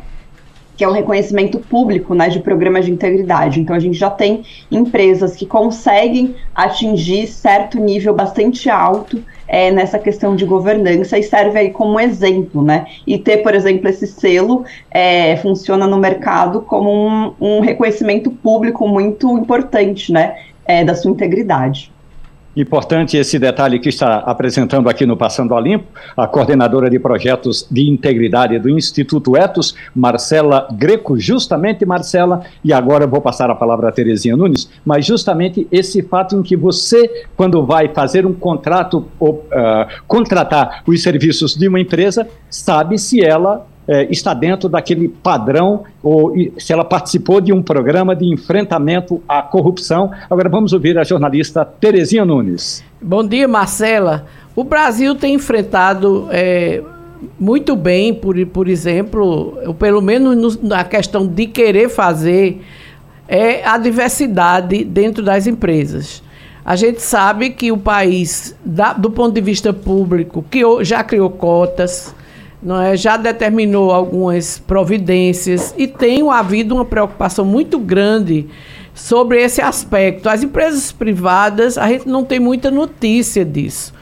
que 0.77 0.83
é 0.83 0.89
um 0.89 0.93
reconhecimento 0.93 1.59
público 1.59 2.14
né, 2.14 2.29
de 2.29 2.41
programas 2.41 2.85
de 2.85 2.93
integridade. 2.93 3.61
Então, 3.61 3.77
a 3.77 3.79
gente 3.79 3.97
já 3.97 4.11
tem 4.11 4.43
empresas 4.70 5.37
que 5.37 5.47
conseguem 5.47 6.35
atingir 6.55 7.29
certo 7.29 7.79
nível 7.79 8.12
bastante 8.12 8.68
alto 8.68 9.22
é, 9.47 9.70
nessa 9.70 9.99
questão 9.99 10.35
de 10.35 10.45
governança 10.45 11.18
e 11.18 11.22
serve 11.22 11.59
aí 11.59 11.70
como 11.70 12.01
exemplo, 12.01 12.62
né? 12.62 12.87
E 13.07 13.18
ter, 13.18 13.39
por 13.39 13.55
exemplo, 13.55 13.89
esse 13.89 14.07
selo 14.07 14.64
é, 14.91 15.37
funciona 15.37 15.87
no 15.87 15.99
mercado 15.99 16.62
como 16.62 16.91
um, 16.91 17.35
um 17.41 17.61
reconhecimento 17.61 18.31
público 18.31 18.89
muito 18.89 19.39
importante, 19.39 20.11
né? 20.11 20.37
É, 20.66 20.83
da 20.83 20.95
sua 20.95 21.11
integridade. 21.11 21.93
Importante 22.57 23.16
esse 23.16 23.36
detalhe 23.36 23.80
que 23.80 23.88
está 23.88 24.18
apresentando 24.18 24.88
aqui 24.88 25.05
no 25.05 25.16
Passando 25.16 25.57
a 25.57 25.61
Limpo, 25.61 25.86
a 26.16 26.26
coordenadora 26.26 26.88
de 26.88 27.00
projetos 27.00 27.66
de 27.68 27.88
integridade 27.88 28.59
do 28.61 28.70
Instituto 28.70 29.36
Etos, 29.36 29.74
Marcela 29.94 30.68
Greco, 30.72 31.18
justamente 31.18 31.84
Marcela, 31.84 32.44
e 32.62 32.72
agora 32.72 33.09
vou 33.09 33.20
passar 33.20 33.50
a 33.50 33.57
palavra 33.57 33.88
a 33.88 33.92
Terezinha 33.92 34.36
Nunes, 34.36 34.70
mas 34.84 35.05
justamente 35.05 35.66
esse 35.72 36.00
fato 36.02 36.36
em 36.36 36.42
que 36.42 36.57
você, 36.57 37.26
quando 37.36 37.66
vai 37.66 37.88
fazer 37.88 38.24
um 38.24 38.32
contrato 38.32 39.09
ou 39.18 39.34
uh, 39.34 40.02
contratar 40.07 40.82
os 40.86 41.02
serviços 41.02 41.57
de 41.57 41.66
uma 41.66 41.80
empresa, 41.80 42.28
sabe 42.48 42.98
se 42.98 43.20
ela 43.20 43.66
é, 43.87 44.11
está 44.11 44.32
dentro 44.35 44.68
daquele 44.68 45.09
padrão 45.09 45.85
ou 46.03 46.35
se 46.59 46.72
ela 46.72 46.85
participou 46.85 47.41
de 47.41 47.53
um 47.53 47.62
programa 47.62 48.14
de 48.16 48.26
enfrentamento 48.26 49.22
à 49.28 49.43
corrupção. 49.43 50.11
Agora 50.30 50.49
vamos 50.49 50.72
ouvir 50.72 50.99
a 50.99 51.05
jornalista 51.05 51.64
Terezinha 51.64 52.24
Nunes. 52.24 52.82
Bom 53.01 53.26
dia, 53.26 53.47
Marcela. 53.47 54.26
O 54.57 54.64
Brasil 54.64 55.14
tem 55.14 55.35
enfrentado 55.35 56.28
é, 56.30 56.82
muito 57.39 57.74
bem, 57.76 58.14
por, 58.14 58.35
por 58.47 58.68
exemplo, 58.68 59.59
pelo 59.78 60.01
menos 60.01 60.59
no, 60.59 60.68
na 60.68 60.85
questão 60.85 61.26
de 61.26 61.47
querer 61.47 61.89
fazer, 61.89 62.62
é 63.26 63.66
a 63.66 63.78
diversidade 63.78 64.85
dentro 64.85 65.22
das 65.22 65.47
empresas. 65.47 66.22
A 66.64 66.76
gente 66.76 67.03
sabe 67.03 67.51
que 67.51 67.70
o 67.70 67.76
país, 67.76 68.57
da, 68.64 68.95
do 68.95 69.11
ponto 69.11 69.35
de 69.35 69.41
vista 69.41 69.72
público, 69.72 70.43
que 70.51 70.62
já 70.82 71.05
criou 71.05 71.28
cotas, 71.28 72.14
é, 72.80 72.96
já 72.96 73.16
determinou 73.16 73.90
algumas 73.92 74.58
providências 74.58 75.74
e 75.76 75.86
tem 75.86 76.28
havido 76.30 76.74
uma 76.74 76.84
preocupação 76.84 77.44
muito 77.44 77.78
grande 77.78 78.48
sobre 78.94 79.42
esse 79.42 79.60
aspecto. 79.60 80.28
As 80.28 80.42
empresas 80.42 80.90
privadas, 80.90 81.76
a 81.76 81.86
gente 81.88 82.08
não 82.08 82.24
tem 82.24 82.40
muita 82.40 82.70
notícia 82.70 83.44
disso. 83.44 83.92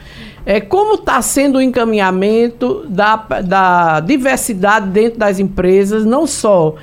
É, 0.44 0.60
como 0.60 0.94
está 0.94 1.20
sendo 1.22 1.58
o 1.58 1.62
encaminhamento 1.62 2.84
da, 2.88 3.16
da 3.16 4.00
diversidade 4.00 4.88
dentro 4.88 5.18
das 5.18 5.38
empresas, 5.38 6.04
não 6.04 6.26
só 6.26 6.74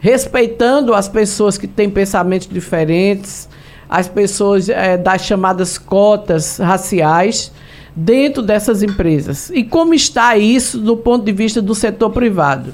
respeitando 0.00 0.94
as 0.94 1.08
pessoas 1.08 1.58
que 1.58 1.66
têm 1.66 1.90
pensamentos 1.90 2.48
diferentes, 2.48 3.48
as 3.88 4.06
pessoas 4.08 4.68
é, 4.68 4.96
das 4.96 5.22
chamadas 5.22 5.78
cotas 5.78 6.58
raciais 6.58 7.52
dentro 7.98 8.42
dessas 8.42 8.82
empresas. 8.82 9.50
E 9.50 9.64
como 9.64 9.92
está 9.92 10.36
isso 10.36 10.78
do 10.78 10.96
ponto 10.96 11.24
de 11.24 11.32
vista 11.32 11.60
do 11.60 11.74
setor 11.74 12.10
privado? 12.10 12.72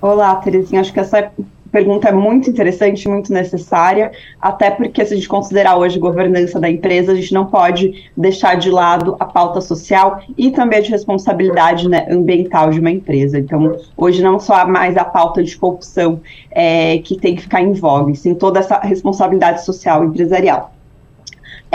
Olá, 0.00 0.34
Terezinha. 0.36 0.80
Acho 0.80 0.92
que 0.92 1.00
essa 1.00 1.30
pergunta 1.70 2.08
é 2.08 2.12
muito 2.12 2.48
interessante, 2.48 3.08
muito 3.08 3.32
necessária, 3.32 4.12
até 4.40 4.70
porque 4.70 5.04
se 5.04 5.12
a 5.12 5.16
gente 5.16 5.28
considerar 5.28 5.76
hoje 5.76 5.98
governança 5.98 6.60
da 6.60 6.70
empresa, 6.70 7.12
a 7.12 7.14
gente 7.16 7.34
não 7.34 7.46
pode 7.46 8.08
deixar 8.16 8.54
de 8.54 8.70
lado 8.70 9.16
a 9.18 9.24
pauta 9.24 9.60
social 9.60 10.20
e 10.38 10.50
também 10.50 10.80
de 10.80 10.90
responsabilidade 10.90 11.88
né, 11.88 12.06
ambiental 12.08 12.70
de 12.70 12.78
uma 12.78 12.92
empresa. 12.92 13.38
Então, 13.38 13.76
hoje 13.96 14.22
não 14.22 14.38
só 14.38 14.66
mais 14.66 14.96
a 14.96 15.04
pauta 15.04 15.42
de 15.42 15.54
corrupção 15.56 16.20
é, 16.50 16.98
que 16.98 17.16
tem 17.16 17.34
que 17.34 17.42
ficar 17.42 17.60
em 17.60 17.74
sim 18.14 18.34
toda 18.34 18.60
essa 18.60 18.78
responsabilidade 18.78 19.64
social 19.64 20.04
empresarial. 20.04 20.73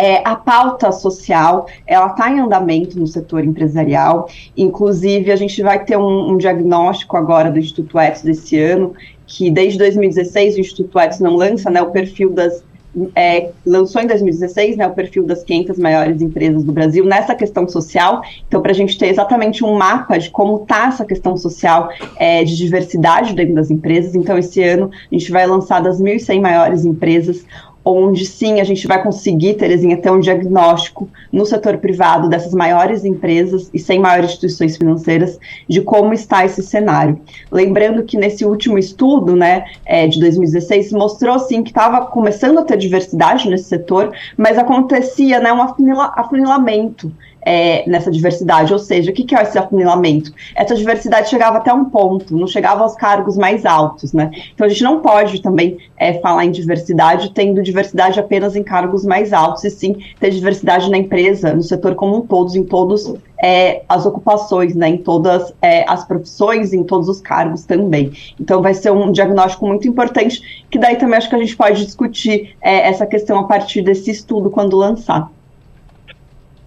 É, 0.01 0.21
a 0.23 0.33
pauta 0.33 0.93
social, 0.93 1.67
ela 1.85 2.07
está 2.07 2.31
em 2.31 2.39
andamento 2.39 2.97
no 2.97 3.05
setor 3.05 3.43
empresarial, 3.43 4.29
inclusive 4.55 5.29
a 5.29 5.35
gente 5.35 5.61
vai 5.61 5.83
ter 5.83 5.97
um, 5.97 6.31
um 6.31 6.37
diagnóstico 6.37 7.17
agora 7.17 7.51
do 7.51 7.59
Instituto 7.59 7.99
Etos 7.99 8.21
desse 8.21 8.57
ano, 8.57 8.93
que 9.27 9.51
desde 9.51 9.77
2016 9.77 10.55
o 10.55 10.59
Instituto 10.61 10.97
Edson 10.97 11.25
não 11.25 11.35
lança 11.35 11.69
né, 11.69 11.81
o 11.81 11.91
perfil 11.91 12.29
das. 12.29 12.63
É, 13.13 13.51
lançou 13.65 14.01
em 14.01 14.07
2016 14.07 14.77
né, 14.77 14.87
o 14.87 14.91
perfil 14.91 15.23
das 15.23 15.43
500 15.43 15.77
maiores 15.77 16.21
empresas 16.21 16.63
do 16.63 16.71
Brasil 16.71 17.05
nessa 17.05 17.35
questão 17.35 17.67
social. 17.67 18.21
Então, 18.47 18.61
para 18.61 18.71
a 18.71 18.73
gente 18.73 18.97
ter 18.97 19.07
exatamente 19.07 19.63
um 19.63 19.77
mapa 19.77 20.17
de 20.17 20.29
como 20.31 20.63
está 20.63 20.87
essa 20.87 21.05
questão 21.05 21.37
social 21.37 21.89
é, 22.15 22.43
de 22.43 22.55
diversidade 22.55 23.35
dentro 23.35 23.53
das 23.53 23.69
empresas. 23.69 24.15
Então, 24.15 24.37
esse 24.37 24.63
ano 24.63 24.89
a 25.11 25.13
gente 25.13 25.29
vai 25.29 25.45
lançar 25.45 25.81
das 25.81 26.01
1.100 26.01 26.41
maiores 26.41 26.83
empresas 26.83 27.45
onde 27.91 28.25
sim 28.25 28.59
a 28.59 28.63
gente 28.63 28.87
vai 28.87 29.01
conseguir, 29.01 29.55
Terezinha, 29.55 29.97
ter 29.97 30.11
um 30.11 30.19
diagnóstico 30.19 31.09
no 31.31 31.45
setor 31.45 31.77
privado 31.77 32.29
dessas 32.29 32.53
maiores 32.53 33.05
empresas 33.05 33.69
e 33.73 33.79
sem 33.79 33.99
maiores 33.99 34.31
instituições 34.31 34.77
financeiras 34.77 35.39
de 35.67 35.81
como 35.81 36.13
está 36.13 36.45
esse 36.45 36.61
cenário. 36.63 37.19
Lembrando 37.51 38.03
que 38.03 38.17
nesse 38.17 38.45
último 38.45 38.77
estudo, 38.77 39.35
né, 39.35 39.65
é, 39.85 40.07
de 40.07 40.19
2016, 40.19 40.91
mostrou 40.91 41.39
sim 41.39 41.63
que 41.63 41.69
estava 41.71 42.05
começando 42.05 42.59
a 42.59 42.63
ter 42.63 42.77
diversidade 42.77 43.49
nesse 43.49 43.65
setor, 43.65 44.11
mas 44.37 44.57
acontecia 44.57 45.39
né, 45.39 45.51
um 45.51 45.61
afunilamento 45.61 47.11
é, 47.41 47.87
nessa 47.89 48.11
diversidade. 48.11 48.71
Ou 48.73 48.79
seja, 48.79 49.11
o 49.11 49.13
que, 49.13 49.23
que 49.23 49.35
é 49.35 49.41
esse 49.41 49.57
afunilamento? 49.57 50.31
Essa 50.55 50.75
diversidade 50.75 51.29
chegava 51.29 51.57
até 51.57 51.73
um 51.73 51.85
ponto, 51.85 52.35
não 52.35 52.47
chegava 52.47 52.83
aos 52.83 52.95
cargos 52.95 53.37
mais 53.37 53.65
altos, 53.65 54.13
né? 54.13 54.31
Então 54.53 54.65
a 54.65 54.69
gente 54.69 54.83
não 54.83 54.99
pode 54.99 55.41
também 55.41 55.77
é, 55.97 56.13
falar 56.15 56.45
em 56.45 56.51
diversidade 56.51 57.31
tendo 57.33 57.61
diversidade 57.61 58.19
apenas 58.19 58.55
em 58.55 58.63
cargos 58.63 59.05
mais 59.05 59.33
altos, 59.33 59.63
e 59.63 59.69
sim 59.69 59.95
ter 60.19 60.31
diversidade 60.31 60.89
na 60.89 60.97
empresa, 60.97 61.53
no 61.53 61.63
setor 61.63 61.95
como 61.95 62.17
um 62.17 62.21
todo, 62.21 62.55
em 62.55 62.63
todos 62.63 63.13
é, 63.41 63.83
as 63.87 64.05
ocupações, 64.05 64.75
né, 64.75 64.89
em 64.89 64.97
todas 64.97 65.53
é, 65.61 65.89
as 65.89 66.05
profissões, 66.05 66.73
em 66.73 66.83
todos 66.83 67.07
os 67.07 67.21
cargos 67.21 67.63
também. 67.63 68.11
Então 68.39 68.61
vai 68.61 68.73
ser 68.73 68.91
um 68.91 69.11
diagnóstico 69.11 69.65
muito 69.65 69.87
importante, 69.87 70.65
que 70.69 70.77
daí 70.77 70.97
também 70.97 71.17
acho 71.17 71.29
que 71.29 71.35
a 71.35 71.39
gente 71.39 71.55
pode 71.55 71.85
discutir 71.85 72.55
é, 72.61 72.87
essa 72.87 73.05
questão 73.05 73.39
a 73.39 73.43
partir 73.43 73.81
desse 73.81 74.11
estudo 74.11 74.49
quando 74.49 74.75
lançar. 74.75 75.31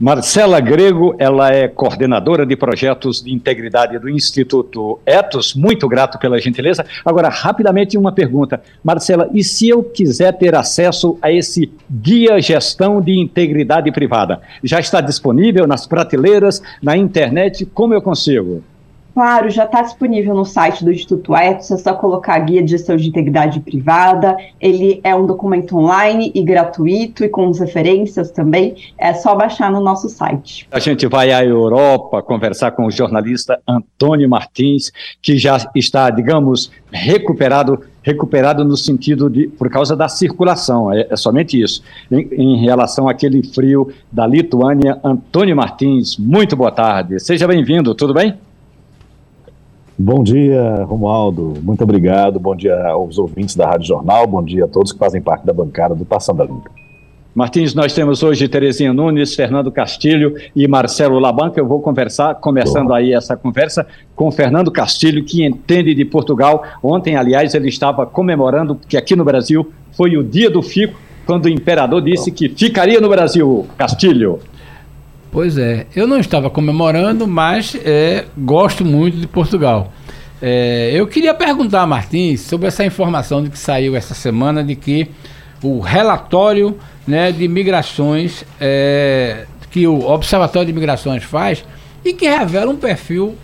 Marcela 0.02 0.58
Grego, 0.58 1.14
ela 1.16 1.52
é 1.52 1.68
coordenadora 1.68 2.44
de 2.44 2.56
projetos 2.56 3.22
de 3.22 3.32
integridade 3.32 4.00
do 4.00 4.08
Instituto 4.08 4.98
Etos. 5.06 5.54
Muito 5.54 5.86
grato 5.86 6.18
pela 6.18 6.40
gentileza. 6.40 6.84
Agora, 7.04 7.28
rapidamente, 7.28 7.96
uma 7.96 8.10
pergunta. 8.10 8.60
Marcela, 8.82 9.30
e 9.32 9.44
se 9.44 9.68
eu 9.68 9.84
quiser 9.84 10.36
ter 10.36 10.56
acesso 10.56 11.16
a 11.22 11.30
esse 11.30 11.70
Guia 11.88 12.40
Gestão 12.40 13.00
de 13.00 13.16
Integridade 13.16 13.92
Privada? 13.92 14.40
Já 14.64 14.80
está 14.80 15.00
disponível 15.00 15.68
nas 15.68 15.86
prateleiras, 15.86 16.60
na 16.82 16.96
internet? 16.96 17.64
Como 17.64 17.94
eu 17.94 18.02
consigo? 18.02 18.64
Claro, 19.14 19.50
já 19.50 19.64
está 19.64 19.82
disponível 19.82 20.34
no 20.34 20.44
site 20.44 20.82
do 20.82 20.90
Instituto 20.90 21.36
Etos, 21.36 21.70
é 21.70 21.76
só 21.76 21.92
colocar 21.92 22.38
Guia 22.38 22.62
de 22.62 22.70
Gestão 22.70 22.96
de 22.96 23.08
Integridade 23.08 23.60
Privada. 23.60 24.36
Ele 24.58 25.00
é 25.04 25.14
um 25.14 25.26
documento 25.26 25.76
online 25.76 26.32
e 26.34 26.42
gratuito 26.42 27.22
e 27.22 27.28
com 27.28 27.50
as 27.50 27.60
referências 27.60 28.30
também. 28.30 28.74
É 28.96 29.12
só 29.12 29.34
baixar 29.34 29.70
no 29.70 29.80
nosso 29.80 30.08
site. 30.08 30.66
A 30.72 30.78
gente 30.78 31.06
vai 31.06 31.30
à 31.30 31.44
Europa 31.44 32.22
conversar 32.22 32.70
com 32.70 32.86
o 32.86 32.90
jornalista 32.90 33.60
Antônio 33.68 34.28
Martins, 34.30 34.90
que 35.20 35.36
já 35.36 35.58
está, 35.74 36.08
digamos, 36.08 36.70
recuperado 36.90 37.80
recuperado 38.04 38.64
no 38.64 38.76
sentido 38.76 39.30
de 39.30 39.46
por 39.46 39.70
causa 39.70 39.94
da 39.94 40.08
circulação, 40.08 40.92
é, 40.92 41.06
é 41.08 41.16
somente 41.16 41.60
isso. 41.60 41.84
Em, 42.10 42.28
em, 42.32 42.56
relação 42.56 43.08
àquele 43.08 43.46
frio 43.46 43.92
da 44.10 44.26
Lituânia, 44.26 44.98
Antônio 45.04 45.54
Martins, 45.54 46.16
muito 46.16 46.56
boa 46.56 46.72
tarde. 46.72 47.20
Seja 47.20 47.46
bem-vindo, 47.46 47.94
tudo 47.94 48.12
bem? 48.12 48.36
Bom 49.98 50.22
dia, 50.22 50.84
Romualdo. 50.84 51.54
Muito 51.62 51.84
obrigado. 51.84 52.40
Bom 52.40 52.56
dia 52.56 52.88
aos 52.88 53.18
ouvintes 53.18 53.54
da 53.54 53.66
Rádio 53.66 53.88
Jornal. 53.88 54.26
Bom 54.26 54.42
dia 54.42 54.64
a 54.64 54.68
todos 54.68 54.92
que 54.92 54.98
fazem 54.98 55.20
parte 55.20 55.44
da 55.44 55.52
bancada 55.52 55.94
do 55.94 56.04
Passando 56.04 56.42
a 56.42 56.46
Limpo. 56.46 56.70
Martins, 57.34 57.74
nós 57.74 57.94
temos 57.94 58.22
hoje 58.22 58.46
Terezinha 58.46 58.92
Nunes, 58.92 59.34
Fernando 59.34 59.72
Castilho 59.72 60.34
e 60.54 60.68
Marcelo 60.68 61.18
Labanca. 61.18 61.58
Eu 61.58 61.66
vou 61.66 61.80
conversar, 61.80 62.34
começando 62.34 62.92
aí 62.92 63.14
essa 63.14 63.36
conversa 63.36 63.86
com 64.14 64.30
Fernando 64.30 64.70
Castilho, 64.70 65.24
que 65.24 65.44
entende 65.44 65.94
de 65.94 66.04
Portugal. 66.04 66.62
Ontem, 66.82 67.16
aliás, 67.16 67.54
ele 67.54 67.68
estava 67.68 68.04
comemorando 68.04 68.78
que 68.86 68.98
aqui 68.98 69.16
no 69.16 69.24
Brasil 69.24 69.72
foi 69.92 70.16
o 70.16 70.22
dia 70.22 70.50
do 70.50 70.62
fico, 70.62 70.98
quando 71.24 71.46
o 71.46 71.48
imperador 71.48 72.02
disse 72.02 72.30
que 72.30 72.50
ficaria 72.50 73.00
no 73.00 73.08
Brasil. 73.08 73.66
Castilho. 73.78 74.38
Pois 75.32 75.56
é, 75.56 75.86
eu 75.96 76.06
não 76.06 76.18
estava 76.18 76.50
comemorando, 76.50 77.26
mas 77.26 77.74
é, 77.74 78.26
gosto 78.36 78.84
muito 78.84 79.16
de 79.16 79.26
Portugal. 79.26 79.90
É, 80.42 80.90
eu 80.92 81.06
queria 81.06 81.32
perguntar 81.32 81.80
a 81.80 81.86
Martins 81.86 82.42
sobre 82.42 82.68
essa 82.68 82.84
informação 82.84 83.42
de 83.42 83.48
que 83.48 83.58
saiu 83.58 83.96
essa 83.96 84.12
semana 84.12 84.62
de 84.62 84.76
que 84.76 85.08
o 85.62 85.80
relatório 85.80 86.76
né, 87.06 87.32
de 87.32 87.48
migrações 87.48 88.44
é, 88.60 89.46
que 89.70 89.86
o 89.86 90.02
Observatório 90.02 90.66
de 90.66 90.72
Migrações 90.74 91.24
faz 91.24 91.64
e 92.04 92.12
que 92.12 92.28
revela 92.28 92.70
um 92.70 92.76
perfil 92.76 93.34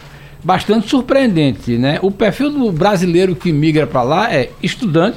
bastante 0.44 0.90
surpreendente. 0.90 1.78
Né? 1.78 1.98
O 2.02 2.10
perfil 2.10 2.50
do 2.50 2.70
brasileiro 2.70 3.34
que 3.34 3.50
migra 3.50 3.86
para 3.86 4.02
lá 4.02 4.30
é 4.30 4.50
estudante, 4.62 5.16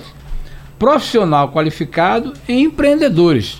profissional 0.80 1.52
qualificado 1.52 2.32
e 2.48 2.62
empreendedores. 2.62 3.60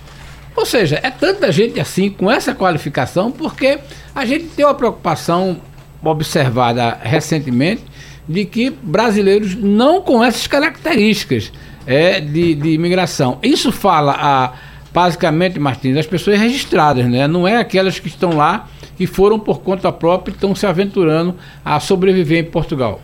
Ou 0.54 0.66
seja, 0.66 1.00
é 1.02 1.10
tanta 1.10 1.50
gente 1.50 1.80
assim 1.80 2.10
com 2.10 2.30
essa 2.30 2.54
qualificação 2.54 3.30
porque 3.30 3.78
a 4.14 4.24
gente 4.24 4.46
tem 4.46 4.64
uma 4.64 4.74
preocupação 4.74 5.60
observada 6.04 6.98
recentemente 7.02 7.82
de 8.28 8.44
que 8.44 8.70
brasileiros 8.70 9.54
não 9.54 10.00
com 10.02 10.22
essas 10.22 10.46
características 10.46 11.52
é, 11.86 12.20
de, 12.20 12.54
de 12.54 12.70
imigração. 12.70 13.38
Isso 13.42 13.72
fala 13.72 14.14
a, 14.18 14.52
basicamente, 14.92 15.58
Martins, 15.58 15.94
das 15.94 16.06
pessoas 16.06 16.38
registradas, 16.38 17.06
né? 17.06 17.26
não 17.26 17.46
é 17.46 17.56
aquelas 17.56 17.98
que 17.98 18.08
estão 18.08 18.36
lá 18.36 18.68
que 18.96 19.06
foram 19.06 19.38
por 19.38 19.60
conta 19.60 19.90
própria 19.90 20.32
e 20.32 20.34
estão 20.34 20.54
se 20.54 20.66
aventurando 20.66 21.34
a 21.64 21.80
sobreviver 21.80 22.38
em 22.38 22.50
Portugal. 22.50 23.00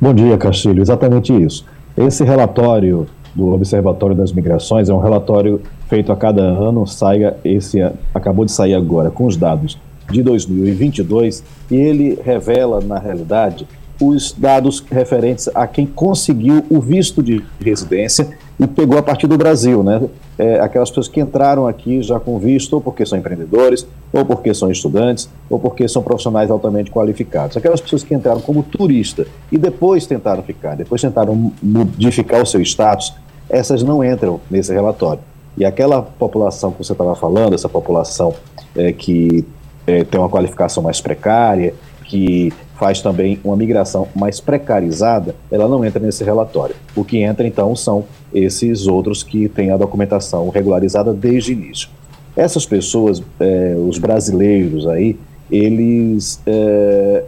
Bom 0.00 0.14
dia, 0.14 0.36
Castilho. 0.36 0.80
Exatamente 0.80 1.32
isso. 1.32 1.66
Esse 1.96 2.24
relatório 2.24 3.06
do 3.34 3.52
Observatório 3.52 4.14
das 4.14 4.32
Migrações, 4.32 4.88
é 4.88 4.94
um 4.94 5.00
relatório 5.00 5.60
feito 5.88 6.12
a 6.12 6.16
cada 6.16 6.42
ano, 6.42 6.86
saia 6.86 7.36
esse 7.44 7.80
acabou 8.14 8.44
de 8.44 8.52
sair 8.52 8.74
agora 8.74 9.10
com 9.10 9.26
os 9.26 9.36
dados 9.36 9.78
de 10.10 10.22
2022 10.22 11.42
e 11.70 11.74
ele 11.74 12.18
revela, 12.24 12.80
na 12.80 12.98
realidade, 12.98 13.66
os 14.00 14.32
dados 14.32 14.84
referentes 14.90 15.48
a 15.54 15.66
quem 15.66 15.86
conseguiu 15.86 16.64
o 16.68 16.80
visto 16.80 17.22
de 17.22 17.44
residência 17.60 18.36
e 18.58 18.66
pegou 18.66 18.98
a 18.98 19.02
partir 19.02 19.26
do 19.26 19.36
Brasil, 19.36 19.82
né? 19.82 20.02
É, 20.38 20.60
aquelas 20.60 20.88
pessoas 20.88 21.08
que 21.08 21.20
entraram 21.20 21.66
aqui 21.66 22.02
já 22.02 22.18
com 22.18 22.38
visto, 22.38 22.74
ou 22.74 22.80
porque 22.80 23.06
são 23.06 23.18
empreendedores, 23.18 23.86
ou 24.12 24.24
porque 24.24 24.52
são 24.52 24.70
estudantes, 24.70 25.28
ou 25.48 25.58
porque 25.58 25.86
são 25.88 26.02
profissionais 26.02 26.50
altamente 26.50 26.90
qualificados. 26.90 27.56
Aquelas 27.56 27.80
pessoas 27.80 28.02
que 28.02 28.14
entraram 28.14 28.40
como 28.40 28.62
turista 28.62 29.26
e 29.50 29.58
depois 29.58 30.06
tentaram 30.06 30.42
ficar, 30.42 30.76
depois 30.76 31.00
tentaram 31.00 31.52
modificar 31.62 32.42
o 32.42 32.46
seu 32.46 32.60
status, 32.62 33.14
essas 33.48 33.82
não 33.82 34.02
entram 34.02 34.40
nesse 34.50 34.72
relatório. 34.72 35.20
E 35.56 35.64
aquela 35.64 36.02
população 36.02 36.72
que 36.72 36.78
você 36.78 36.92
estava 36.92 37.14
falando, 37.14 37.54
essa 37.54 37.68
população 37.68 38.34
é, 38.76 38.92
que 38.92 39.44
é, 39.86 40.02
tem 40.02 40.18
uma 40.18 40.28
qualificação 40.28 40.82
mais 40.82 41.00
precária, 41.00 41.74
que 42.14 42.52
faz 42.76 43.00
também 43.00 43.40
uma 43.42 43.56
migração 43.56 44.06
mais 44.14 44.38
precarizada, 44.38 45.34
ela 45.50 45.66
não 45.66 45.84
entra 45.84 45.98
nesse 45.98 46.22
relatório. 46.22 46.76
O 46.94 47.02
que 47.02 47.18
entra, 47.18 47.44
então, 47.44 47.74
são 47.74 48.04
esses 48.32 48.86
outros 48.86 49.24
que 49.24 49.48
têm 49.48 49.72
a 49.72 49.76
documentação 49.76 50.48
regularizada 50.48 51.12
desde 51.12 51.50
o 51.50 51.54
início. 51.54 51.88
Essas 52.36 52.64
pessoas, 52.64 53.20
é, 53.40 53.74
os 53.76 53.98
brasileiros 53.98 54.86
aí, 54.86 55.18
eles, 55.50 56.40
é, 56.46 57.24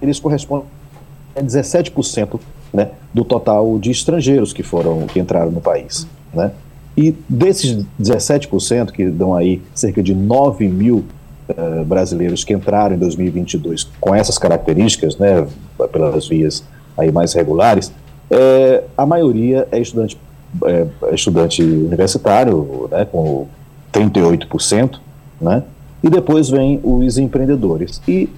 eles 0.00 0.20
correspondem 0.20 0.66
a 1.34 1.42
17% 1.42 2.38
né, 2.72 2.90
do 3.12 3.24
total 3.24 3.76
de 3.80 3.90
estrangeiros 3.90 4.52
que 4.52 4.62
foram, 4.62 5.04
que 5.08 5.18
entraram 5.18 5.50
no 5.50 5.60
país, 5.60 6.06
né? 6.32 6.52
E 6.96 7.12
desses 7.28 7.84
17%, 8.00 8.92
que 8.92 9.06
dão 9.06 9.34
aí 9.34 9.60
cerca 9.74 10.00
de 10.00 10.14
9 10.14 10.68
mil 10.68 11.06
uh, 11.56 11.84
brasileiros 11.84 12.44
que 12.44 12.52
entraram 12.52 12.94
em 12.94 12.98
2022 12.98 13.84
com 14.00 14.14
essas 14.14 14.38
características, 14.38 15.16
né, 15.16 15.46
pelas 15.90 16.28
vias 16.28 16.64
aí 16.96 17.10
mais 17.10 17.32
regulares, 17.32 17.92
é, 18.30 18.84
a 18.96 19.04
maioria 19.04 19.68
é 19.70 19.78
estudante, 19.78 20.18
é, 20.64 20.86
é 21.04 21.14
estudante 21.14 21.62
universitário, 21.62 22.88
né, 22.90 23.04
com 23.04 23.46
38%, 23.92 24.98
né, 25.40 25.62
e 26.02 26.08
depois 26.08 26.48
vem 26.48 26.80
os 26.82 27.18
empreendedores. 27.18 28.00
E 28.08 28.28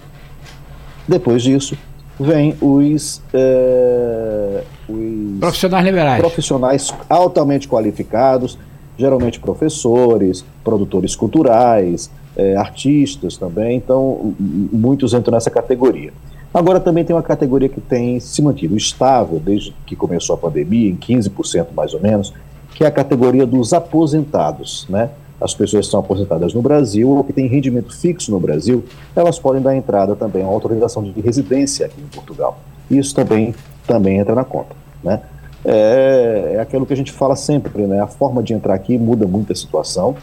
depois 1.07 1.43
disso, 1.43 1.77
vem 2.19 2.57
os, 2.61 3.23
é, 3.33 4.63
os 4.89 5.39
profissionais 5.39 5.85
liberais. 5.85 6.21
Profissionais 6.21 6.95
altamente 7.09 7.69
qualificados, 7.69 8.59
geralmente 8.99 9.39
professores, 9.41 10.45
produtores 10.63 11.15
culturais, 11.17 12.11
é, 12.37 12.57
artistas 12.57 13.37
também, 13.37 13.77
então 13.77 14.35
muitos 14.39 15.15
entram 15.15 15.33
nessa 15.35 15.51
categoria. 15.51 16.13
Agora 16.53 16.79
também 16.79 17.05
tem 17.05 17.15
uma 17.15 17.23
categoria 17.23 17.69
que 17.69 17.81
tem 17.81 18.21
se 18.21 18.41
mantido 18.41 18.77
estável 18.77 19.41
desde 19.41 19.75
que 19.85 19.97
começou 19.97 20.35
a 20.35 20.39
pandemia, 20.39 20.89
em 20.89 20.97
15% 20.97 21.67
mais 21.75 21.93
ou 21.95 22.01
menos, 22.01 22.33
que 22.75 22.85
é 22.85 22.87
a 22.87 22.91
categoria 22.91 23.45
dos 23.45 23.73
aposentados, 23.73 24.87
né? 24.89 25.11
as 25.41 25.53
pessoas 25.53 25.87
que 25.87 25.91
são 25.91 26.01
aposentadas 26.01 26.55
no 26.55 26.63
Brasil 26.63 27.11
ou 27.11 27.25
que 27.25 27.33
têm 27.33 27.47
rendimento 27.47 27.95
fixo 27.97 28.31
no 28.31 28.39
Brasil, 28.39 28.85
elas 29.15 29.39
podem 29.39 29.61
dar 29.61 29.77
entrada 29.77 30.15
também 30.15 30.43
a 30.43 30.47
uma 30.47 30.55
autorização 30.55 31.03
de 31.03 31.21
residência 31.21 31.87
aqui 31.87 32.01
em 32.01 32.07
Portugal. 32.07 32.59
Isso 32.91 33.15
também, 33.15 33.55
também 33.87 34.19
entra 34.19 34.35
na 34.35 34.45
conta. 34.45 34.77
Né? 35.03 35.21
É, 35.65 36.53
é 36.55 36.61
aquilo 36.61 36.87
que 36.87 36.93
a 36.93 36.97
gente 36.97 37.13
fala 37.13 37.37
sempre, 37.37 37.83
né? 37.83 38.01
a 38.01 38.07
forma 38.07 38.43
de 38.43 38.55
entrar 38.55 38.75
aqui 38.75 38.97
muda 38.97 39.27
muito 39.27 39.53
a 39.53 39.57
situação, 39.57 40.17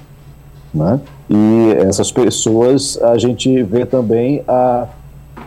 né? 0.73 0.99
e 1.29 1.73
essas 1.77 2.11
pessoas, 2.11 3.01
a 3.01 3.17
gente 3.17 3.63
vê 3.63 3.85
também 3.85 4.43
a, 4.47 4.87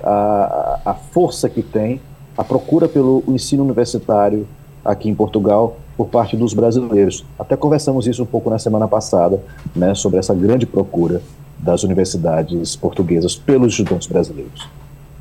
a, 0.03 0.81
a 0.85 0.95
força 0.95 1.49
que 1.49 1.63
tem 1.63 2.01
a 2.37 2.43
procura 2.43 2.89
pelo 2.89 3.23
ensino 3.29 3.63
universitário 3.63 4.47
aqui 4.85 5.09
em 5.09 5.15
Portugal 5.15 5.77
por 5.97 6.09
parte 6.09 6.37
dos 6.37 6.53
brasileiros. 6.53 7.25
Até 7.39 7.57
conversamos 7.57 8.07
isso 8.07 8.23
um 8.23 8.27
pouco 8.27 8.51
na 8.51 8.59
semana 8.59 8.89
passada, 8.89 9.41
né, 9.75 9.95
sobre 9.95 10.19
essa 10.19 10.35
grande 10.35 10.67
procura 10.67 11.23
das 11.59 11.83
universidades 11.85 12.77
portuguesas 12.77 13.37
pelos 13.37 13.73
estudantes 13.73 14.07
brasileiros. 14.07 14.69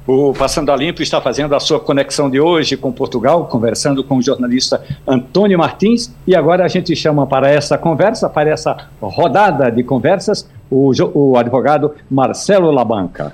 O 0.05 0.33
Passando 0.33 0.71
a 0.71 0.75
Limpo 0.75 1.01
está 1.01 1.21
fazendo 1.21 1.55
a 1.55 1.59
sua 1.59 1.79
conexão 1.79 2.29
de 2.29 2.39
hoje 2.39 2.75
com 2.75 2.91
Portugal, 2.91 3.45
conversando 3.47 4.03
com 4.03 4.17
o 4.17 4.21
jornalista 4.21 4.83
Antônio 5.07 5.57
Martins. 5.57 6.13
E 6.27 6.35
agora 6.35 6.65
a 6.65 6.67
gente 6.67 6.95
chama 6.95 7.25
para 7.25 7.49
essa 7.49 7.77
conversa, 7.77 8.29
para 8.29 8.49
essa 8.49 8.89
rodada 9.01 9.71
de 9.71 9.83
conversas, 9.83 10.49
o, 10.69 10.91
o 11.13 11.37
advogado 11.37 11.95
Marcelo 12.11 12.69
Labanca. 12.69 13.33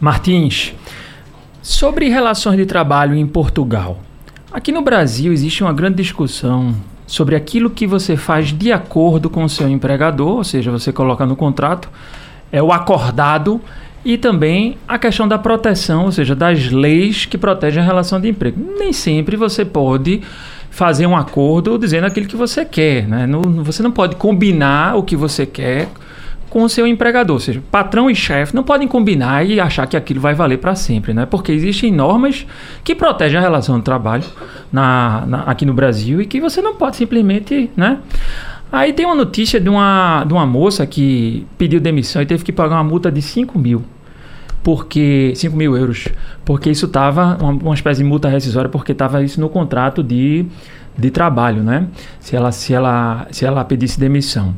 Martins, 0.00 0.74
sobre 1.60 2.08
relações 2.08 2.56
de 2.56 2.66
trabalho 2.66 3.14
em 3.14 3.26
Portugal, 3.26 3.98
Aqui 4.54 4.70
no 4.70 4.82
Brasil 4.82 5.32
existe 5.32 5.64
uma 5.64 5.72
grande 5.72 5.96
discussão 5.96 6.76
sobre 7.08 7.34
aquilo 7.34 7.68
que 7.68 7.88
você 7.88 8.16
faz 8.16 8.56
de 8.56 8.70
acordo 8.70 9.28
com 9.28 9.42
o 9.42 9.48
seu 9.48 9.68
empregador, 9.68 10.36
ou 10.36 10.44
seja, 10.44 10.70
você 10.70 10.92
coloca 10.92 11.26
no 11.26 11.34
contrato, 11.34 11.90
é 12.52 12.62
o 12.62 12.70
acordado 12.70 13.60
e 14.04 14.18
também 14.18 14.76
a 14.86 14.98
questão 14.98 15.26
da 15.26 15.38
proteção, 15.38 16.04
ou 16.04 16.12
seja, 16.12 16.34
das 16.34 16.70
leis 16.70 17.24
que 17.24 17.38
protegem 17.38 17.82
a 17.82 17.86
relação 17.86 18.20
de 18.20 18.28
emprego. 18.28 18.60
Nem 18.78 18.92
sempre 18.92 19.36
você 19.36 19.64
pode 19.64 20.20
fazer 20.70 21.06
um 21.06 21.16
acordo 21.16 21.78
dizendo 21.78 22.04
aquilo 22.04 22.26
que 22.26 22.36
você 22.36 22.64
quer, 22.64 23.08
né? 23.08 23.26
Não, 23.26 23.40
você 23.62 23.82
não 23.82 23.92
pode 23.92 24.16
combinar 24.16 24.96
o 24.96 25.02
que 25.02 25.16
você 25.16 25.46
quer 25.46 25.88
com 26.50 26.62
o 26.62 26.68
seu 26.68 26.86
empregador. 26.86 27.34
Ou 27.34 27.40
seja, 27.40 27.62
patrão 27.70 28.10
e 28.10 28.14
chefe 28.14 28.54
não 28.54 28.62
podem 28.62 28.86
combinar 28.86 29.44
e 29.44 29.58
achar 29.58 29.86
que 29.86 29.96
aquilo 29.96 30.20
vai 30.20 30.34
valer 30.34 30.58
para 30.58 30.74
sempre, 30.74 31.14
né? 31.14 31.26
Porque 31.26 31.50
existem 31.50 31.90
normas 31.90 32.46
que 32.84 32.94
protegem 32.94 33.38
a 33.38 33.40
relação 33.40 33.78
de 33.78 33.84
trabalho 33.84 34.24
na, 34.72 35.24
na, 35.26 35.40
aqui 35.42 35.64
no 35.64 35.72
Brasil 35.72 36.20
e 36.20 36.26
que 36.26 36.40
você 36.40 36.60
não 36.60 36.74
pode 36.74 36.96
simplesmente, 36.96 37.70
né? 37.76 37.98
Aí 38.70 38.92
tem 38.92 39.06
uma 39.06 39.14
notícia 39.14 39.60
de 39.60 39.68
uma, 39.68 40.24
de 40.24 40.32
uma 40.32 40.46
moça 40.46 40.86
que 40.86 41.46
pediu 41.56 41.80
demissão 41.80 42.20
e 42.20 42.26
teve 42.26 42.44
que 42.44 42.52
pagar 42.52 42.76
uma 42.76 42.84
multa 42.84 43.10
de 43.10 43.22
5 43.22 43.58
mil. 43.58 43.84
Porque. 44.62 45.32
5 45.36 45.56
mil 45.56 45.76
euros. 45.76 46.08
Porque 46.44 46.70
isso 46.70 46.86
estava. 46.86 47.36
Uma, 47.40 47.52
uma 47.52 47.74
espécie 47.74 48.02
de 48.02 48.08
multa 48.08 48.28
rescisória, 48.28 48.68
porque 48.68 48.92
estava 48.92 49.22
isso 49.22 49.40
no 49.40 49.48
contrato 49.48 50.02
de, 50.02 50.46
de 50.98 51.10
trabalho, 51.10 51.62
né? 51.62 51.86
Se 52.18 52.34
ela, 52.34 52.50
se, 52.50 52.72
ela, 52.74 53.26
se 53.30 53.44
ela 53.44 53.64
pedisse 53.64 54.00
demissão. 54.00 54.54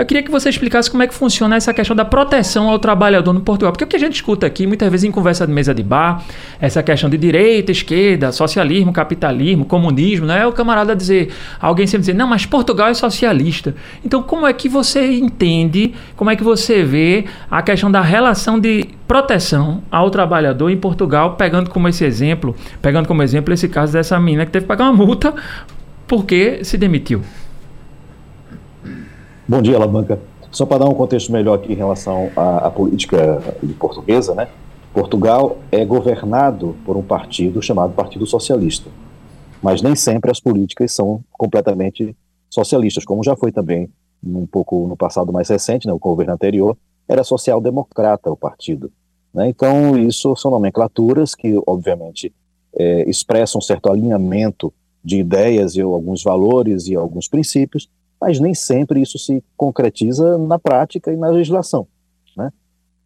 Eu 0.00 0.06
queria 0.06 0.22
que 0.22 0.30
você 0.30 0.48
explicasse 0.48 0.90
como 0.90 1.02
é 1.02 1.06
que 1.06 1.12
funciona 1.12 1.56
essa 1.56 1.74
questão 1.74 1.94
da 1.94 2.06
proteção 2.06 2.70
ao 2.70 2.78
trabalhador 2.78 3.34
no 3.34 3.42
Portugal. 3.42 3.70
Porque 3.70 3.84
o 3.84 3.86
que 3.86 3.96
a 3.96 3.98
gente 3.98 4.14
escuta 4.14 4.46
aqui, 4.46 4.66
muitas 4.66 4.90
vezes 4.90 5.04
em 5.04 5.10
conversa 5.10 5.46
de 5.46 5.52
mesa 5.52 5.74
de 5.74 5.82
bar, 5.82 6.24
essa 6.58 6.82
questão 6.82 7.10
de 7.10 7.18
direita, 7.18 7.70
esquerda, 7.70 8.32
socialismo, 8.32 8.94
capitalismo, 8.94 9.66
comunismo, 9.66 10.24
né? 10.24 10.40
É 10.40 10.46
o 10.46 10.52
camarada 10.52 10.96
dizer, 10.96 11.30
alguém 11.60 11.86
sempre 11.86 12.00
dizer, 12.00 12.14
não, 12.14 12.26
mas 12.26 12.46
Portugal 12.46 12.88
é 12.88 12.94
socialista. 12.94 13.74
Então, 14.02 14.22
como 14.22 14.46
é 14.46 14.54
que 14.54 14.70
você 14.70 15.18
entende, 15.18 15.92
como 16.16 16.30
é 16.30 16.36
que 16.36 16.42
você 16.42 16.82
vê 16.82 17.26
a 17.50 17.60
questão 17.60 17.90
da 17.90 18.00
relação 18.00 18.58
de 18.58 18.88
proteção 19.06 19.82
ao 19.90 20.08
trabalhador 20.08 20.70
em 20.70 20.78
Portugal, 20.78 21.34
pegando 21.34 21.68
como 21.68 21.86
esse 21.88 22.06
exemplo, 22.06 22.56
pegando 22.80 23.06
como 23.06 23.22
exemplo 23.22 23.52
esse 23.52 23.68
caso 23.68 23.92
dessa 23.92 24.18
menina 24.18 24.46
que 24.46 24.52
teve 24.52 24.64
que 24.64 24.68
pagar 24.68 24.84
uma 24.84 24.94
multa 24.94 25.34
porque 26.06 26.64
se 26.64 26.78
demitiu? 26.78 27.20
Bom 29.50 29.60
dia, 29.60 29.74
Alabanca. 29.74 30.20
Só 30.52 30.64
para 30.64 30.84
dar 30.84 30.88
um 30.88 30.94
contexto 30.94 31.32
melhor 31.32 31.54
aqui 31.54 31.72
em 31.72 31.74
relação 31.74 32.30
à, 32.36 32.68
à 32.68 32.70
política 32.70 33.42
portuguesa, 33.80 34.32
né? 34.32 34.46
Portugal 34.94 35.58
é 35.72 35.84
governado 35.84 36.76
por 36.86 36.96
um 36.96 37.02
partido 37.02 37.60
chamado 37.60 37.92
Partido 37.92 38.24
Socialista, 38.26 38.88
mas 39.60 39.82
nem 39.82 39.96
sempre 39.96 40.30
as 40.30 40.38
políticas 40.38 40.92
são 40.92 41.24
completamente 41.32 42.16
socialistas, 42.48 43.04
como 43.04 43.24
já 43.24 43.34
foi 43.34 43.50
também 43.50 43.90
um 44.24 44.46
pouco 44.46 44.86
no 44.86 44.96
passado 44.96 45.32
mais 45.32 45.48
recente, 45.48 45.84
né, 45.84 45.92
o 45.92 45.98
governo 45.98 46.32
anterior, 46.32 46.76
era 47.08 47.24
social-democrata 47.24 48.30
o 48.30 48.36
partido. 48.36 48.92
Né? 49.34 49.48
Então, 49.48 49.98
isso 49.98 50.36
são 50.36 50.52
nomenclaturas 50.52 51.34
que, 51.34 51.60
obviamente, 51.66 52.32
é, 52.72 53.10
expressam 53.10 53.58
um 53.58 53.62
certo 53.62 53.90
alinhamento 53.90 54.72
de 55.04 55.18
ideias 55.18 55.74
e 55.74 55.80
alguns 55.80 56.22
valores 56.22 56.86
e 56.86 56.94
alguns 56.94 57.26
princípios, 57.26 57.88
mas 58.20 58.38
nem 58.38 58.54
sempre 58.54 59.00
isso 59.00 59.18
se 59.18 59.42
concretiza 59.56 60.36
na 60.36 60.58
prática 60.58 61.12
e 61.12 61.16
na 61.16 61.28
legislação. 61.28 61.86
Né? 62.36 62.52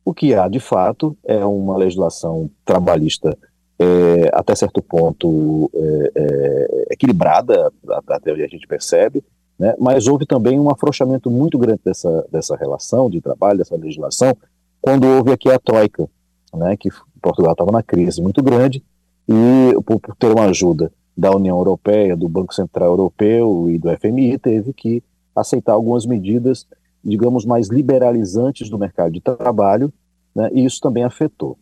O 0.04 0.12
que 0.12 0.34
há, 0.34 0.48
de 0.48 0.58
fato, 0.58 1.16
é 1.24 1.44
uma 1.44 1.76
legislação 1.76 2.50
trabalhista 2.64 3.36
é, 3.78 4.30
até 4.32 4.54
certo 4.54 4.82
ponto 4.82 5.70
é, 5.74 6.12
é, 6.14 6.86
equilibrada, 6.90 7.72
até 8.08 8.32
onde 8.32 8.42
a 8.42 8.48
gente 8.48 8.66
percebe, 8.66 9.22
né? 9.58 9.74
mas 9.78 10.08
houve 10.08 10.26
também 10.26 10.58
um 10.58 10.70
afrouxamento 10.70 11.30
muito 11.30 11.58
grande 11.58 11.80
dessa, 11.84 12.26
dessa 12.30 12.56
relação 12.56 13.08
de 13.08 13.20
trabalho, 13.20 13.58
dessa 13.58 13.76
legislação, 13.76 14.36
quando 14.80 15.06
houve 15.06 15.32
aqui 15.32 15.50
a 15.50 15.58
Troika, 15.58 16.08
né? 16.54 16.76
que 16.76 16.88
Portugal 17.22 17.52
estava 17.52 17.72
na 17.72 17.82
crise 17.82 18.20
muito 18.20 18.42
grande, 18.42 18.82
e 19.28 19.74
por, 19.86 20.00
por 20.00 20.14
ter 20.16 20.30
uma 20.30 20.46
ajuda 20.46 20.92
da 21.16 21.30
União 21.30 21.56
Europeia, 21.56 22.16
do 22.16 22.28
Banco 22.28 22.54
Central 22.54 22.90
Europeu 22.90 23.70
e 23.70 23.78
do 23.78 23.88
FMI, 23.96 24.38
teve 24.38 24.72
que 24.72 25.02
aceitar 25.34 25.72
algumas 25.72 26.06
medidas, 26.06 26.66
digamos, 27.02 27.44
mais 27.44 27.68
liberalizantes 27.68 28.68
do 28.68 28.78
mercado 28.78 29.12
de 29.12 29.20
trabalho, 29.20 29.92
né, 30.34 30.50
e 30.52 30.64
isso 30.64 30.80
também 30.80 31.04
afetou. 31.04 31.56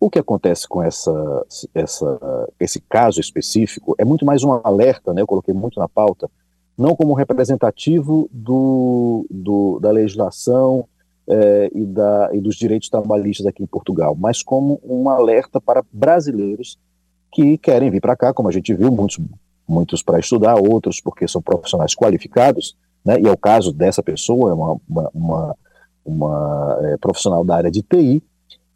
O 0.00 0.08
que 0.08 0.18
acontece 0.18 0.66
com 0.68 0.82
essa, 0.82 1.46
essa, 1.74 2.48
esse 2.58 2.80
caso 2.80 3.20
específico 3.20 3.94
é 3.98 4.04
muito 4.04 4.24
mais 4.24 4.44
um 4.44 4.52
alerta, 4.52 5.12
né, 5.12 5.20
eu 5.20 5.26
coloquei 5.26 5.52
muito 5.52 5.78
na 5.78 5.88
pauta, 5.88 6.30
não 6.76 6.94
como 6.94 7.14
representativo 7.14 8.28
do, 8.32 9.26
do 9.28 9.80
da 9.80 9.90
legislação 9.90 10.86
é, 11.26 11.70
e, 11.74 11.84
da, 11.84 12.30
e 12.32 12.40
dos 12.40 12.54
direitos 12.56 12.88
trabalhistas 12.88 13.46
aqui 13.46 13.62
em 13.62 13.66
Portugal, 13.66 14.16
mas 14.18 14.42
como 14.42 14.80
um 14.84 15.10
alerta 15.10 15.60
para 15.60 15.84
brasileiros 15.92 16.78
que 17.32 17.58
querem 17.58 17.90
vir 17.90 18.00
para 18.00 18.16
cá, 18.16 18.32
como 18.32 18.48
a 18.48 18.52
gente 18.52 18.74
viu, 18.74 18.90
muitos, 18.90 19.18
muitos 19.66 20.02
para 20.02 20.18
estudar, 20.18 20.56
outros 20.56 21.00
porque 21.00 21.28
são 21.28 21.42
profissionais 21.42 21.94
qualificados, 21.94 22.76
né, 23.04 23.20
e 23.20 23.26
é 23.26 23.30
o 23.30 23.36
caso 23.36 23.72
dessa 23.72 24.02
pessoa, 24.02 24.50
é 24.50 24.54
uma, 24.54 24.80
uma, 24.88 25.10
uma, 25.14 25.56
uma 26.04 26.78
é, 26.82 26.96
profissional 26.96 27.44
da 27.44 27.56
área 27.56 27.70
de 27.70 27.82
TI, 27.82 28.22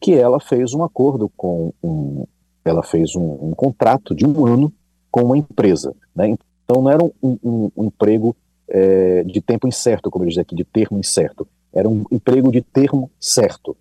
que 0.00 0.14
ela 0.14 0.40
fez 0.40 0.74
um 0.74 0.82
acordo 0.82 1.30
com 1.36 1.72
um, 1.82 2.26
ela 2.64 2.82
fez 2.82 3.16
um, 3.16 3.48
um 3.48 3.52
contrato 3.54 4.14
de 4.14 4.26
um 4.26 4.46
ano 4.46 4.72
com 5.10 5.22
uma 5.22 5.38
empresa, 5.38 5.94
né, 6.14 6.28
então 6.28 6.82
não 6.82 6.90
era 6.90 7.02
um, 7.02 7.12
um, 7.22 7.70
um 7.76 7.84
emprego 7.86 8.36
é, 8.68 9.24
de 9.24 9.40
tempo 9.40 9.66
incerto, 9.66 10.10
como 10.10 10.24
eles 10.24 10.34
dizem 10.34 10.42
aqui, 10.42 10.54
de 10.54 10.64
termo 10.64 10.98
incerto, 10.98 11.46
era 11.72 11.88
um 11.88 12.04
emprego 12.10 12.52
de 12.52 12.60
termo 12.60 13.10
certo, 13.18 13.76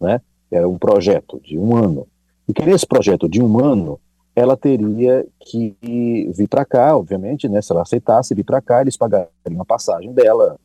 né, 0.00 0.20
era 0.50 0.68
um 0.68 0.78
projeto 0.78 1.40
de 1.40 1.58
um 1.58 1.76
ano, 1.76 2.06
e 2.48 2.52
que 2.52 2.64
nesse 2.64 2.86
projeto 2.86 3.28
de 3.28 3.42
um 3.42 3.58
ano, 3.64 3.98
ela 4.34 4.56
teria 4.56 5.26
que 5.40 5.76
vir 6.34 6.48
para 6.48 6.64
cá, 6.64 6.96
obviamente, 6.96 7.48
né, 7.48 7.62
se 7.62 7.72
ela 7.72 7.82
aceitasse 7.82 8.34
vir 8.34 8.44
para 8.44 8.60
cá, 8.60 8.80
eles 8.80 8.96
pagariam 8.96 9.28
a 9.60 9.64
passagem 9.64 10.12
dela, 10.12 10.58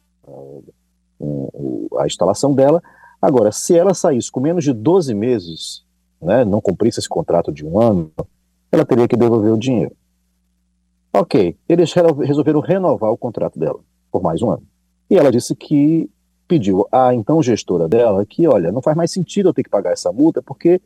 a 1.99 2.05
instalação 2.07 2.53
dela. 2.53 2.81
Agora, 3.21 3.51
se 3.51 3.77
ela 3.77 3.93
saísse 3.93 4.31
com 4.31 4.39
menos 4.39 4.63
de 4.63 4.73
12 4.73 5.13
meses, 5.13 5.83
né, 6.21 6.43
não 6.43 6.59
cumprisse 6.59 6.99
esse 6.99 7.09
contrato 7.09 7.51
de 7.51 7.65
um 7.65 7.79
ano, 7.79 8.11
ela 8.71 8.85
teria 8.85 9.07
que 9.07 9.15
devolver 9.15 9.51
o 9.51 9.57
dinheiro. 9.57 9.95
Ok, 11.13 11.57
eles 11.67 11.91
resolveram 11.93 12.59
renovar 12.59 13.11
o 13.11 13.17
contrato 13.17 13.59
dela 13.59 13.79
por 14.11 14.21
mais 14.21 14.41
um 14.41 14.51
ano. 14.51 14.63
E 15.09 15.17
ela 15.17 15.31
disse 15.31 15.55
que 15.55 16.09
pediu 16.47 16.87
à 16.91 17.13
então 17.13 17.43
gestora 17.43 17.87
dela 17.87 18.25
que, 18.25 18.47
olha, 18.47 18.71
não 18.71 18.81
faz 18.81 18.97
mais 18.97 19.11
sentido 19.11 19.49
eu 19.49 19.53
ter 19.53 19.63
que 19.63 19.69
pagar 19.69 19.91
essa 19.91 20.11
multa, 20.11 20.41
porque 20.41 20.81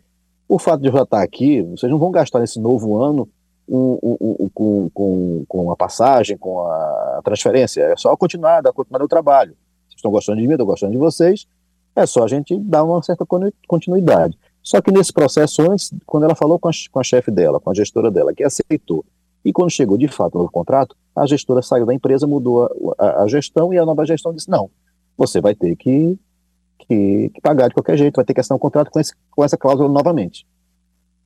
o 0.47 0.59
fato 0.59 0.81
de 0.81 0.87
eu 0.87 0.93
já 0.93 1.03
estar 1.03 1.21
aqui, 1.21 1.61
vocês 1.61 1.91
não 1.91 1.99
vão 1.99 2.11
gastar 2.11 2.39
nesse 2.39 2.59
novo 2.59 3.01
ano 3.01 3.27
um, 3.67 3.97
um, 4.03 4.17
um, 4.39 4.49
com, 4.53 4.89
com, 4.93 5.45
com 5.47 5.71
a 5.71 5.75
passagem, 5.75 6.37
com 6.37 6.67
a 6.67 7.21
transferência, 7.23 7.81
é 7.81 7.95
só 7.95 8.15
continuar, 8.15 8.61
dar 8.61 8.73
continuar 8.73 9.01
o 9.01 9.07
trabalho. 9.07 9.55
Vocês 9.87 9.97
estão 9.97 10.11
gostando 10.11 10.41
de 10.41 10.47
mim, 10.47 10.53
estou 10.53 10.67
gostando 10.67 10.91
de 10.91 10.97
vocês, 10.97 11.47
é 11.95 12.05
só 12.05 12.23
a 12.23 12.27
gente 12.27 12.57
dar 12.57 12.83
uma 12.83 13.01
certa 13.01 13.25
continuidade. 13.67 14.37
Só 14.61 14.81
que 14.81 14.91
nesse 14.91 15.11
processo, 15.11 15.61
antes, 15.69 15.93
quando 16.05 16.23
ela 16.23 16.35
falou 16.35 16.57
com 16.57 16.69
a, 16.69 16.71
com 16.91 16.99
a 16.99 17.03
chefe 17.03 17.29
dela, 17.29 17.59
com 17.59 17.69
a 17.69 17.73
gestora 17.73 18.09
dela, 18.09 18.33
que 18.33 18.43
aceitou, 18.43 19.05
e 19.43 19.51
quando 19.51 19.69
chegou 19.69 19.97
de 19.97 20.07
fato 20.07 20.35
o 20.35 20.39
novo 20.39 20.51
contrato, 20.51 20.95
a 21.15 21.25
gestora 21.25 21.61
saiu 21.61 21.85
da 21.85 21.93
empresa, 21.93 22.25
mudou 22.25 22.63
a, 22.97 23.05
a, 23.05 23.23
a 23.23 23.27
gestão, 23.27 23.73
e 23.73 23.77
a 23.77 23.85
nova 23.85 24.05
gestão 24.05 24.33
disse: 24.33 24.49
não, 24.49 24.69
você 25.17 25.41
vai 25.41 25.53
ter 25.53 25.75
que 25.75 26.17
que, 26.79 27.29
que, 27.33 27.41
pagar 27.41 27.67
de 27.67 27.73
qualquer 27.73 27.97
jeito, 27.97 28.15
vai 28.15 28.25
ter 28.25 28.33
que 28.33 28.39
assinar 28.39 28.57
um 28.57 28.59
contrato 28.59 28.89
com, 28.91 28.99
esse, 28.99 29.13
com 29.31 29.43
essa 29.43 29.57
cláusula 29.57 29.89
novamente. 29.89 30.45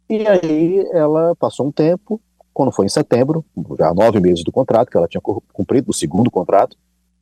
E 0.10 0.26
aí 0.28 0.88
ela 0.94 1.36
passou 1.36 1.68
um 1.68 1.72
tempo, 1.72 2.22
quando 2.54 2.72
foi 2.72 2.86
em 2.86 2.90
setembro, 2.90 3.46
já 3.78 3.94
nove 3.94 4.20
meses 4.20 4.44
do 4.44 4.52
contrato, 4.52 4.90
que 4.90 4.98
ela 4.98 5.08
tinha 5.08 5.22
cumprido, 5.22 5.92
o 5.92 5.94
segundo 5.94 6.32
contrato, 6.32 6.78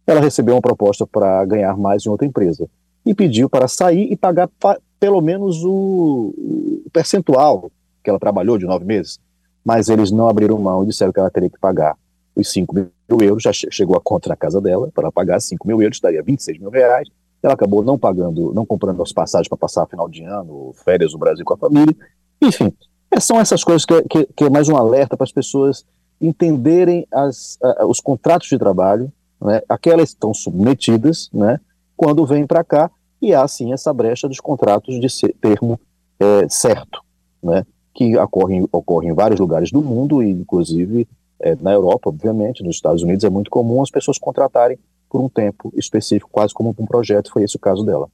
ela 0.06 0.22
recebeu 0.22 0.56
uma 0.56 0.62
proposta 0.62 1.06
para 1.06 1.44
ganhar 1.46 1.76
mais 1.78 2.06
em 2.06 2.10
outra 2.10 2.28
empresa. 2.28 2.70
E 3.06 3.14
pediu 3.14 3.50
para 3.50 3.68
sair 3.68 4.12
e 4.12 4.16
pagar 4.16 4.48
pa, 4.60 4.78
pelo 5.00 5.22
menos 5.22 5.64
o, 5.64 6.34
o, 6.38 6.90
percentual 6.92 7.72
que 8.04 8.10
ela 8.10 8.20
trabalhou 8.20 8.58
de 8.58 8.66
nove 8.66 8.86
meses. 8.86 9.20
Mas 9.64 9.90
eles 9.90 10.12
não 10.12 10.30
abriram 10.30 10.58
mão 10.60 10.84
e 10.84 10.88
disseram 10.88 11.12
que 11.12 11.20
ela 11.20 11.32
teria 11.32 11.50
que 11.50 11.60
pagar 11.60 11.98
os 12.36 12.52
5 12.52 12.76
mil 12.76 12.90
euros, 13.10 13.44
já 13.44 13.52
chegou 13.54 13.96
a 13.96 14.02
conta 14.02 14.30
na 14.30 14.36
casa 14.36 14.62
dela, 14.62 14.92
para 14.94 15.12
pagar 15.12 15.40
5 15.40 15.68
mil 15.68 15.82
euros, 15.82 16.00
daria 16.00 16.22
26 16.22 16.60
mil 16.60 16.70
reais, 16.70 17.08
ela 17.46 17.54
acabou 17.54 17.84
não 17.84 17.98
pagando, 17.98 18.54
não 18.54 18.66
comprando 18.66 19.02
as 19.02 19.14
passagens 19.14 19.48
para 19.48 19.58
passar 19.58 19.86
final 19.86 20.10
de 20.10 20.24
ano, 20.24 20.74
férias 20.84 21.14
no 21.14 21.20
Brasil 21.20 21.46
com 21.46 21.54
a 21.54 21.58
família. 21.58 21.96
Enfim, 22.42 22.74
é, 23.12 23.20
são 23.20 23.40
essas 23.40 23.64
coisas 23.64 23.86
que, 23.86 24.02
que, 24.04 24.26
que 24.36 24.44
é 24.44 24.50
mais 24.50 24.68
um 24.68 24.76
alerta 24.76 25.16
para 25.16 25.24
as 25.24 25.32
pessoas 25.32 25.86
entenderem 26.20 27.06
as, 27.14 27.58
os 27.88 28.00
contratos 28.00 28.48
de 28.48 28.58
trabalho, 28.58 29.12
né, 29.42 29.62
aquelas 29.68 30.10
estão 30.10 30.34
submetidas, 30.34 31.30
né, 31.34 31.60
quando 31.96 32.26
vêm 32.26 32.48
para 32.48 32.64
cá, 32.64 32.90
e 33.22 33.34
há 33.34 33.48
sim 33.48 33.74
essa 33.74 33.94
brecha 33.94 34.28
dos 34.28 34.40
contratos 34.40 35.00
de 35.00 35.34
termo 35.34 35.80
é, 36.20 36.48
certo, 36.50 37.02
né, 37.44 37.66
que 37.94 38.18
ocorre, 38.18 38.66
ocorre 38.72 39.08
em 39.08 39.14
vários 39.14 39.40
lugares 39.40 39.72
do 39.72 39.82
mundo, 39.82 40.24
e 40.24 40.30
inclusive 40.30 41.08
é, 41.40 41.56
na 41.56 41.74
Europa, 41.74 42.10
obviamente, 42.10 42.64
nos 42.64 42.78
Estados 42.78 43.04
Unidos 43.04 43.24
é 43.24 43.30
muito 43.30 43.52
comum 43.52 43.82
as 43.82 43.92
pessoas 43.92 44.18
contratarem 44.18 44.80
por 45.10 45.22
um 45.22 45.30
tempo 45.30 45.72
específico, 45.76 46.30
quase 46.32 46.54
como 46.54 46.76
um 46.78 46.86
projeto, 46.86 47.32
foi 47.32 47.44
esse 47.44 47.56
o 47.56 47.60
caso 47.60 47.86
dela. 47.86 48.08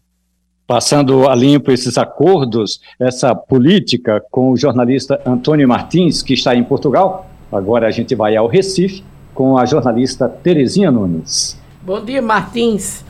Passando 0.67 1.27
a 1.27 1.35
limpo 1.35 1.71
esses 1.71 1.97
acordos, 1.97 2.79
essa 2.99 3.35
política 3.35 4.23
com 4.31 4.51
o 4.51 4.57
jornalista 4.57 5.21
Antônio 5.25 5.67
Martins, 5.67 6.21
que 6.21 6.33
está 6.33 6.55
em 6.55 6.63
Portugal, 6.63 7.29
agora 7.51 7.87
a 7.87 7.91
gente 7.91 8.15
vai 8.15 8.35
ao 8.35 8.47
Recife 8.47 9.03
com 9.33 9.57
a 9.57 9.65
jornalista 9.65 10.29
Terezinha 10.29 10.91
Nunes. 10.91 11.59
Bom 11.81 12.03
dia, 12.03 12.21
Martins. 12.21 13.03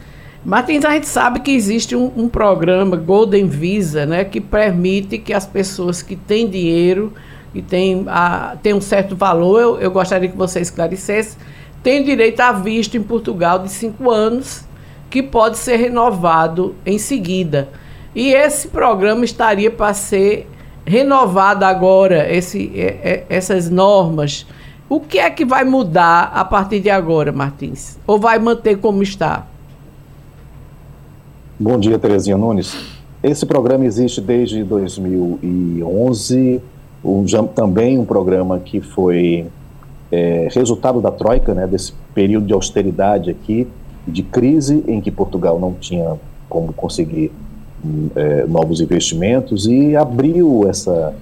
Martins, 0.44 0.84
a 0.86 0.92
gente 0.92 1.08
sabe 1.08 1.40
que 1.42 1.52
existe 1.52 1.96
um, 1.96 2.12
um, 2.18 2.28
programa 2.28 2.98
Golden 2.98 3.46
Visa, 3.46 4.08
né, 4.08 4.24
que 4.24 4.42
permite 4.42 5.20
que 5.20 5.34
as 5.34 5.46
pessoas 5.46 6.02
que 6.02 6.16
têm 6.16 6.50
dinheiro 6.50 7.14
e 7.54 7.62
têm, 7.62 8.06
a, 8.08 8.58
têm 8.64 8.74
um 8.74 8.82
certo 8.82 9.16
valor, 9.16 9.62
eu, 9.62 9.80
eu 9.80 9.92
gostaria 9.92 10.28
que 10.28 10.38
você 10.38 10.60
esclarecesse, 10.60 11.38
tem 11.84 12.04
direito 12.04 12.40
a 12.40 12.52
visto 12.52 12.96
em 12.96 13.02
Portugal 13.04 13.60
de 13.60 13.70
cinco 13.70 14.10
anos, 14.10 14.66
que 15.10 15.22
pode 15.22 15.58
ser 15.58 15.78
renovado 15.78 16.76
em 16.86 16.98
seguida. 16.98 17.70
E 18.16 18.34
esse 18.34 18.68
programa 18.68 19.26
estaria 19.26 19.72
para 19.72 19.94
ser 19.94 20.48
renovado 20.86 21.66
agora, 21.66 22.32
esse, 22.32 22.72
essas 23.30 23.70
normas. 23.70 24.46
O 24.90 25.00
que 25.00 25.20
é 25.20 25.30
que 25.30 25.46
vai 25.46 25.64
mudar 25.64 26.32
a 26.34 26.44
partir 26.44 26.80
de 26.82 26.90
agora, 26.90 27.32
Martins? 27.32 27.98
Ou 28.06 28.20
vai 28.20 28.38
manter 28.40 28.78
como 28.78 29.02
está? 29.02 29.48
Bom 31.58 31.80
dia, 31.80 31.98
Terezinha 31.98 32.38
Nunes. 32.38 32.76
Esse 33.24 33.46
programa 33.46 33.86
existe 33.86 34.20
desde 34.20 34.64
2011, 34.64 36.62
um, 37.04 37.26
também 37.48 38.00
um 38.00 38.06
programa 38.06 38.60
que 38.60 38.82
foi 38.82 39.46
é, 40.12 40.48
resultado 40.52 41.00
da 41.00 41.12
Troika, 41.12 41.54
né, 41.54 41.66
desse 41.66 41.94
período 42.14 42.46
de 42.46 42.54
austeridade 42.54 43.30
aqui, 43.30 43.68
de 44.08 44.24
crise 44.24 44.84
em 44.88 45.00
que 45.00 45.10
Portugal 45.10 45.60
não 45.60 45.74
tinha 45.74 46.16
como 46.50 46.74
conseguir 46.74 47.32
é, 48.16 48.46
novos 48.46 48.82
investimentos 48.82 49.66
e 49.66 49.96
abriu 49.96 50.68
essa, 50.68 51.16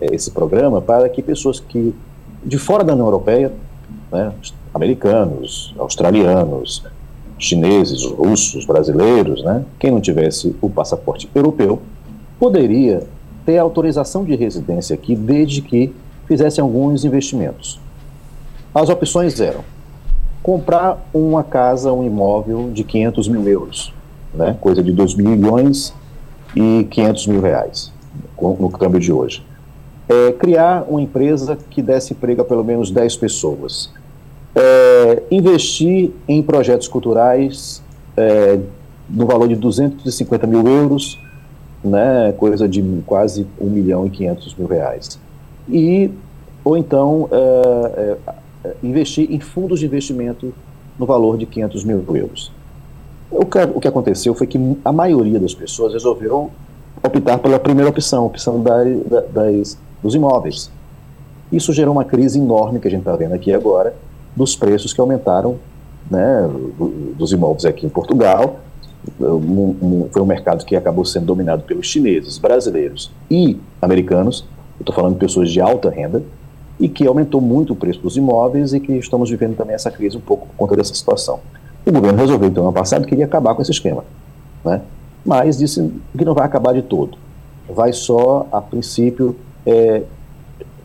é, 0.00 0.14
esse 0.14 0.30
programa 0.30 0.80
para 0.80 1.08
que 1.08 1.22
pessoas 1.22 1.58
que 1.58 1.94
de 2.44 2.56
fora 2.56 2.82
da 2.84 2.92
União 2.92 3.06
Europeia, 3.06 3.52
né, 4.10 4.32
americanos, 4.72 5.74
australianos, 5.78 6.82
chineses, 7.38 8.04
russos, 8.04 8.64
brasileiros, 8.64 9.42
né, 9.42 9.64
quem 9.78 9.90
não 9.90 10.00
tivesse 10.00 10.54
o 10.60 10.70
passaporte 10.70 11.28
europeu, 11.34 11.80
poderia 12.38 13.02
ter 13.44 13.58
autorização 13.58 14.24
de 14.24 14.34
residência 14.34 14.94
aqui 14.94 15.16
desde 15.16 15.60
que 15.60 15.92
fizessem 16.26 16.62
alguns 16.62 17.04
investimentos. 17.04 17.80
As 18.72 18.88
opções 18.88 19.40
eram 19.40 19.64
comprar 20.42 21.04
uma 21.12 21.42
casa, 21.42 21.92
um 21.92 22.04
imóvel 22.04 22.70
de 22.72 22.84
500 22.84 23.28
mil 23.28 23.46
euros, 23.48 23.92
né, 24.32 24.56
coisa 24.60 24.80
de 24.80 24.92
2 24.92 25.14
milhões 25.14 25.92
e 26.54 26.86
500 26.88 27.26
mil 27.26 27.40
reais, 27.40 27.92
no 28.40 28.70
câmbio 28.70 29.00
de 29.00 29.12
hoje. 29.12 29.44
É, 30.08 30.32
criar 30.32 30.84
uma 30.88 31.02
empresa 31.02 31.58
que 31.68 31.82
desse 31.82 32.12
emprego 32.12 32.42
a 32.42 32.44
pelo 32.44 32.64
menos 32.64 32.90
10 32.90 33.16
pessoas. 33.16 33.90
É, 34.54 35.22
investir 35.32 36.12
em 36.28 36.40
projetos 36.40 36.86
culturais 36.86 37.82
é, 38.16 38.58
no 39.08 39.26
valor 39.26 39.48
de 39.48 39.56
250 39.56 40.46
mil 40.46 40.66
euros, 40.66 41.18
né, 41.82 42.32
coisa 42.38 42.68
de 42.68 42.82
quase 43.04 43.46
1 43.60 43.68
milhão 43.68 44.06
e 44.06 44.10
500 44.10 44.54
mil 44.54 44.68
reais. 44.68 45.18
E, 45.68 46.10
ou 46.64 46.76
então, 46.76 47.28
é, 47.32 48.16
é 48.26 48.40
investir 48.82 49.30
em 49.30 49.40
fundos 49.40 49.80
de 49.80 49.86
investimento 49.86 50.52
no 50.98 51.06
valor 51.06 51.38
de 51.38 51.46
500 51.46 51.84
mil 51.84 52.04
euros. 52.14 52.52
O 53.30 53.46
que, 53.46 53.58
o 53.58 53.80
que 53.80 53.88
aconteceu 53.88 54.34
foi 54.34 54.46
que 54.46 54.58
a 54.84 54.92
maioria 54.92 55.38
das 55.38 55.54
pessoas 55.54 55.92
resolveram 55.92 56.50
optar 57.02 57.38
pela 57.38 57.58
primeira 57.58 57.88
opção, 57.88 58.24
a 58.24 58.26
opção 58.26 58.62
da, 58.62 58.82
da, 58.84 59.20
das, 59.20 59.78
dos 60.02 60.14
imóveis. 60.14 60.70
Isso 61.50 61.72
gerou 61.72 61.92
uma 61.92 62.04
crise 62.04 62.38
enorme 62.38 62.80
que 62.80 62.88
a 62.88 62.90
gente 62.90 63.00
está 63.00 63.16
vendo 63.16 63.32
aqui 63.32 63.52
agora, 63.52 63.94
dos 64.36 64.54
preços 64.54 64.92
que 64.92 65.00
aumentaram 65.00 65.58
né, 66.10 66.48
dos 67.16 67.32
imóveis 67.32 67.64
aqui 67.64 67.86
em 67.86 67.88
Portugal, 67.88 68.60
foi 69.16 70.22
um 70.22 70.26
mercado 70.26 70.64
que 70.64 70.76
acabou 70.76 71.04
sendo 71.04 71.26
dominado 71.26 71.62
pelos 71.62 71.86
chineses, 71.86 72.36
brasileiros 72.36 73.10
e 73.30 73.58
americanos, 73.80 74.44
estou 74.78 74.94
falando 74.94 75.14
de 75.14 75.20
pessoas 75.20 75.50
de 75.50 75.60
alta 75.60 75.88
renda, 75.88 76.22
e 76.80 76.88
que 76.88 77.06
aumentou 77.06 77.40
muito 77.40 77.74
o 77.74 77.76
preço 77.76 78.00
dos 78.00 78.16
imóveis 78.16 78.72
e 78.72 78.80
que 78.80 78.92
estamos 78.94 79.28
vivendo 79.28 79.54
também 79.54 79.74
essa 79.74 79.90
crise 79.90 80.16
um 80.16 80.20
pouco 80.20 80.46
por 80.46 80.56
conta 80.56 80.74
dessa 80.74 80.94
situação. 80.94 81.38
O 81.86 81.92
governo 81.92 82.18
resolveu, 82.18 82.48
então, 82.48 82.64
ano 82.64 82.72
passado, 82.72 83.02
que 83.02 83.10
queria 83.10 83.26
acabar 83.26 83.54
com 83.54 83.60
esse 83.60 83.70
esquema, 83.70 84.02
né? 84.64 84.80
mas 85.24 85.58
disse 85.58 85.92
que 86.16 86.24
não 86.24 86.34
vai 86.34 86.46
acabar 86.46 86.72
de 86.72 86.82
todo. 86.82 87.18
Vai 87.68 87.92
só, 87.92 88.46
a 88.50 88.60
princípio, 88.62 89.36
é, 89.66 90.02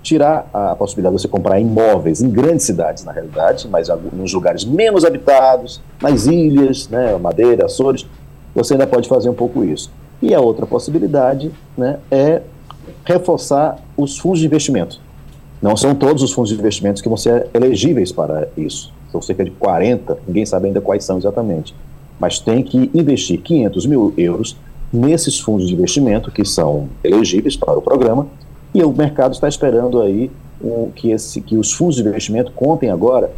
tirar 0.03 0.47
a 0.53 0.75
possibilidade 0.75 1.15
de 1.15 1.21
você 1.21 1.27
comprar 1.27 1.59
imóveis 1.59 2.21
em 2.21 2.29
grandes 2.29 2.65
cidades, 2.65 3.03
na 3.05 3.13
realidade, 3.13 3.67
mas 3.67 3.87
nos 4.13 4.33
lugares 4.33 4.65
menos 4.65 5.05
habitados, 5.05 5.81
nas 6.01 6.27
ilhas, 6.27 6.89
né, 6.89 7.17
Madeira, 7.17 7.65
Açores, 7.65 8.05
você 8.53 8.73
ainda 8.73 8.85
pode 8.85 9.07
fazer 9.07 9.29
um 9.29 9.33
pouco 9.33 9.63
isso. 9.63 9.89
E 10.21 10.33
a 10.35 10.41
outra 10.41 10.65
possibilidade 10.65 11.51
né, 11.77 11.99
é 12.11 12.41
reforçar 13.05 13.77
os 13.97 14.17
fundos 14.17 14.39
de 14.39 14.45
investimento. 14.45 15.04
Não 15.61 15.75
são 15.75 15.95
todos 15.95 16.21
os 16.21 16.31
fundos 16.31 16.49
de 16.49 16.59
investimentos 16.59 17.01
que 17.01 17.07
vão 17.07 17.17
ser 17.17 17.47
elegíveis 17.53 18.11
para 18.11 18.47
isso. 18.57 18.93
São 19.11 19.21
cerca 19.21 19.43
de 19.43 19.51
40, 19.51 20.17
ninguém 20.27 20.45
sabe 20.45 20.67
ainda 20.67 20.81
quais 20.81 21.03
são 21.03 21.17
exatamente. 21.17 21.73
Mas 22.19 22.39
tem 22.39 22.61
que 22.61 22.89
investir 22.93 23.41
500 23.41 23.85
mil 23.85 24.13
euros 24.17 24.57
nesses 24.91 25.39
fundos 25.39 25.67
de 25.67 25.73
investimento 25.73 26.31
que 26.31 26.45
são 26.45 26.87
elegíveis 27.03 27.55
para 27.55 27.77
o 27.77 27.81
programa 27.81 28.27
e 28.73 28.83
o 28.83 28.91
mercado 28.91 29.33
está 29.33 29.47
esperando 29.47 30.01
aí 30.01 30.29
um, 30.61 30.89
que, 30.91 31.11
esse, 31.11 31.41
que 31.41 31.57
os 31.57 31.71
fundos 31.71 31.95
de 31.95 32.01
investimento 32.01 32.51
contem 32.51 32.89
agora 32.89 33.31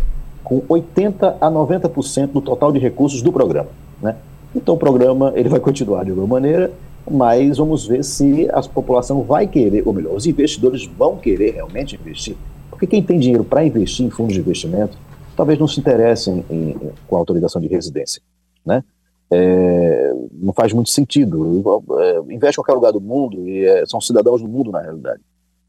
com 0.43 0.61
80% 0.61 1.36
a 1.41 1.51
90% 1.51 2.28
do 2.28 2.41
total 2.41 2.72
de 2.72 2.80
recursos 2.80 3.22
do 3.22 3.32
programa. 3.32 3.70
Né? 4.01 4.15
Então 4.55 4.76
o 4.76 4.78
programa 4.78 5.32
ele 5.36 5.49
vai 5.49 5.59
continuar 5.59 6.05
de 6.05 6.11
alguma 6.11 6.28
maneira, 6.28 6.72
mas 7.10 7.58
vamos 7.58 7.88
ver 7.88 8.03
se 8.03 8.49
a 8.51 8.62
população 8.62 9.24
vai 9.24 9.47
querer, 9.47 9.84
ou 9.86 9.93
melhor, 9.93 10.16
os 10.16 10.26
investidores 10.26 10.86
vão 10.86 11.18
querer 11.18 11.55
realmente 11.55 11.95
investir. 11.95 12.36
Porque 12.70 12.88
quem 12.88 13.01
tem 13.01 13.20
dinheiro 13.20 13.43
para 13.43 13.66
investir 13.66 14.05
em 14.05 14.10
fundos 14.10 14.34
de 14.34 14.39
investimento 14.39 14.97
talvez 15.38 15.60
não 15.60 15.68
se 15.68 15.80
interesse 15.80 16.32
em, 16.32 16.43
em, 16.49 16.91
com 17.08 17.16
a 17.16 17.20
autorização 17.20 17.62
de 17.62 17.68
residência. 17.68 18.22
Né? 18.66 18.84
É, 19.30 20.14
não 20.34 20.51
faz 20.51 20.74
muito 20.74 20.89
sentido. 20.89 21.64
É, 21.99 22.34
investe 22.34 22.60
em 22.60 22.64
qualquer 22.64 22.74
lugar 22.74 22.91
do 22.91 22.99
mundo 22.99 23.47
e 23.47 23.64
é, 23.64 23.86
são 23.86 24.01
cidadãos 24.01 24.41
do 24.41 24.47
mundo 24.47 24.72
na 24.72 24.82
realidade. 24.82 25.22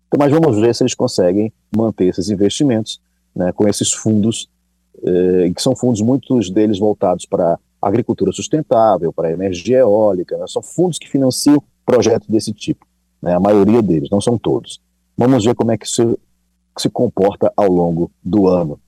Então, 0.06 0.18
mas 0.18 0.32
vamos 0.32 0.58
ver 0.58 0.74
se 0.74 0.82
eles 0.82 0.94
conseguem 0.94 1.52
manter 1.76 2.06
esses 2.06 2.30
investimentos 2.30 2.98
né, 3.36 3.52
com 3.52 3.68
esses 3.68 3.92
fundos, 3.92 4.48
é, 5.04 5.50
que 5.54 5.60
são 5.60 5.76
fundos, 5.76 6.00
muitos 6.00 6.50
deles 6.50 6.78
voltados 6.78 7.26
para 7.26 7.58
agricultura 7.80 8.32
sustentável, 8.32 9.12
para 9.12 9.32
energia 9.32 9.78
eólica, 9.78 10.36
né, 10.36 10.44
são 10.46 10.62
fundos 10.62 10.98
que 10.98 11.08
financiam 11.08 11.62
projetos 11.84 12.28
desse 12.28 12.52
tipo, 12.52 12.86
né, 13.22 13.34
a 13.34 13.40
maioria 13.40 13.82
deles, 13.82 14.10
não 14.10 14.20
são 14.20 14.36
todos. 14.38 14.80
Vamos 15.16 15.44
ver 15.44 15.54
como 15.54 15.72
é 15.72 15.78
que 15.78 15.88
se, 15.88 16.18
se 16.76 16.88
comporta 16.90 17.52
ao 17.56 17.70
longo 17.70 18.10
do 18.22 18.48
ano. 18.48 18.78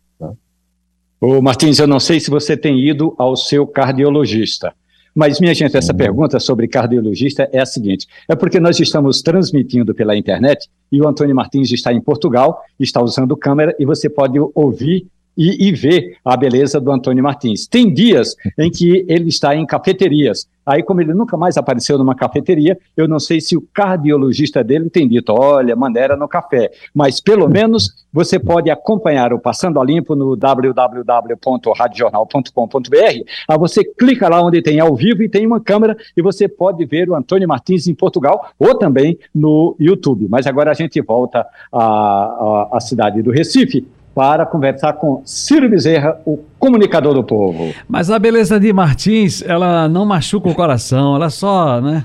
Ô, 1.21 1.43
Martins, 1.43 1.79
eu 1.79 1.87
não 1.87 2.01
sei 2.01 2.19
se 2.19 2.31
você 2.31 2.57
tem 2.57 2.79
ido 2.79 3.15
ao 3.19 3.37
seu 3.37 3.67
cardiologista. 3.67 4.73
Mas, 5.15 5.39
minha 5.39 5.53
gente, 5.53 5.77
essa 5.77 5.93
uhum. 5.93 5.99
pergunta 5.99 6.41
sobre 6.41 6.67
cardiologista 6.67 7.47
é 7.53 7.61
a 7.61 7.67
seguinte: 7.67 8.07
é 8.27 8.35
porque 8.35 8.59
nós 8.59 8.81
estamos 8.81 9.21
transmitindo 9.21 9.95
pela 9.95 10.17
internet 10.17 10.71
e 10.91 10.99
o 11.01 11.07
Antônio 11.07 11.35
Martins 11.35 11.71
está 11.73 11.93
em 11.93 12.01
Portugal, 12.01 12.63
está 12.79 13.03
usando 13.03 13.37
câmera 13.37 13.75
e 13.79 13.85
você 13.85 14.09
pode 14.09 14.39
ouvir 14.55 15.07
e, 15.37 15.69
e 15.69 15.73
ver 15.73 16.17
a 16.25 16.35
beleza 16.37 16.81
do 16.81 16.93
Antônio 16.93 17.23
Martins. 17.23 17.67
Tem 17.67 17.93
dias 17.93 18.35
em 18.59 18.71
que 18.71 19.05
ele 19.09 19.29
está 19.29 19.55
em 19.55 19.67
cafeterias. 19.67 20.49
Aí, 20.65 20.83
como 20.83 21.01
ele 21.01 21.15
nunca 21.15 21.37
mais 21.37 21.57
apareceu 21.57 21.97
numa 21.99 22.15
cafeteria, 22.15 22.79
eu 22.97 23.09
não 23.09 23.19
sei 23.19 23.41
se 23.41 23.57
o 23.57 23.67
cardiologista 23.73 24.63
dele 24.63 24.89
tem 24.91 25.09
dito, 25.09 25.33
olha, 25.33 25.75
maneira 25.75 26.17
no 26.17 26.29
café. 26.29 26.71
Mas, 26.95 27.21
pelo 27.21 27.49
menos, 27.49 28.07
você 28.13 28.39
pode 28.39 28.71
acompanhar 28.71 29.33
o 29.33 29.41
Passando 29.41 29.81
a 29.81 29.85
Limpo 29.85 30.15
no 30.15 30.37
www.radiojornal.com.br. 30.37 33.25
Aí 33.49 33.59
você 33.59 33.83
clica 33.83 34.29
lá 34.29 34.41
onde 34.43 34.61
tem 34.63 34.79
ao 34.79 34.95
vivo 34.95 35.23
e 35.23 35.29
tem 35.29 35.45
uma 35.47 35.61
câmera 35.61 35.97
e 36.17 36.23
você 36.23 36.47
pode 36.47 36.85
ver 36.85 37.11
o 37.11 37.17
Antônio 37.17 37.49
Martins 37.49 37.89
em 37.89 37.95
Portugal 37.95 38.51
ou 38.59 38.79
também 38.79 39.19
no 39.35 39.75
YouTube. 39.81 40.29
Mas 40.29 40.47
agora 40.47 40.71
a 40.71 40.75
gente 40.75 41.01
volta 41.01 41.47
à, 41.73 41.83
à, 41.83 42.69
à 42.75 42.81
cidade 42.81 43.23
do 43.23 43.31
Recife 43.31 43.87
para 44.15 44.45
conversar 44.45 44.95
com 44.95 45.23
Ciro 45.25 45.69
Bezerra, 45.69 46.21
o 46.27 46.39
comunicador 46.59 47.15
do 47.15 47.23
povo. 47.23 47.73
Mas 47.89 48.11
a 48.11 48.19
beleza 48.19 48.59
de 48.59 48.73
Martins, 48.73 49.43
ela 49.47 49.89
não 49.89 50.05
machuca 50.05 50.49
o 50.49 50.55
coração, 50.55 51.15
ela 51.15 51.31
só 51.31 51.81
né, 51.81 52.05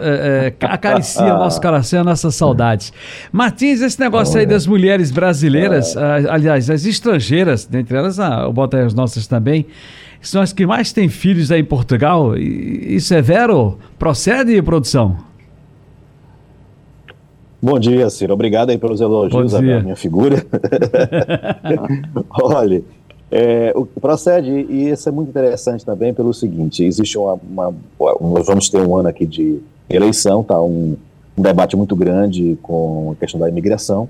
é, 0.00 0.52
é, 0.60 0.66
acaricia 0.66 1.34
o 1.34 1.38
nosso 1.38 1.60
coração, 1.60 2.00
a 2.00 2.04
nossa 2.04 2.30
saudade. 2.30 2.92
Martins, 3.32 3.80
esse 3.80 3.98
negócio 3.98 4.38
aí 4.38 4.46
das 4.46 4.66
mulheres 4.66 5.10
brasileiras, 5.10 5.96
é. 5.96 6.30
aliás, 6.30 6.68
as 6.68 6.84
estrangeiras, 6.84 7.64
dentre 7.64 7.96
elas, 7.96 8.20
ah, 8.20 8.42
eu 8.44 8.52
boto 8.52 8.76
aí 8.76 8.84
as 8.84 8.94
nossas 8.94 9.26
também, 9.26 9.66
são 10.20 10.42
as 10.42 10.52
que 10.52 10.66
mais 10.66 10.92
têm 10.92 11.08
filhos 11.08 11.50
aí 11.50 11.60
em 11.60 11.64
Portugal. 11.64 12.36
Isso 12.36 13.14
é 13.14 13.22
vero? 13.22 13.78
Procede, 13.98 14.60
produção? 14.62 15.16
Bom 17.66 17.80
dia, 17.80 18.08
Ciro. 18.10 18.32
Obrigado 18.32 18.70
aí 18.70 18.78
pelos 18.78 19.00
elogios 19.00 19.52
à 19.52 19.60
minha 19.60 19.96
figura. 19.96 20.46
Olha, 22.40 22.80
é, 23.28 23.72
o 23.74 23.84
procede, 23.84 24.52
e 24.52 24.88
isso 24.90 25.08
é 25.08 25.10
muito 25.10 25.30
interessante 25.30 25.84
também 25.84 26.14
pelo 26.14 26.32
seguinte, 26.32 26.84
existe 26.84 27.18
uma, 27.18 27.32
uma, 27.42 27.74
nós 28.20 28.46
vamos 28.46 28.68
ter 28.68 28.80
um 28.80 28.96
ano 28.96 29.08
aqui 29.08 29.26
de 29.26 29.58
eleição, 29.90 30.44
tá, 30.44 30.62
um, 30.62 30.96
um 31.36 31.42
debate 31.42 31.76
muito 31.76 31.96
grande 31.96 32.56
com 32.62 33.10
a 33.10 33.16
questão 33.16 33.40
da 33.40 33.48
imigração, 33.48 34.08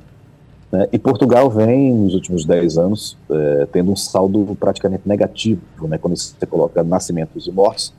né, 0.70 0.86
e 0.92 0.98
Portugal 0.98 1.48
vem, 1.48 1.94
nos 1.94 2.12
últimos 2.12 2.44
10 2.44 2.76
anos, 2.76 3.16
é, 3.30 3.66
tendo 3.72 3.90
um 3.90 3.96
saldo 3.96 4.54
praticamente 4.60 5.04
negativo, 5.06 5.62
né, 5.88 5.96
quando 5.96 6.14
você 6.14 6.44
coloca 6.44 6.84
nascimentos 6.84 7.46
e 7.46 7.50
mortes, 7.50 7.90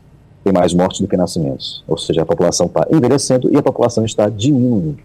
tem 0.43 0.53
mais 0.53 0.71
mortes 0.71 1.01
do 1.01 1.07
que 1.07 1.17
nascimentos, 1.17 1.83
ou 1.87 1.97
seja, 1.97 2.21
a 2.21 2.25
população 2.27 2.67
está 2.67 2.85
envelhecendo 2.91 3.51
e 3.51 3.57
a 3.57 3.63
população 3.63 4.05
está 4.05 4.29
diminuindo 4.29 4.99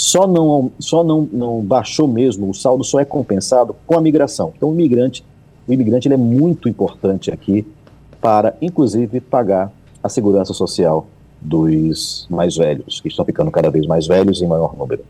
só 0.00 0.26
não, 0.26 0.72
só 0.78 1.04
não, 1.04 1.28
não 1.30 1.60
baixou 1.60 2.08
mesmo, 2.08 2.48
o 2.48 2.54
saldo 2.54 2.82
só 2.82 3.00
é 3.00 3.04
compensado 3.04 3.76
com 3.86 3.98
a 3.98 4.00
migração. 4.00 4.50
Então 4.56 4.70
o 4.70 4.72
imigrante, 4.72 5.22
o 5.68 5.72
imigrante 5.74 6.08
ele 6.08 6.14
é 6.14 6.16
muito 6.16 6.70
importante 6.70 7.30
aqui 7.30 7.66
para, 8.18 8.56
inclusive, 8.62 9.20
pagar 9.20 9.70
a 10.02 10.08
segurança 10.08 10.54
social 10.54 11.06
dos 11.38 12.26
mais 12.30 12.56
velhos, 12.56 12.98
que 13.02 13.08
estão 13.08 13.26
ficando 13.26 13.50
cada 13.50 13.68
vez 13.68 13.86
mais 13.86 14.06
velhos 14.06 14.40
em 14.40 14.46
maior 14.46 14.74
número. 14.74 15.04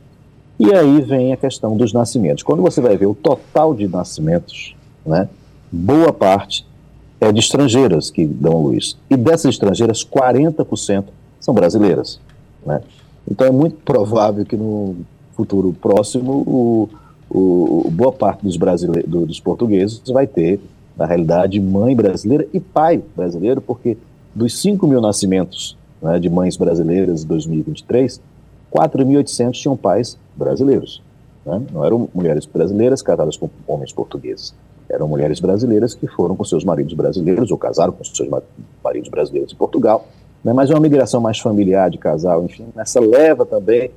E 0.58 0.74
aí 0.74 1.00
vem 1.02 1.32
a 1.32 1.36
questão 1.36 1.76
dos 1.76 1.92
nascimentos. 1.92 2.42
Quando 2.42 2.60
você 2.60 2.80
vai 2.80 2.96
ver 2.96 3.06
o 3.06 3.14
total 3.14 3.72
de 3.72 3.86
nascimentos, 3.86 4.74
né, 5.06 5.28
boa 5.70 6.12
parte 6.12 6.66
é 7.20 7.30
de 7.30 7.38
estrangeiras 7.38 8.10
que 8.10 8.26
dão 8.26 8.60
luz. 8.60 8.96
E 9.08 9.16
dessas 9.16 9.54
estrangeiras, 9.54 10.04
40% 10.04 11.04
são 11.38 11.54
brasileiras. 11.54 12.20
Né? 12.66 12.82
Então 13.28 13.46
é 13.46 13.50
muito 13.50 13.76
provável 13.76 14.44
que 14.44 14.56
no 14.56 14.96
futuro 15.34 15.72
próximo 15.72 16.32
o, 16.46 16.88
o, 17.30 17.90
boa 17.90 18.12
parte 18.12 18.44
dos, 18.44 18.56
brasileiros, 18.56 19.08
dos 19.08 19.40
portugueses 19.40 20.02
vai 20.08 20.26
ter, 20.26 20.60
na 20.96 21.06
realidade, 21.06 21.58
mãe 21.60 21.94
brasileira 21.96 22.46
e 22.52 22.60
pai 22.60 23.02
brasileiro, 23.16 23.60
porque 23.60 23.96
dos 24.34 24.60
5 24.60 24.86
mil 24.86 25.00
nascimentos 25.00 25.76
né, 26.02 26.18
de 26.18 26.28
mães 26.28 26.56
brasileiras 26.56 27.24
em 27.24 27.26
2023, 27.26 28.20
4.800 28.72 29.52
tinham 29.52 29.76
pais 29.76 30.16
brasileiros. 30.36 31.02
Né? 31.44 31.62
Não 31.72 31.84
eram 31.84 32.08
mulheres 32.14 32.46
brasileiras 32.46 33.02
casadas 33.02 33.36
com 33.36 33.48
homens 33.66 33.92
portugueses. 33.92 34.54
Eram 34.88 35.08
mulheres 35.08 35.40
brasileiras 35.40 35.94
que 35.94 36.06
foram 36.06 36.34
com 36.36 36.44
seus 36.44 36.64
maridos 36.64 36.94
brasileiros 36.94 37.50
ou 37.50 37.58
casaram 37.58 37.92
com 37.92 38.02
seus 38.04 38.28
maridos 38.82 39.08
brasileiros 39.08 39.52
em 39.52 39.56
Portugal 39.56 40.06
né, 40.42 40.52
mas 40.52 40.70
é 40.70 40.74
uma 40.74 40.80
migração 40.80 41.20
mais 41.20 41.38
familiar 41.38 41.90
de 41.90 41.98
casal, 41.98 42.44
enfim, 42.44 42.66
essa 42.76 43.00
leva 43.00 43.44
também 43.44 43.90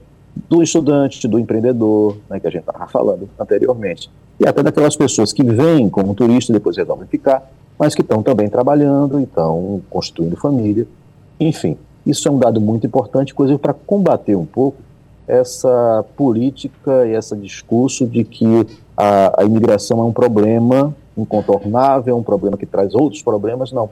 do 0.50 0.64
estudante, 0.64 1.28
do 1.28 1.40
empreendedor, 1.40 2.18
né, 2.30 2.40
que 2.40 2.48
a 2.48 2.50
gente 2.50 2.68
estava 2.68 2.88
falando 2.88 3.30
anteriormente, 3.40 4.10
e 4.40 4.48
até 4.48 4.64
daquelas 4.64 4.96
pessoas 4.96 5.32
que 5.32 5.44
vêm 5.44 5.90
como 5.90 6.14
turista 6.14 6.52
e 6.52 6.54
depois 6.54 6.76
resolvem 6.76 7.08
ficar, 7.08 7.52
mas 7.78 7.96
que 7.96 8.02
estão 8.02 8.22
também 8.22 8.50
trabalhando, 8.50 9.20
estão 9.20 9.82
constituindo 9.90 10.36
família, 10.36 10.88
enfim, 11.40 11.78
isso 12.06 12.28
é 12.28 12.32
um 12.32 12.38
dado 12.38 12.60
muito 12.60 12.86
importante, 12.86 13.32
inclusive 13.32 13.58
para 13.60 13.74
combater 13.74 14.36
um 14.36 14.46
pouco 14.46 14.78
essa 15.28 16.04
política 16.18 17.06
e 17.08 17.16
esse 17.16 17.36
discurso 17.38 18.06
de 18.06 18.24
que 18.24 18.68
a, 18.98 19.42
a 19.42 19.46
imigração 19.46 20.00
é 20.00 20.04
um 20.04 20.12
problema 20.12 20.94
incontornável, 21.18 22.18
um 22.18 22.24
problema 22.24 22.58
que 22.58 22.66
traz 22.66 22.94
outros 22.94 23.22
problemas, 23.22 23.72
não 23.72 23.90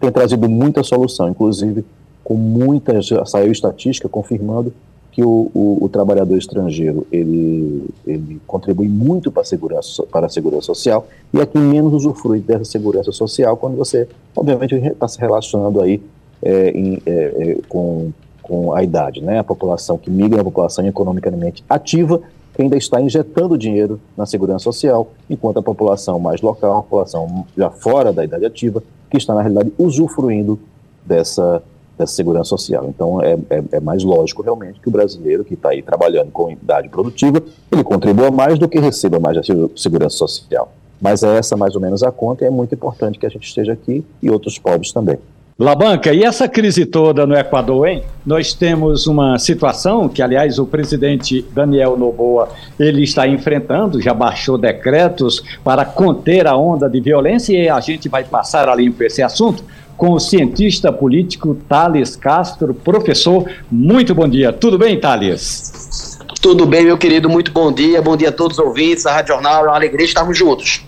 tem 0.00 0.10
trazido 0.10 0.48
muita 0.48 0.82
solução, 0.82 1.28
inclusive 1.28 1.84
com 2.24 2.34
muita, 2.34 3.00
já 3.02 3.24
saiu 3.26 3.52
estatística 3.52 4.08
confirmando 4.08 4.72
que 5.12 5.22
o, 5.22 5.50
o, 5.52 5.78
o, 5.84 5.88
trabalhador 5.88 6.38
estrangeiro 6.38 7.06
ele, 7.10 7.84
ele 8.06 8.40
contribui 8.46 8.88
muito 8.88 9.30
para 9.30 9.42
a, 9.42 9.44
segurança, 9.44 10.02
para 10.04 10.26
a 10.26 10.28
segurança 10.28 10.66
social 10.66 11.06
e 11.34 11.40
aqui 11.40 11.58
menos 11.58 11.92
usufrui 11.92 12.40
dessa 12.40 12.64
segurança 12.64 13.10
social 13.10 13.56
quando 13.56 13.76
você, 13.76 14.08
obviamente, 14.36 14.74
está 14.76 15.08
se 15.08 15.18
relacionando 15.18 15.80
aí 15.80 16.00
é, 16.40 16.70
em, 16.70 17.02
é, 17.04 17.10
é, 17.12 17.58
com, 17.68 18.12
com 18.42 18.72
a 18.72 18.82
idade, 18.84 19.20
né? 19.20 19.40
A 19.40 19.44
população 19.44 19.98
que 19.98 20.08
migra 20.08 20.38
é 20.38 20.40
a 20.40 20.44
população 20.44 20.86
economicamente 20.86 21.64
ativa 21.68 22.22
que 22.54 22.62
ainda 22.62 22.76
está 22.76 23.00
injetando 23.00 23.58
dinheiro 23.58 24.00
na 24.16 24.26
segurança 24.26 24.64
social, 24.64 25.10
enquanto 25.28 25.58
a 25.58 25.62
população 25.62 26.18
mais 26.18 26.40
local, 26.40 26.78
a 26.78 26.82
população 26.82 27.46
já 27.56 27.70
fora 27.70 28.12
da 28.12 28.24
idade 28.24 28.44
ativa, 28.44 28.82
que 29.10 29.16
está, 29.16 29.34
na 29.34 29.42
realidade, 29.42 29.72
usufruindo 29.78 30.58
dessa 31.04 31.62
dessa 32.00 32.14
segurança 32.14 32.48
social. 32.48 32.86
Então, 32.88 33.22
é, 33.22 33.38
é, 33.50 33.62
é 33.72 33.80
mais 33.80 34.02
lógico 34.02 34.42
realmente 34.42 34.80
que 34.80 34.88
o 34.88 34.90
brasileiro 34.90 35.44
que 35.44 35.52
está 35.52 35.70
aí 35.70 35.82
trabalhando 35.82 36.30
com 36.30 36.50
idade 36.50 36.88
produtiva, 36.88 37.42
ele 37.70 37.84
contribua 37.84 38.30
mais 38.30 38.58
do 38.58 38.66
que 38.66 38.78
receba 38.78 39.20
mais 39.20 39.36
da 39.36 39.42
segurança 39.76 40.16
social. 40.16 40.72
Mas 41.00 41.22
é 41.22 41.36
essa 41.36 41.56
mais 41.56 41.74
ou 41.74 41.80
menos 41.80 42.02
a 42.02 42.10
conta 42.10 42.44
e 42.44 42.46
é 42.46 42.50
muito 42.50 42.74
importante 42.74 43.18
que 43.18 43.26
a 43.26 43.28
gente 43.28 43.46
esteja 43.46 43.74
aqui 43.74 44.04
e 44.22 44.30
outros 44.30 44.58
povos 44.58 44.92
também. 44.92 45.18
Labanca, 45.60 46.14
e 46.14 46.24
essa 46.24 46.48
crise 46.48 46.86
toda 46.86 47.26
no 47.26 47.36
Equador, 47.36 47.86
hein? 47.86 48.02
Nós 48.24 48.54
temos 48.54 49.06
uma 49.06 49.38
situação 49.38 50.08
que, 50.08 50.22
aliás, 50.22 50.58
o 50.58 50.64
presidente 50.64 51.44
Daniel 51.52 51.98
Noboa, 51.98 52.48
ele 52.78 53.02
está 53.02 53.28
enfrentando, 53.28 54.00
já 54.00 54.14
baixou 54.14 54.56
decretos 54.56 55.44
para 55.62 55.84
conter 55.84 56.46
a 56.46 56.56
onda 56.56 56.88
de 56.88 56.98
violência 56.98 57.52
e 57.52 57.68
a 57.68 57.78
gente 57.78 58.08
vai 58.08 58.24
passar 58.24 58.70
a 58.70 58.74
limpo 58.74 59.04
esse 59.04 59.22
assunto 59.22 59.62
com 59.98 60.12
o 60.12 60.18
cientista 60.18 60.90
político 60.90 61.54
Thales 61.68 62.16
Castro. 62.16 62.72
Professor, 62.72 63.44
muito 63.70 64.14
bom 64.14 64.26
dia. 64.26 64.54
Tudo 64.54 64.78
bem, 64.78 64.98
Thales? 64.98 66.18
Tudo 66.40 66.64
bem, 66.64 66.86
meu 66.86 66.96
querido. 66.96 67.28
Muito 67.28 67.52
bom 67.52 67.70
dia. 67.70 68.00
Bom 68.00 68.16
dia 68.16 68.30
a 68.30 68.32
todos 68.32 68.58
os 68.58 68.64
ouvintes 68.64 69.04
da 69.04 69.12
Rádio 69.12 69.34
Jornal. 69.34 69.66
É 69.66 69.68
uma 69.68 69.76
alegria 69.76 70.06
estarmos 70.06 70.38
juntos. 70.38 70.82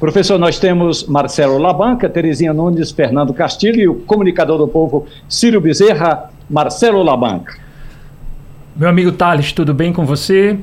Professor, 0.00 0.38
nós 0.38 0.58
temos 0.58 1.06
Marcelo 1.06 1.58
Labanca, 1.58 2.08
Terezinha 2.08 2.54
Nunes, 2.54 2.90
Fernando 2.90 3.34
Castilho 3.34 3.78
e 3.78 3.86
o 3.86 3.96
comunicador 3.96 4.56
do 4.56 4.66
povo 4.66 5.06
Círio 5.28 5.60
Bezerra, 5.60 6.30
Marcelo 6.48 7.02
Labanca. 7.02 7.58
Meu 8.74 8.88
amigo 8.88 9.12
Thales, 9.12 9.52
tudo 9.52 9.74
bem 9.74 9.92
com 9.92 10.06
você? 10.06 10.58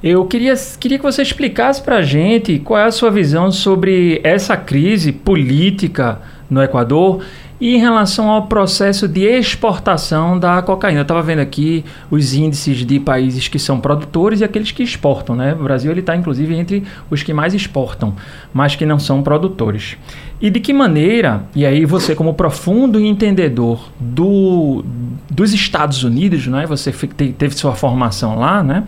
Eu 0.00 0.24
queria, 0.26 0.54
queria 0.78 0.98
que 0.98 1.04
você 1.04 1.20
explicasse 1.20 1.82
para 1.82 1.96
a 1.96 2.02
gente 2.02 2.60
qual 2.60 2.78
é 2.78 2.84
a 2.84 2.92
sua 2.92 3.10
visão 3.10 3.50
sobre 3.50 4.20
essa 4.22 4.56
crise 4.56 5.10
política 5.10 6.20
no 6.48 6.62
Equador 6.62 7.24
e 7.58 7.74
em 7.74 7.78
relação 7.78 8.28
ao 8.28 8.46
processo 8.46 9.08
de 9.08 9.22
exportação 9.22 10.38
da 10.38 10.60
cocaína, 10.60 11.00
eu 11.00 11.02
estava 11.02 11.22
vendo 11.22 11.38
aqui 11.38 11.84
os 12.10 12.34
índices 12.34 12.84
de 12.84 13.00
países 13.00 13.48
que 13.48 13.58
são 13.58 13.80
produtores 13.80 14.40
e 14.40 14.44
aqueles 14.44 14.72
que 14.72 14.82
exportam, 14.82 15.34
né? 15.34 15.54
O 15.58 15.62
Brasil 15.62 15.90
ele 15.90 16.00
está 16.00 16.14
inclusive 16.14 16.54
entre 16.54 16.84
os 17.10 17.22
que 17.22 17.32
mais 17.32 17.54
exportam, 17.54 18.14
mas 18.52 18.76
que 18.76 18.84
não 18.84 18.98
são 18.98 19.22
produtores. 19.22 19.96
E 20.38 20.50
de 20.50 20.60
que 20.60 20.74
maneira, 20.74 21.44
e 21.54 21.64
aí 21.64 21.86
você 21.86 22.14
como 22.14 22.34
profundo 22.34 23.00
entendedor 23.00 23.88
do, 23.98 24.84
dos 25.30 25.54
Estados 25.54 26.04
Unidos, 26.04 26.46
né? 26.46 26.66
Você 26.66 26.92
teve 26.92 27.56
sua 27.56 27.74
formação 27.74 28.38
lá, 28.38 28.62
né? 28.62 28.84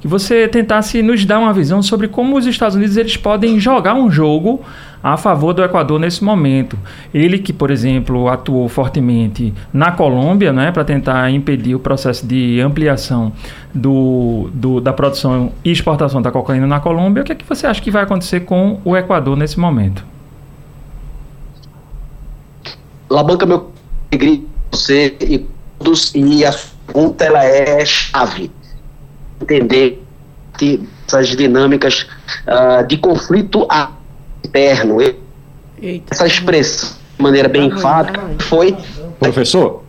Que 0.00 0.06
você 0.06 0.46
tentasse 0.46 1.02
nos 1.02 1.24
dar 1.24 1.40
uma 1.40 1.52
visão 1.52 1.82
sobre 1.82 2.06
como 2.06 2.36
os 2.36 2.46
Estados 2.46 2.76
Unidos 2.76 2.96
eles 2.96 3.16
podem 3.16 3.58
jogar 3.58 3.94
um 3.94 4.08
jogo 4.08 4.62
a 5.06 5.16
favor 5.16 5.52
do 5.52 5.62
Equador 5.62 6.00
nesse 6.00 6.24
momento. 6.24 6.76
Ele 7.14 7.38
que, 7.38 7.52
por 7.52 7.70
exemplo, 7.70 8.28
atuou 8.28 8.68
fortemente 8.68 9.54
na 9.72 9.92
Colômbia, 9.92 10.52
né, 10.52 10.72
para 10.72 10.82
tentar 10.82 11.30
impedir 11.30 11.76
o 11.76 11.78
processo 11.78 12.26
de 12.26 12.60
ampliação 12.60 13.32
do, 13.72 14.50
do, 14.52 14.80
da 14.80 14.92
produção 14.92 15.52
e 15.64 15.70
exportação 15.70 16.20
da 16.20 16.32
cocaína 16.32 16.66
na 16.66 16.80
Colômbia, 16.80 17.22
o 17.22 17.24
que 17.24 17.30
é 17.30 17.34
que 17.36 17.44
você 17.44 17.68
acha 17.68 17.80
que 17.80 17.88
vai 17.88 18.02
acontecer 18.02 18.40
com 18.40 18.80
o 18.84 18.96
Equador 18.96 19.36
nesse 19.36 19.60
momento? 19.60 20.04
Labanca, 23.08 23.46
meu 23.46 23.70
você 24.72 25.16
e 25.20 25.46
todos, 25.78 26.12
e 26.16 26.44
a 26.44 26.52
pergunta 26.84 27.24
ela 27.24 27.44
é 27.44 27.84
chave. 27.84 28.50
Entender 29.40 30.02
essas 31.06 31.28
dinâmicas 31.28 32.08
uh, 32.48 32.84
de 32.88 32.96
conflito 32.96 33.68
a 33.70 33.92
interno. 34.46 35.00
Eita. 35.80 36.14
Essa 36.14 36.26
expressão, 36.26 36.96
de 37.16 37.22
maneira 37.22 37.48
bem 37.48 37.66
enfática, 37.66 38.22
foi. 38.40 38.76
Professor? 39.18 39.82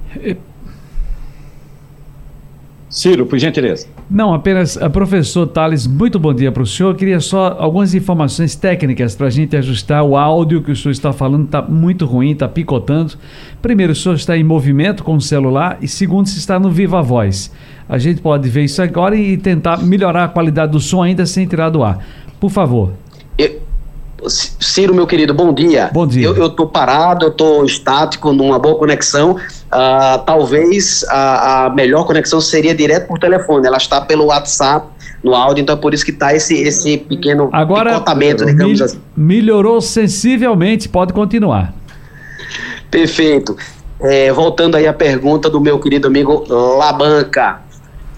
Ciro, 2.90 3.26
por 3.26 3.38
gentileza. 3.38 3.86
Não, 4.10 4.34
apenas, 4.34 4.78
a 4.78 4.86
eh, 4.86 4.90
professor 4.90 5.46
Thales, 5.46 5.86
muito 5.86 6.18
bom 6.18 6.34
dia 6.34 6.52
para 6.52 6.64
o 6.64 6.66
senhor. 6.66 6.92
Eu 6.92 6.96
queria 6.96 7.20
só 7.20 7.58
algumas 7.60 7.94
informações 7.94 8.56
técnicas 8.56 9.14
para 9.14 9.28
a 9.28 9.30
gente 9.30 9.58
ajustar 9.58 10.04
o 10.04 10.16
áudio 10.16 10.64
que 10.64 10.72
o 10.72 10.76
senhor 10.76 10.94
está 10.94 11.12
falando, 11.12 11.46
está 11.46 11.62
muito 11.62 12.06
ruim, 12.06 12.32
está 12.32 12.48
picotando. 12.48 13.16
Primeiro, 13.62 13.92
o 13.92 13.96
senhor 13.96 14.16
está 14.16 14.38
em 14.38 14.44
movimento 14.44 15.04
com 15.04 15.16
o 15.16 15.22
celular 15.22 15.78
e 15.82 15.88
segundo, 15.88 16.28
se 16.30 16.40
está 16.40 16.58
no 16.58 16.72
Viva 16.72 17.02
Voz. 17.02 17.52
A 17.90 17.98
gente 17.98 18.22
pode 18.22 18.48
ver 18.48 18.64
isso 18.64 18.82
agora 18.82 19.16
e 19.16 19.36
tentar 19.36 19.78
melhorar 19.84 20.24
a 20.24 20.30
qualidade 20.30 20.72
do 20.72 20.80
som 20.80 21.04
ainda 21.04 21.26
sem 21.26 21.46
tirar 21.46 21.70
do 21.70 21.84
ar. 21.84 22.00
Por 22.40 22.50
favor. 22.50 22.94
Ciro, 24.26 24.96
meu 24.96 25.06
querido, 25.06 25.34
bom 25.34 25.54
dia. 25.54 25.90
Bom 25.94 26.08
dia. 26.08 26.28
Eu, 26.28 26.50
tô 26.50 26.66
parado, 26.66 27.28
eu 27.28 27.32
tô 27.32 27.64
estático, 27.64 28.34
numa 28.34 28.58
boa 28.58 28.76
conexão. 28.76 29.34
Uh, 29.34 30.24
talvez 30.26 31.06
a, 31.10 31.66
a, 31.66 31.70
melhor 31.70 32.06
conexão 32.06 32.42
seria 32.42 32.74
direto 32.74 33.08
por 33.08 33.20
telefone. 33.20 33.68
Ela 33.68 33.78
está 33.78 34.02
pelo 34.02 34.26
WhatsApp 34.26 34.88
no 35.24 35.36
áudio, 35.36 35.62
então 35.62 35.76
é 35.76 35.78
por 35.78 35.94
isso 35.94 36.04
que 36.04 36.12
está 36.12 36.34
esse, 36.34 36.56
esse 36.56 36.98
pequeno 36.98 37.50
Agora, 37.54 37.94
picotamento, 37.94 38.46
digamos 38.46 38.82
assim. 38.82 39.00
Melhorou 39.16 39.80
sensivelmente, 39.82 40.90
pode 40.90 41.14
continuar. 41.14 41.74
Perfeito. 42.90 43.56
É, 44.00 44.32
voltando 44.32 44.76
aí 44.76 44.88
à 44.88 44.94
pergunta 44.94 45.50
do 45.50 45.62
meu 45.62 45.80
querido 45.80 46.08
amigo 46.08 46.44
Labanca. 46.50 47.62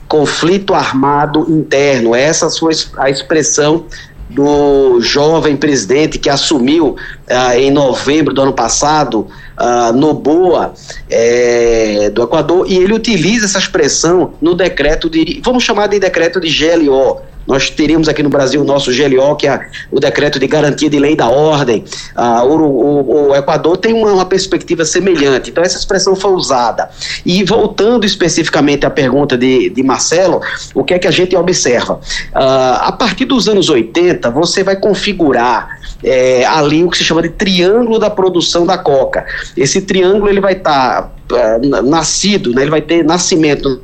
Conflito 0.08 0.74
armado 0.74 1.46
interno, 1.52 2.16
essa 2.16 2.50
foi 2.50 2.74
a 2.98 3.12
expressão 3.12 3.86
do 4.30 5.02
jovem 5.02 5.58
presidente 5.58 6.20
que 6.20 6.30
assumiu 6.30 6.96
ah, 7.28 7.58
em 7.58 7.72
novembro 7.72 8.34
do 8.34 8.42
ano 8.42 8.54
passado, 8.54 9.28
uh, 9.60 9.94
Noboa, 9.94 10.74
é, 11.10 12.10
do 12.12 12.24
Equador, 12.24 12.70
e 12.70 12.78
ele 12.78 12.94
utiliza 12.94 13.46
essa 13.46 13.60
expressão 13.60 14.34
no 14.42 14.56
decreto 14.56 15.10
de, 15.10 15.42
vamos 15.44 15.64
chamar 15.64 15.88
de 15.88 16.00
decreto 16.00 16.40
de 16.40 16.50
GLO, 16.50 17.22
nós 17.48 17.70
teríamos 17.70 18.08
aqui 18.08 18.22
no 18.22 18.30
Brasil 18.30 18.62
o 18.62 18.64
nosso 18.64 18.92
GLO, 18.92 19.36
que 19.36 19.48
é 19.48 19.60
o 19.92 20.00
decreto 20.00 20.40
de 20.40 20.48
garantia 20.48 20.90
de 20.90 21.00
lei 21.00 21.16
da 21.16 21.28
ordem. 21.28 21.84
Ah, 22.16 22.44
o, 22.44 22.56
o, 22.58 23.30
o, 23.30 23.36
Equador 23.36 23.78
tem 23.78 23.94
uma, 23.94 24.14
uma, 24.14 24.26
perspectiva 24.26 24.86
semelhante. 24.86 25.50
Então, 25.50 25.64
essa 25.64 25.78
expressão 25.78 26.16
foi 26.16 26.32
usada. 26.32 26.90
E 27.26 27.44
voltando 27.44 28.06
especificamente 28.06 28.86
à 28.86 28.90
pergunta 28.90 29.38
de, 29.38 29.70
de 29.70 29.82
Marcelo, 29.82 30.42
o 30.76 30.84
que 30.84 30.94
é 30.94 31.00
que 31.00 31.08
a 31.08 31.12
gente 31.12 31.36
observa? 31.36 32.00
Ah, 32.34 32.84
a 32.88 32.92
partir 32.92 33.26
dos 33.26 33.48
anos 33.48 33.70
80, 33.70 34.30
você 34.30 34.64
vai 34.64 34.76
configurar 34.76 35.80
é, 36.04 36.46
ali 36.46 36.84
o 36.84 36.90
que 36.90 36.98
se 36.98 37.04
chama 37.04 37.22
de 37.22 37.30
triângulo 37.30 38.00
da 38.00 38.10
produção 38.10 38.66
da 38.66 38.78
coca. 38.78 39.26
Esse 39.56 39.82
triângulo 39.82 40.30
ele 40.30 40.40
vai 40.40 40.54
estar 40.54 41.12
tá, 41.28 41.58
uh, 41.62 41.82
nascido, 41.90 42.54
né, 42.54 42.62
ele 42.62 42.72
vai 42.72 42.82
ter 42.82 43.04
nascimento 43.04 43.82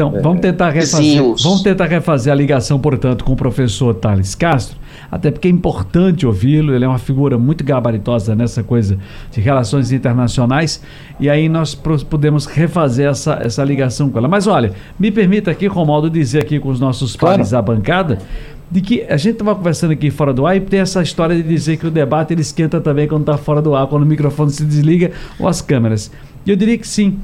não, 0.00 0.16
é, 0.16 0.20
vamos 0.20 0.40
tentar 0.40 0.70
refazer. 0.70 1.22
Vamos 1.42 1.62
tentar 1.62 1.86
refazer 1.86 2.32
a 2.32 2.36
ligação, 2.36 2.80
portanto, 2.80 3.22
com 3.22 3.32
o 3.32 3.36
professor 3.36 3.94
Thales 3.94 4.34
Castro, 4.34 4.78
até 5.10 5.30
porque 5.30 5.46
é 5.46 5.50
importante 5.50 6.26
ouvi-lo, 6.26 6.74
ele 6.74 6.84
é 6.84 6.88
uma 6.88 6.98
figura 6.98 7.36
muito 7.36 7.62
gabaritosa 7.62 8.34
nessa 8.34 8.62
coisa 8.62 8.96
de 9.30 9.40
relações 9.40 9.92
internacionais, 9.92 10.82
e 11.18 11.28
aí 11.28 11.48
nós 11.48 11.74
podemos 11.74 12.46
refazer 12.46 13.08
essa, 13.08 13.40
essa 13.42 13.62
ligação 13.62 14.08
com 14.08 14.18
ela. 14.18 14.28
Mas 14.28 14.46
olha, 14.46 14.72
me 14.98 15.10
permita 15.10 15.50
aqui, 15.50 15.66
Romaldo, 15.66 16.08
dizer 16.08 16.42
aqui 16.42 16.58
com 16.58 16.70
os 16.70 16.80
nossos 16.80 17.14
claro. 17.14 17.36
pares 17.36 17.50
da 17.50 17.60
bancada, 17.60 18.18
de 18.70 18.80
que 18.80 19.02
a 19.02 19.16
gente 19.16 19.32
estava 19.32 19.54
conversando 19.54 19.90
aqui 19.90 20.10
fora 20.10 20.32
do 20.32 20.46
ar 20.46 20.56
e 20.56 20.60
tem 20.60 20.80
essa 20.80 21.02
história 21.02 21.34
de 21.34 21.42
dizer 21.42 21.76
que 21.76 21.86
o 21.86 21.90
debate 21.90 22.32
ele 22.32 22.40
esquenta 22.40 22.80
também 22.80 23.08
quando 23.08 23.22
está 23.22 23.36
fora 23.36 23.60
do 23.60 23.74
ar, 23.74 23.86
quando 23.88 24.04
o 24.04 24.06
microfone 24.06 24.50
se 24.50 24.64
desliga 24.64 25.10
ou 25.38 25.48
as 25.48 25.60
câmeras. 25.60 26.10
E 26.46 26.50
eu 26.50 26.56
diria 26.56 26.78
que 26.78 26.86
sim 26.86 27.18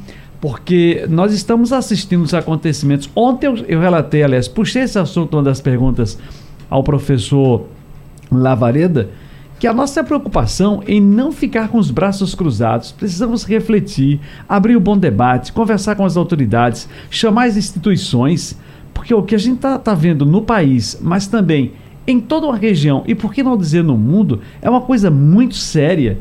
porque 0.46 1.04
nós 1.10 1.32
estamos 1.32 1.72
assistindo 1.72 2.22
os 2.22 2.32
acontecimentos. 2.32 3.10
Ontem 3.16 3.48
eu, 3.48 3.56
eu 3.66 3.80
relatei, 3.80 4.22
aliás, 4.22 4.46
puxei 4.46 4.82
esse 4.82 4.96
assunto, 4.96 5.36
uma 5.36 5.42
das 5.42 5.60
perguntas 5.60 6.16
ao 6.70 6.84
professor 6.84 7.66
Lavareda, 8.30 9.10
que 9.58 9.66
a 9.66 9.74
nossa 9.74 10.04
preocupação 10.04 10.84
em 10.86 11.00
não 11.00 11.32
ficar 11.32 11.66
com 11.66 11.78
os 11.78 11.90
braços 11.90 12.32
cruzados, 12.32 12.92
precisamos 12.92 13.42
refletir, 13.42 14.20
abrir 14.48 14.76
um 14.76 14.80
bom 14.80 14.96
debate, 14.96 15.52
conversar 15.52 15.96
com 15.96 16.04
as 16.04 16.16
autoridades, 16.16 16.88
chamar 17.10 17.46
as 17.46 17.56
instituições, 17.56 18.56
porque 18.94 19.12
o 19.12 19.24
que 19.24 19.34
a 19.34 19.38
gente 19.38 19.56
está 19.56 19.76
tá 19.80 19.94
vendo 19.94 20.24
no 20.24 20.42
país, 20.42 20.96
mas 21.02 21.26
também 21.26 21.72
em 22.06 22.20
toda 22.20 22.46
uma 22.46 22.56
região, 22.56 23.02
e 23.04 23.16
por 23.16 23.34
que 23.34 23.42
não 23.42 23.56
dizer 23.56 23.82
no 23.82 23.98
mundo, 23.98 24.40
é 24.62 24.70
uma 24.70 24.82
coisa 24.82 25.10
muito 25.10 25.56
séria 25.56 26.18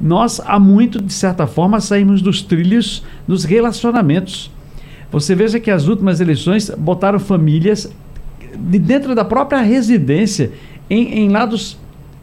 nós 0.00 0.40
há 0.44 0.58
muito, 0.58 1.00
de 1.00 1.12
certa 1.12 1.46
forma, 1.46 1.80
saímos 1.80 2.20
dos 2.20 2.42
trilhos 2.42 3.02
dos 3.26 3.44
relacionamentos. 3.44 4.50
Você 5.10 5.34
veja 5.34 5.60
que 5.60 5.70
as 5.70 5.86
últimas 5.86 6.20
eleições 6.20 6.70
botaram 6.70 7.18
famílias 7.18 7.92
de 8.56 8.78
dentro 8.78 9.14
da 9.14 9.24
própria 9.24 9.60
residência 9.60 10.52
em, 10.90 11.20
em 11.20 11.28
lados 11.28 11.78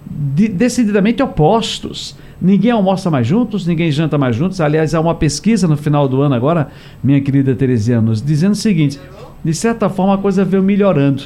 de, 0.06 0.48
decididamente 0.48 1.22
opostos. 1.22 2.16
Ninguém 2.42 2.72
almoça 2.72 3.10
mais 3.10 3.28
juntos, 3.28 3.68
ninguém 3.68 3.92
janta 3.92 4.18
mais 4.18 4.36
juntos. 4.36 4.60
Aliás, 4.60 4.96
há 4.96 5.00
uma 5.00 5.16
pesquisa 5.16 5.68
no 5.68 5.78
final 5.78 6.08
do 6.08 6.22
ano 6.22 6.34
agora, 6.34 6.70
minha 7.04 7.22
querida 7.22 7.56
Tereziana, 7.56 8.02
nos 8.02 8.22
dizendo 8.22 8.54
o 8.54 8.56
seguinte: 8.56 9.00
de 9.44 9.54
certa 9.54 9.90
forma 9.90 10.16
a 10.16 10.18
coisa 10.18 10.44
veio 10.44 10.64
melhorando. 10.64 11.24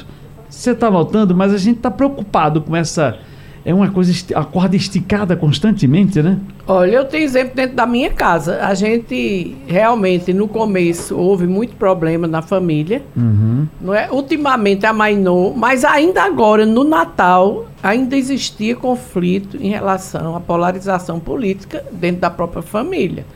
Você 0.48 0.70
está 0.70 0.90
notando, 0.90 1.34
mas 1.34 1.52
a 1.52 1.58
gente 1.58 1.78
está 1.78 1.90
preocupado 1.90 2.60
com 2.60 2.76
essa 2.76 3.18
é 3.66 3.74
uma 3.74 3.90
coisa, 3.90 4.12
a 4.36 4.44
corda 4.44 4.76
esticada 4.76 5.34
constantemente, 5.34 6.22
né? 6.22 6.38
Olha, 6.68 6.98
eu 6.98 7.04
tenho 7.04 7.24
exemplo 7.24 7.56
dentro 7.56 7.74
da 7.74 7.84
minha 7.84 8.10
casa. 8.10 8.64
A 8.64 8.74
gente 8.74 9.56
realmente, 9.66 10.32
no 10.32 10.46
começo, 10.46 11.16
houve 11.18 11.48
muito 11.48 11.74
problema 11.74 12.28
na 12.28 12.40
família. 12.40 13.02
Uhum. 13.16 13.66
Não 13.80 13.92
é? 13.92 14.08
Ultimamente 14.08 14.86
amainou, 14.86 15.52
mas 15.52 15.84
ainda 15.84 16.22
agora, 16.22 16.64
no 16.64 16.84
Natal, 16.84 17.66
ainda 17.82 18.16
existia 18.16 18.76
conflito 18.76 19.56
em 19.56 19.70
relação 19.70 20.36
à 20.36 20.40
polarização 20.40 21.18
política 21.18 21.84
dentro 21.90 22.20
da 22.20 22.30
própria 22.30 22.62
família. 22.62 23.26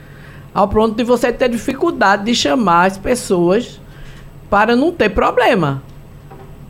Ao 0.55 0.69
ponto 0.69 0.95
de 0.95 1.03
você 1.03 1.33
ter 1.33 1.49
dificuldade 1.49 2.25
de 2.27 2.37
chamar 2.37 2.87
as 2.87 2.97
pessoas 2.97 3.81
para 4.49 4.77
não 4.77 4.93
ter 4.93 5.09
problema. 5.09 5.83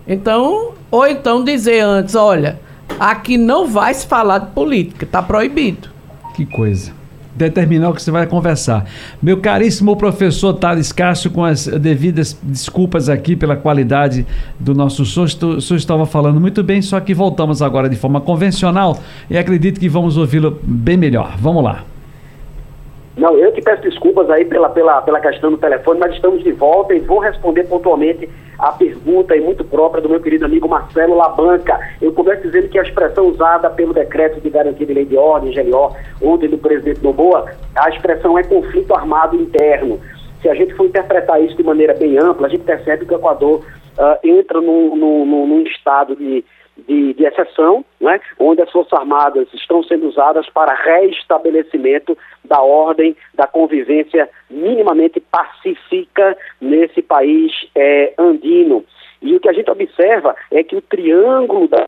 Então, 0.08 0.72
ou 0.90 1.06
então 1.06 1.44
dizer 1.44 1.80
antes, 1.80 2.14
olha 2.14 2.69
Aqui 2.98 3.38
não 3.38 3.66
vai 3.66 3.94
se 3.94 4.06
falar 4.06 4.38
de 4.38 4.46
política, 4.48 5.04
está 5.04 5.22
proibido. 5.22 5.88
Que 6.34 6.44
coisa. 6.44 6.92
Determinar 7.34 7.90
o 7.90 7.94
que 7.94 8.02
você 8.02 8.10
vai 8.10 8.26
conversar. 8.26 8.84
Meu 9.22 9.38
caríssimo 9.38 9.96
professor 9.96 10.52
Thales 10.54 10.92
Cássio, 10.92 11.30
com 11.30 11.44
as 11.44 11.66
devidas 11.66 12.36
desculpas 12.42 13.08
aqui 13.08 13.36
pela 13.36 13.56
qualidade 13.56 14.26
do 14.58 14.74
nosso 14.74 15.04
som, 15.04 15.24
o 15.24 15.60
senhor 15.60 15.78
estava 15.78 16.06
falando 16.06 16.40
muito 16.40 16.62
bem, 16.62 16.82
só 16.82 16.98
que 17.00 17.14
voltamos 17.14 17.62
agora 17.62 17.88
de 17.88 17.96
forma 17.96 18.20
convencional 18.20 18.98
e 19.30 19.38
acredito 19.38 19.78
que 19.78 19.88
vamos 19.88 20.16
ouvi-lo 20.16 20.58
bem 20.62 20.96
melhor. 20.96 21.36
Vamos 21.38 21.62
lá. 21.62 21.84
Não, 23.20 23.36
eu 23.36 23.52
que 23.52 23.60
peço 23.60 23.82
desculpas 23.82 24.30
aí 24.30 24.46
pela, 24.46 24.70
pela, 24.70 25.02
pela 25.02 25.20
questão 25.20 25.50
do 25.50 25.58
telefone, 25.58 26.00
mas 26.00 26.14
estamos 26.14 26.42
de 26.42 26.52
volta 26.52 26.94
e 26.94 27.00
vou 27.00 27.18
responder 27.18 27.64
pontualmente 27.64 28.26
a 28.58 28.72
pergunta 28.72 29.36
e 29.36 29.40
muito 29.42 29.62
própria 29.62 30.00
do 30.00 30.08
meu 30.08 30.20
querido 30.20 30.46
amigo 30.46 30.66
Marcelo 30.66 31.14
Labanca. 31.14 31.78
Eu 32.00 32.14
começo 32.14 32.40
dizendo 32.40 32.70
que 32.70 32.78
a 32.78 32.82
expressão 32.82 33.26
usada 33.26 33.68
pelo 33.68 33.92
decreto 33.92 34.40
de 34.40 34.48
garantia 34.48 34.86
de 34.86 34.94
lei 34.94 35.04
de 35.04 35.18
ordem, 35.18 35.52
GLO, 35.52 35.94
ontem 36.22 36.48
do 36.48 36.56
presidente 36.56 37.04
Noboa, 37.04 37.44
a 37.76 37.90
expressão 37.90 38.38
é 38.38 38.42
conflito 38.42 38.94
armado 38.94 39.36
interno. 39.36 40.00
Se 40.40 40.48
a 40.48 40.54
gente 40.54 40.72
for 40.72 40.86
interpretar 40.86 41.42
isso 41.42 41.54
de 41.54 41.62
maneira 41.62 41.92
bem 41.92 42.16
ampla, 42.16 42.46
a 42.46 42.50
gente 42.50 42.64
percebe 42.64 43.04
que 43.04 43.12
o 43.12 43.18
Equador 43.18 43.62
uh, 43.98 44.18
entra 44.24 44.62
num, 44.62 44.96
num, 44.96 45.46
num 45.46 45.60
estado 45.60 46.16
de 46.16 46.42
de, 46.86 47.14
de 47.14 47.24
exceção, 47.24 47.84
né, 48.00 48.20
onde 48.38 48.62
as 48.62 48.70
Forças 48.70 48.92
Armadas 48.92 49.48
estão 49.54 49.82
sendo 49.82 50.08
usadas 50.08 50.48
para 50.50 50.74
reestabelecimento 50.74 52.16
da 52.44 52.60
ordem, 52.60 53.16
da 53.34 53.46
convivência 53.46 54.28
minimamente 54.50 55.20
pacífica 55.20 56.36
nesse 56.60 57.02
país 57.02 57.52
é, 57.74 58.14
andino. 58.18 58.84
E 59.22 59.34
o 59.34 59.40
que 59.40 59.48
a 59.48 59.52
gente 59.52 59.70
observa 59.70 60.34
é 60.50 60.62
que 60.62 60.76
o 60.76 60.82
triângulo 60.82 61.68
da 61.68 61.86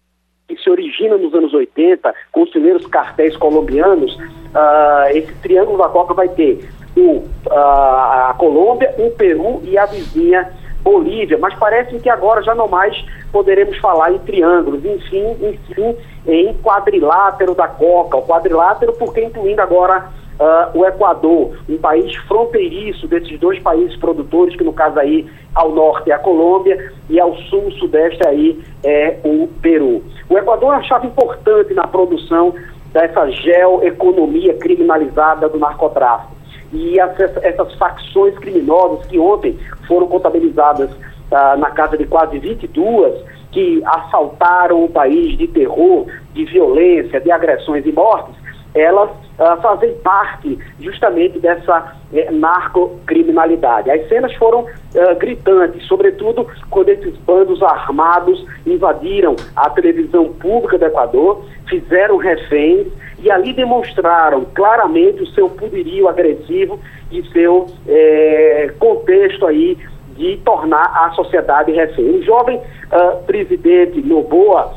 que 0.48 0.62
se 0.62 0.68
origina 0.68 1.16
nos 1.16 1.32
anos 1.34 1.54
80, 1.54 2.14
com 2.30 2.42
os 2.42 2.50
primeiros 2.50 2.86
cartéis 2.86 3.36
colombianos, 3.36 4.14
uh, 4.16 5.08
esse 5.14 5.32
triângulo 5.40 5.78
da 5.78 5.88
Copa 5.88 6.14
vai 6.14 6.28
ter 6.28 6.68
o, 6.96 7.18
uh, 7.18 7.50
a 7.50 8.34
Colômbia, 8.38 8.94
o 8.98 9.10
Peru 9.12 9.62
e 9.64 9.78
a 9.78 9.86
vizinha 9.86 10.52
Bolívia, 10.82 11.38
mas 11.38 11.54
parece 11.54 11.98
que 12.00 12.10
agora 12.10 12.42
já 12.42 12.54
não 12.54 12.68
mais 12.68 13.04
poderemos 13.30 13.76
falar 13.78 14.12
em 14.12 14.18
triângulos, 14.18 14.84
enfim, 14.84 15.36
enfim, 15.40 15.96
em 16.26 16.52
quadrilátero 16.54 17.54
da 17.54 17.68
Coca, 17.68 18.16
o 18.16 18.22
quadrilátero 18.22 18.92
porque 18.94 19.22
incluindo 19.22 19.62
agora 19.62 20.10
uh, 20.38 20.78
o 20.78 20.84
Equador, 20.84 21.56
um 21.68 21.78
país 21.78 22.14
fronteiriço 22.26 23.06
desses 23.06 23.38
dois 23.38 23.60
países 23.60 23.96
produtores, 23.96 24.56
que 24.56 24.64
no 24.64 24.72
caso 24.72 24.98
aí 24.98 25.26
ao 25.54 25.70
norte 25.70 26.10
é 26.10 26.14
a 26.14 26.18
Colômbia 26.18 26.92
e 27.08 27.20
ao 27.20 27.36
sul, 27.36 27.70
sudeste 27.72 28.26
aí 28.26 28.60
é 28.82 29.18
o 29.24 29.48
Peru. 29.60 30.02
O 30.28 30.36
Equador 30.36 30.72
é 30.72 30.76
uma 30.76 30.82
chave 30.82 31.06
importante 31.06 31.72
na 31.74 31.86
produção 31.86 32.54
dessa 32.92 33.30
geoeconomia 33.30 34.54
criminalizada 34.54 35.48
do 35.48 35.58
narcotráfico 35.58 36.41
e 36.72 36.98
essas, 36.98 37.36
essas 37.42 37.74
facções 37.74 38.36
criminosas 38.38 39.06
que 39.06 39.18
ontem 39.18 39.58
foram 39.86 40.06
contabilizadas 40.06 40.90
ah, 41.30 41.56
na 41.56 41.70
casa 41.70 41.96
de 41.96 42.06
quase 42.06 42.38
22, 42.38 43.14
que 43.50 43.82
assaltaram 43.84 44.84
o 44.84 44.88
país 44.88 45.36
de 45.36 45.46
terror, 45.46 46.06
de 46.32 46.44
violência, 46.46 47.20
de 47.20 47.30
agressões 47.30 47.84
e 47.84 47.92
mortes, 47.92 48.34
elas 48.74 49.10
ah, 49.38 49.56
fazem 49.56 49.94
parte 49.98 50.58
justamente 50.80 51.38
dessa 51.38 51.94
eh, 52.12 52.30
narcocriminalidade. 52.30 53.90
As 53.90 54.08
cenas 54.08 54.34
foram 54.34 54.66
ah, 54.96 55.14
gritantes, 55.14 55.86
sobretudo 55.86 56.46
quando 56.70 56.88
esses 56.88 57.16
bandos 57.18 57.62
armados 57.62 58.44
invadiram 58.66 59.36
a 59.54 59.68
televisão 59.70 60.32
pública 60.32 60.78
do 60.78 60.86
Equador, 60.86 61.44
fizeram 61.68 62.16
reféns 62.16 62.86
e 63.18 63.30
ali 63.30 63.52
demonstraram 63.52 64.44
claramente 64.54 65.22
o 65.22 65.26
seu 65.28 65.48
poderio 65.48 66.08
agressivo 66.08 66.80
e 67.10 67.22
seu 67.30 67.66
é, 67.86 68.72
contexto 68.78 69.46
aí 69.46 69.78
de 70.16 70.36
tornar 70.38 71.06
a 71.06 71.10
sociedade 71.12 71.72
refém. 71.72 72.18
O 72.18 72.22
jovem 72.22 72.56
uh, 72.56 73.22
presidente 73.24 74.00
Noboa, 74.02 74.72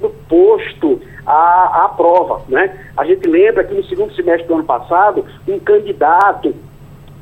no 0.00 0.10
posto 0.28 1.00
à, 1.26 1.92
prova, 1.96 2.42
né? 2.48 2.72
A 2.96 3.04
gente 3.04 3.28
lembra 3.28 3.64
que 3.64 3.74
no 3.74 3.84
segundo 3.84 4.14
semestre 4.14 4.46
do 4.46 4.54
ano 4.54 4.64
passado, 4.64 5.24
um 5.48 5.58
candidato 5.58 6.54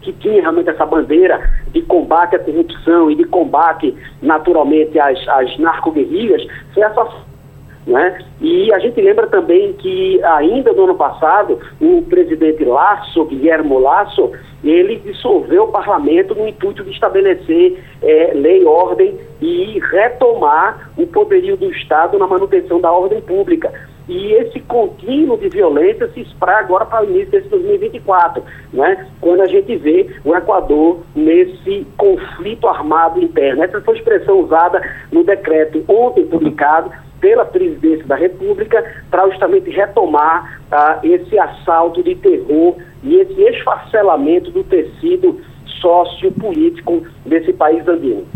que 0.01 0.13
tinha 0.13 0.41
realmente 0.41 0.71
essa 0.71 0.87
bandeira 0.87 1.39
de 1.69 1.83
combate 1.83 2.37
à 2.37 2.39
corrupção 2.39 3.11
e 3.11 3.15
de 3.15 3.25
combate, 3.25 3.95
naturalmente, 4.23 4.99
às, 4.99 5.19
às 5.29 5.59
narcoguerrilhas, 5.59 6.47
foi 6.73 6.83
assassinado 6.83 7.28
né? 7.89 8.19
E 8.41 8.73
a 8.73 8.79
gente 8.79 9.01
lembra 9.01 9.27
também 9.27 9.73
que 9.73 10.23
ainda 10.23 10.73
no 10.73 10.85
ano 10.85 10.95
passado, 10.95 11.59
o 11.81 12.03
presidente 12.03 12.63
Lasso, 12.65 13.25
Guilherme 13.25 13.79
Lasso, 13.79 14.31
ele 14.63 14.97
dissolveu 14.97 15.65
o 15.65 15.73
parlamento 15.73 16.35
no 16.35 16.47
intuito 16.47 16.85
de 16.85 16.91
estabelecer 16.91 17.83
é, 18.03 18.33
lei, 18.35 18.65
ordem 18.65 19.19
e 19.41 19.81
retomar 19.91 20.91
o 20.97 21.07
poderio 21.07 21.57
do 21.57 21.71
Estado 21.71 22.19
na 22.19 22.27
manutenção 22.27 22.81
da 22.81 22.93
ordem 22.93 23.21
pública. 23.23 23.73
E 24.09 24.33
esse 24.33 24.61
contínuo 24.61 25.37
de 25.37 25.49
violência 25.51 26.09
se 26.09 26.21
espraia 26.21 26.61
agora 26.61 26.87
para 26.87 27.05
o 27.05 27.11
início 27.11 27.31
desse 27.31 27.49
2024, 27.49 28.43
né? 28.73 29.07
quando 29.21 29.43
a 29.43 29.47
gente 29.47 29.77
vê 29.77 30.09
o 30.25 30.35
Equador 30.35 31.01
nesse 31.15 31.87
conflito 31.97 32.67
armado 32.67 33.23
interno. 33.23 33.63
Essa 33.63 33.83
foi 33.83 33.95
a 33.95 33.99
expressão 33.99 34.41
usada 34.41 34.81
no 35.13 35.25
decreto 35.25 35.85
ontem 35.87 36.27
publicado 36.27 36.91
pela 37.21 37.45
presidência 37.45 38.07
da 38.07 38.17
República 38.17 38.85
para 39.11 39.29
justamente 39.29 39.71
retomar 39.71 40.61
ah, 40.71 41.01
esse 41.03 41.39
assalto 41.39 42.03
de 42.03 42.15
terror 42.15 42.77
e 43.03 43.17
esse 43.17 43.41
esfacelamento 43.43 44.51
do 44.51 44.65
tecido 44.65 45.41
sociopolítico 45.81 47.03
desse 47.25 47.53
país 47.53 47.87
andino. 47.87 48.27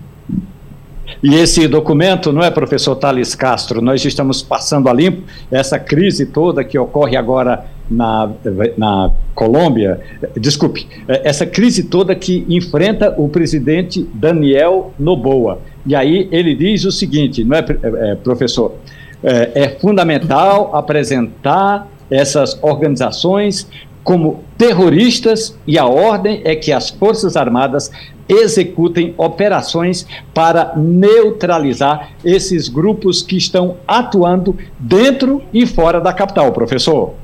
E 1.23 1.35
esse 1.35 1.69
documento, 1.69 2.33
não 2.33 2.43
é, 2.43 2.51
professor 2.51 2.97
Thales 2.97 3.35
Castro? 3.35 3.81
Nós 3.81 4.05
estamos 4.05 4.43
passando 4.43 4.89
a 4.89 4.93
limpo 4.93 5.23
essa 5.51 5.79
crise 5.79 6.27
toda 6.27 6.65
que 6.65 6.79
ocorre 6.79 7.17
agora 7.17 7.65
na, 7.91 8.31
na 8.77 9.11
Colômbia. 9.35 10.01
Desculpe, 10.37 10.87
essa 11.07 11.47
crise 11.47 11.85
toda 11.85 12.15
que 12.15 12.45
enfrenta 12.49 13.15
o 13.19 13.29
presidente 13.29 14.09
Daniel 14.15 14.93
Noboa. 14.99 15.61
E 15.87 15.95
aí 15.95 16.29
ele 16.31 16.55
diz 16.55 16.85
o 16.85 16.93
seguinte, 16.93 17.45
não 17.45 17.57
é, 17.57 17.65
é 18.11 18.15
professor? 18.17 18.75
É, 19.23 19.51
é 19.55 19.69
fundamental 19.69 20.75
apresentar 20.75 21.89
essas 22.11 22.59
organizações 22.63 23.69
como 24.05 24.43
terroristas 24.59 25.59
e 25.67 25.79
a 25.79 25.87
ordem 25.87 26.43
é 26.45 26.57
que 26.57 26.73
as 26.73 26.91
Forças 26.91 27.37
Armadas 27.37 27.91
executem 28.29 29.15
operações 29.17 30.07
para 30.35 30.73
neutralizar 30.77 32.11
esses 32.25 32.69
grupos 32.69 33.23
que 33.23 33.37
estão 33.37 33.77
atuando 33.87 34.57
dentro 34.79 35.43
e 35.53 35.67
fora 35.67 36.01
da 36.01 36.13
capital, 36.13 36.53
professor. 36.53 37.15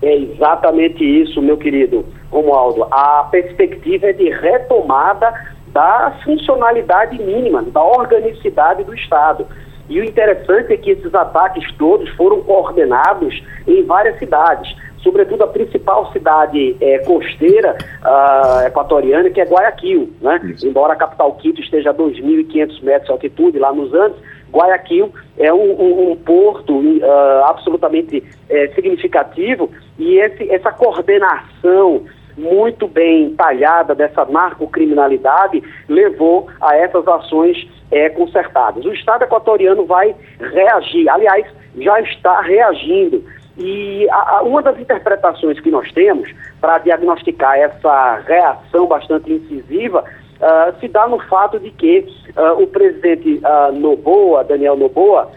É 0.00 0.16
exatamente 0.16 1.04
isso, 1.04 1.42
meu 1.42 1.56
querido 1.56 2.04
Romualdo. 2.30 2.84
A 2.90 3.26
perspectiva 3.30 4.06
é 4.06 4.12
de 4.12 4.30
retomada 4.30 5.56
da 5.78 6.12
funcionalidade 6.24 7.22
mínima, 7.22 7.62
da 7.62 7.80
organicidade 7.80 8.82
do 8.82 8.92
Estado. 8.92 9.46
E 9.88 10.00
o 10.00 10.04
interessante 10.04 10.72
é 10.72 10.76
que 10.76 10.90
esses 10.90 11.14
ataques 11.14 11.72
todos 11.76 12.10
foram 12.16 12.40
coordenados 12.42 13.40
em 13.64 13.84
várias 13.84 14.18
cidades 14.18 14.76
sobretudo 15.00 15.44
a 15.44 15.46
principal 15.46 16.12
cidade 16.12 16.76
é, 16.80 16.98
costeira 16.98 17.78
uh, 18.02 18.66
equatoriana, 18.66 19.30
que 19.30 19.40
é 19.40 19.44
Guayaquil. 19.44 20.12
Né? 20.20 20.56
Embora 20.64 20.94
a 20.94 20.96
capital 20.96 21.32
Quito 21.36 21.60
esteja 21.60 21.90
a 21.90 21.94
2.500 21.94 22.82
metros 22.82 23.06
de 23.06 23.12
altitude, 23.12 23.58
lá 23.60 23.72
nos 23.72 23.94
Andes, 23.94 24.18
Guayaquil 24.52 25.12
é 25.38 25.54
um, 25.54 25.70
um, 25.80 26.10
um 26.10 26.16
porto 26.16 26.76
uh, 26.76 27.44
absolutamente 27.44 28.24
é, 28.50 28.68
significativo 28.74 29.70
e 29.96 30.18
esse, 30.18 30.50
essa 30.50 30.72
coordenação 30.72 32.04
muito 32.38 32.86
bem 32.86 33.34
talhada 33.34 33.94
dessa 33.94 34.24
narcocriminalidade 34.24 35.62
levou 35.88 36.48
a 36.60 36.76
essas 36.76 37.06
ações 37.06 37.68
é, 37.90 38.08
concertadas. 38.10 38.84
O 38.84 38.92
Estado 38.92 39.24
equatoriano 39.24 39.84
vai 39.84 40.14
reagir, 40.38 41.08
aliás, 41.08 41.46
já 41.76 42.00
está 42.00 42.40
reagindo 42.40 43.24
e 43.58 44.08
a, 44.10 44.36
a, 44.38 44.42
uma 44.42 44.62
das 44.62 44.78
interpretações 44.78 45.58
que 45.58 45.70
nós 45.70 45.90
temos 45.92 46.32
para 46.60 46.78
diagnosticar 46.78 47.58
essa 47.58 48.22
reação 48.26 48.86
bastante 48.86 49.32
incisiva 49.32 50.04
uh, 50.04 50.78
se 50.78 50.86
dá 50.86 51.08
no 51.08 51.18
fato 51.26 51.58
de 51.58 51.70
que 51.72 52.06
uh, 52.36 52.62
o 52.62 52.68
presidente 52.68 53.40
uh, 53.42 53.72
Noboa, 53.72 54.44
Daniel 54.44 54.76
Noboa, 54.76 55.32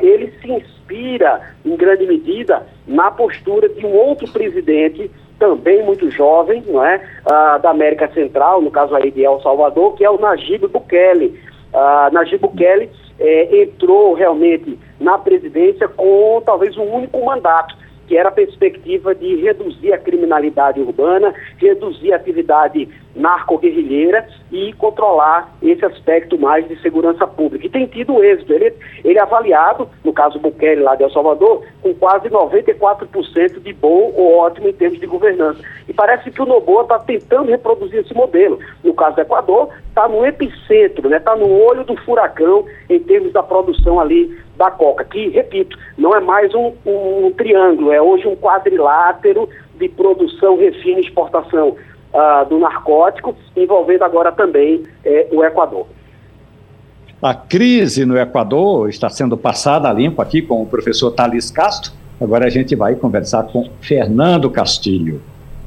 ele 0.00 0.34
se 0.40 0.50
inspira 0.50 1.40
em 1.64 1.76
grande 1.76 2.04
medida 2.04 2.66
na 2.84 3.12
postura 3.12 3.68
de 3.68 3.86
um 3.86 3.94
outro 3.94 4.28
presidente 4.32 5.08
também 5.40 5.82
muito 5.82 6.08
jovem, 6.10 6.62
não 6.68 6.84
é, 6.84 7.00
da 7.60 7.70
América 7.70 8.08
Central, 8.12 8.60
no 8.60 8.70
caso 8.70 8.94
aí 8.94 9.10
de 9.10 9.24
El 9.24 9.40
Salvador, 9.40 9.96
que 9.96 10.04
é 10.04 10.10
o 10.10 10.20
Najib 10.20 10.68
Bukele. 10.68 11.40
Najib 12.12 12.42
Bukele 12.42 12.90
é, 13.18 13.62
entrou 13.62 14.14
realmente 14.14 14.78
na 15.00 15.18
presidência 15.18 15.88
com 15.88 16.42
talvez 16.44 16.76
um 16.76 16.84
único 16.84 17.24
mandato, 17.24 17.74
que 18.06 18.16
era 18.16 18.28
a 18.28 18.32
perspectiva 18.32 19.14
de 19.14 19.36
reduzir 19.36 19.92
a 19.92 19.98
criminalidade 19.98 20.80
urbana, 20.80 21.32
reduzir 21.58 22.12
a 22.12 22.16
atividade 22.16 22.88
narco-guerrilheira 23.14 24.26
e 24.52 24.72
controlar 24.74 25.52
esse 25.62 25.84
aspecto 25.84 26.38
mais 26.38 26.66
de 26.68 26.80
segurança 26.80 27.26
pública. 27.26 27.66
E 27.66 27.70
tem 27.70 27.86
tido 27.86 28.22
êxito. 28.22 28.52
Ele, 28.52 28.72
ele 29.04 29.18
é 29.18 29.22
avaliado, 29.22 29.88
no 30.04 30.12
caso 30.12 30.38
Bukele 30.38 30.82
lá 30.82 30.94
de 30.94 31.02
El 31.02 31.10
Salvador, 31.10 31.64
com 31.82 31.94
quase 31.94 32.28
94% 32.28 33.60
de 33.60 33.72
bom 33.72 34.12
ou 34.16 34.38
ótimo 34.38 34.68
em 34.68 34.72
termos 34.72 35.00
de 35.00 35.06
governança. 35.06 35.60
E 35.88 35.92
parece 35.92 36.30
que 36.30 36.42
o 36.42 36.46
Noboa 36.46 36.82
está 36.82 36.98
tentando 36.98 37.50
reproduzir 37.50 38.00
esse 38.00 38.14
modelo. 38.14 38.58
No 38.82 38.94
caso 38.94 39.16
do 39.16 39.22
Equador, 39.22 39.68
está 39.88 40.08
no 40.08 40.24
epicentro, 40.24 41.06
está 41.06 41.08
né? 41.08 41.20
Tá 41.20 41.36
no 41.36 41.50
olho 41.50 41.84
do 41.84 41.96
furacão 42.02 42.64
em 42.88 42.98
termos 43.00 43.32
da 43.32 43.42
produção 43.42 44.00
ali 44.00 44.36
da 44.56 44.70
coca, 44.70 45.04
que, 45.04 45.28
repito, 45.28 45.78
não 45.96 46.14
é 46.14 46.20
mais 46.20 46.54
um, 46.54 46.72
um 46.84 47.32
triângulo, 47.32 47.92
é 47.92 48.02
hoje 48.02 48.28
um 48.28 48.36
quadrilátero 48.36 49.48
de 49.76 49.88
produção, 49.88 50.58
refino 50.58 50.98
e 50.98 51.02
exportação 51.02 51.76
uh, 52.12 52.48
do 52.48 52.58
narcótico, 52.58 53.36
envolvendo 53.56 54.02
agora 54.02 54.32
também 54.32 54.84
eh, 55.04 55.28
o 55.32 55.44
Equador. 55.44 55.86
A 57.22 57.34
crise 57.34 58.06
no 58.06 58.18
Equador 58.18 58.88
está 58.88 59.08
sendo 59.08 59.36
passada 59.36 59.88
a 59.88 59.92
limpo 59.92 60.22
aqui 60.22 60.40
com 60.40 60.62
o 60.62 60.66
professor 60.66 61.10
Thales 61.10 61.50
Castro. 61.50 61.92
Agora 62.20 62.46
a 62.46 62.50
gente 62.50 62.74
vai 62.74 62.94
conversar 62.94 63.44
com 63.44 63.68
Fernando 63.80 64.50
Castilho. 64.50 65.20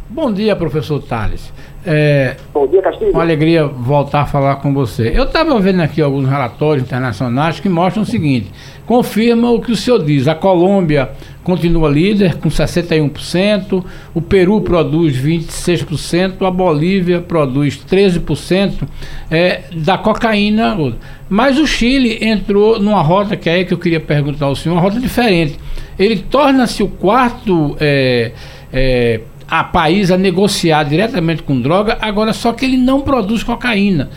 Bom 0.09 0.31
dia, 0.31 0.55
professor 0.55 1.01
Thales. 1.01 1.51
É, 1.85 2.35
Bom 2.53 2.67
dia, 2.67 2.81
Castilho. 2.81 3.11
Uma 3.11 3.23
alegria 3.23 3.65
voltar 3.65 4.21
a 4.21 4.25
falar 4.25 4.57
com 4.57 4.73
você. 4.73 5.11
Eu 5.15 5.23
estava 5.23 5.59
vendo 5.59 5.81
aqui 5.81 6.01
alguns 6.01 6.27
relatórios 6.27 6.85
internacionais 6.85 7.59
que 7.59 7.67
mostram 7.67 8.03
o 8.03 8.05
seguinte: 8.05 8.51
confirma 8.85 9.51
o 9.51 9.59
que 9.59 9.71
o 9.71 9.75
senhor 9.75 10.03
diz. 10.03 10.27
A 10.27 10.35
Colômbia 10.35 11.11
continua 11.43 11.89
líder 11.89 12.35
com 12.35 12.49
61%, 12.49 13.83
o 14.13 14.21
Peru 14.21 14.61
produz 14.61 15.17
26%, 15.17 16.45
a 16.45 16.51
Bolívia 16.51 17.19
produz 17.21 17.77
13% 17.77 18.87
é, 19.29 19.61
da 19.75 19.97
cocaína. 19.97 20.77
Mas 21.29 21.57
o 21.57 21.67
Chile 21.67 22.19
entrou 22.21 22.79
numa 22.79 23.01
rota 23.01 23.35
que 23.35 23.49
é 23.49 23.63
que 23.63 23.73
eu 23.73 23.77
queria 23.77 23.99
perguntar 23.99 24.45
ao 24.45 24.55
senhor, 24.55 24.75
uma 24.75 24.81
rota 24.81 24.99
diferente. 24.99 25.59
Ele 25.99 26.17
torna-se 26.17 26.81
o 26.81 26.87
quarto 26.87 27.75
é, 27.79 28.31
é, 28.71 29.21
a 29.47 29.63
país 29.63 30.11
a 30.11 30.17
negociar 30.17 30.83
diretamente 30.83 31.43
com 31.43 31.59
droga, 31.59 31.97
agora 32.01 32.33
só 32.33 32.53
que 32.53 32.65
ele 32.65 32.77
não 32.77 33.01
produz 33.01 33.43
cocaína. 33.43 34.09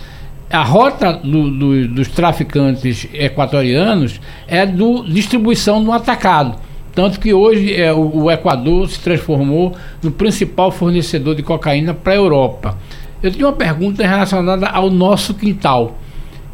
A 0.48 0.62
rota 0.62 1.12
do, 1.12 1.51
do, 1.51 1.89
dos 1.89 2.07
traficantes 2.09 3.09
equatorianos 3.12 4.20
é 4.47 4.65
do 4.65 5.03
distribuição 5.03 5.81
no 5.81 5.93
atacado. 5.93 6.65
Tanto 6.97 7.20
que 7.20 7.35
hoje 7.35 7.74
é, 7.74 7.93
o, 7.93 8.23
o 8.23 8.31
Equador 8.31 8.89
se 8.89 8.98
transformou 8.98 9.77
no 10.02 10.10
principal 10.10 10.73
fornecedor 10.73 11.35
de 11.35 11.43
cocaína 11.43 11.93
para 11.93 12.14
a 12.14 12.16
Europa. 12.16 12.78
Eu 13.23 13.31
tenho 13.31 13.47
uma 13.47 13.52
pergunta 13.52 14.05
relacionada 14.05 14.66
ao 14.66 14.89
nosso 14.89 15.35
quintal. 15.35 15.98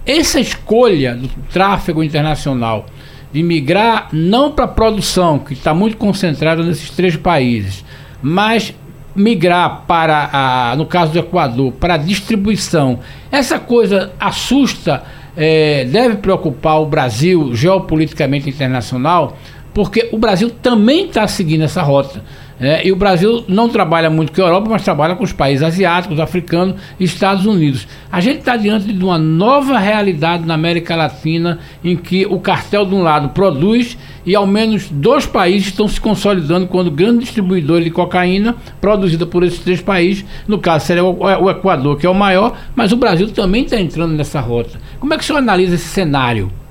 Essa 0.04 0.40
escolha 0.40 1.14
do 1.14 1.28
tráfego 1.52 2.02
internacional 2.02 2.86
de 3.32 3.40
migrar 3.40 4.08
não 4.12 4.50
para 4.50 4.64
a 4.64 4.68
produção, 4.68 5.38
que 5.38 5.52
está 5.52 5.72
muito 5.72 5.96
concentrada 5.96 6.64
nesses 6.64 6.90
três 6.90 7.14
países, 7.14 7.84
mas 8.20 8.74
migrar 9.14 9.84
para, 9.86 10.28
a, 10.32 10.74
no 10.76 10.86
caso 10.86 11.12
do 11.12 11.20
Equador, 11.20 11.70
para 11.74 11.94
a 11.94 11.98
distribuição, 11.98 12.98
essa 13.30 13.60
coisa 13.60 14.10
assusta, 14.18 15.04
é, 15.36 15.84
deve 15.84 16.16
preocupar 16.16 16.80
o 16.80 16.86
Brasil 16.86 17.54
geopoliticamente 17.54 18.50
internacional, 18.50 19.36
porque 19.74 20.08
o 20.12 20.18
Brasil 20.18 20.50
também 20.50 21.06
está 21.06 21.26
seguindo 21.26 21.64
essa 21.64 21.82
rota. 21.82 22.22
É, 22.60 22.86
e 22.86 22.92
o 22.92 22.96
Brasil 22.96 23.44
não 23.48 23.68
trabalha 23.68 24.08
muito 24.08 24.32
com 24.32 24.40
a 24.40 24.44
Europa, 24.44 24.68
mas 24.70 24.84
trabalha 24.84 25.16
com 25.16 25.24
os 25.24 25.32
países 25.32 25.64
asiáticos, 25.64 26.20
africanos 26.20 26.76
e 27.00 27.02
Estados 27.02 27.44
Unidos. 27.44 27.88
A 28.10 28.20
gente 28.20 28.38
está 28.38 28.56
diante 28.56 28.92
de 28.92 29.04
uma 29.04 29.18
nova 29.18 29.80
realidade 29.80 30.46
na 30.46 30.54
América 30.54 30.94
Latina 30.94 31.58
em 31.82 31.96
que 31.96 32.24
o 32.24 32.38
cartel, 32.38 32.86
de 32.86 32.94
um 32.94 33.02
lado, 33.02 33.30
produz 33.30 33.98
e 34.24 34.36
ao 34.36 34.46
menos 34.46 34.88
dois 34.88 35.26
países 35.26 35.68
estão 35.68 35.88
se 35.88 36.00
consolidando 36.00 36.68
quando 36.68 36.88
grandes 36.88 37.24
distribuidores 37.24 37.84
de 37.84 37.90
cocaína 37.90 38.54
produzida 38.80 39.26
por 39.26 39.42
esses 39.42 39.58
três 39.58 39.80
países, 39.80 40.24
no 40.46 40.58
caso 40.58 40.86
seria 40.86 41.02
o 41.02 41.50
Equador, 41.50 41.98
que 41.98 42.06
é 42.06 42.10
o 42.10 42.14
maior, 42.14 42.56
mas 42.76 42.92
o 42.92 42.96
Brasil 42.96 43.28
também 43.32 43.64
está 43.64 43.80
entrando 43.80 44.14
nessa 44.14 44.38
rota. 44.38 44.78
Como 45.00 45.12
é 45.12 45.16
que 45.16 45.24
o 45.24 45.26
senhor 45.26 45.40
analisa 45.40 45.74
esse 45.74 45.88
cenário? 45.88 46.61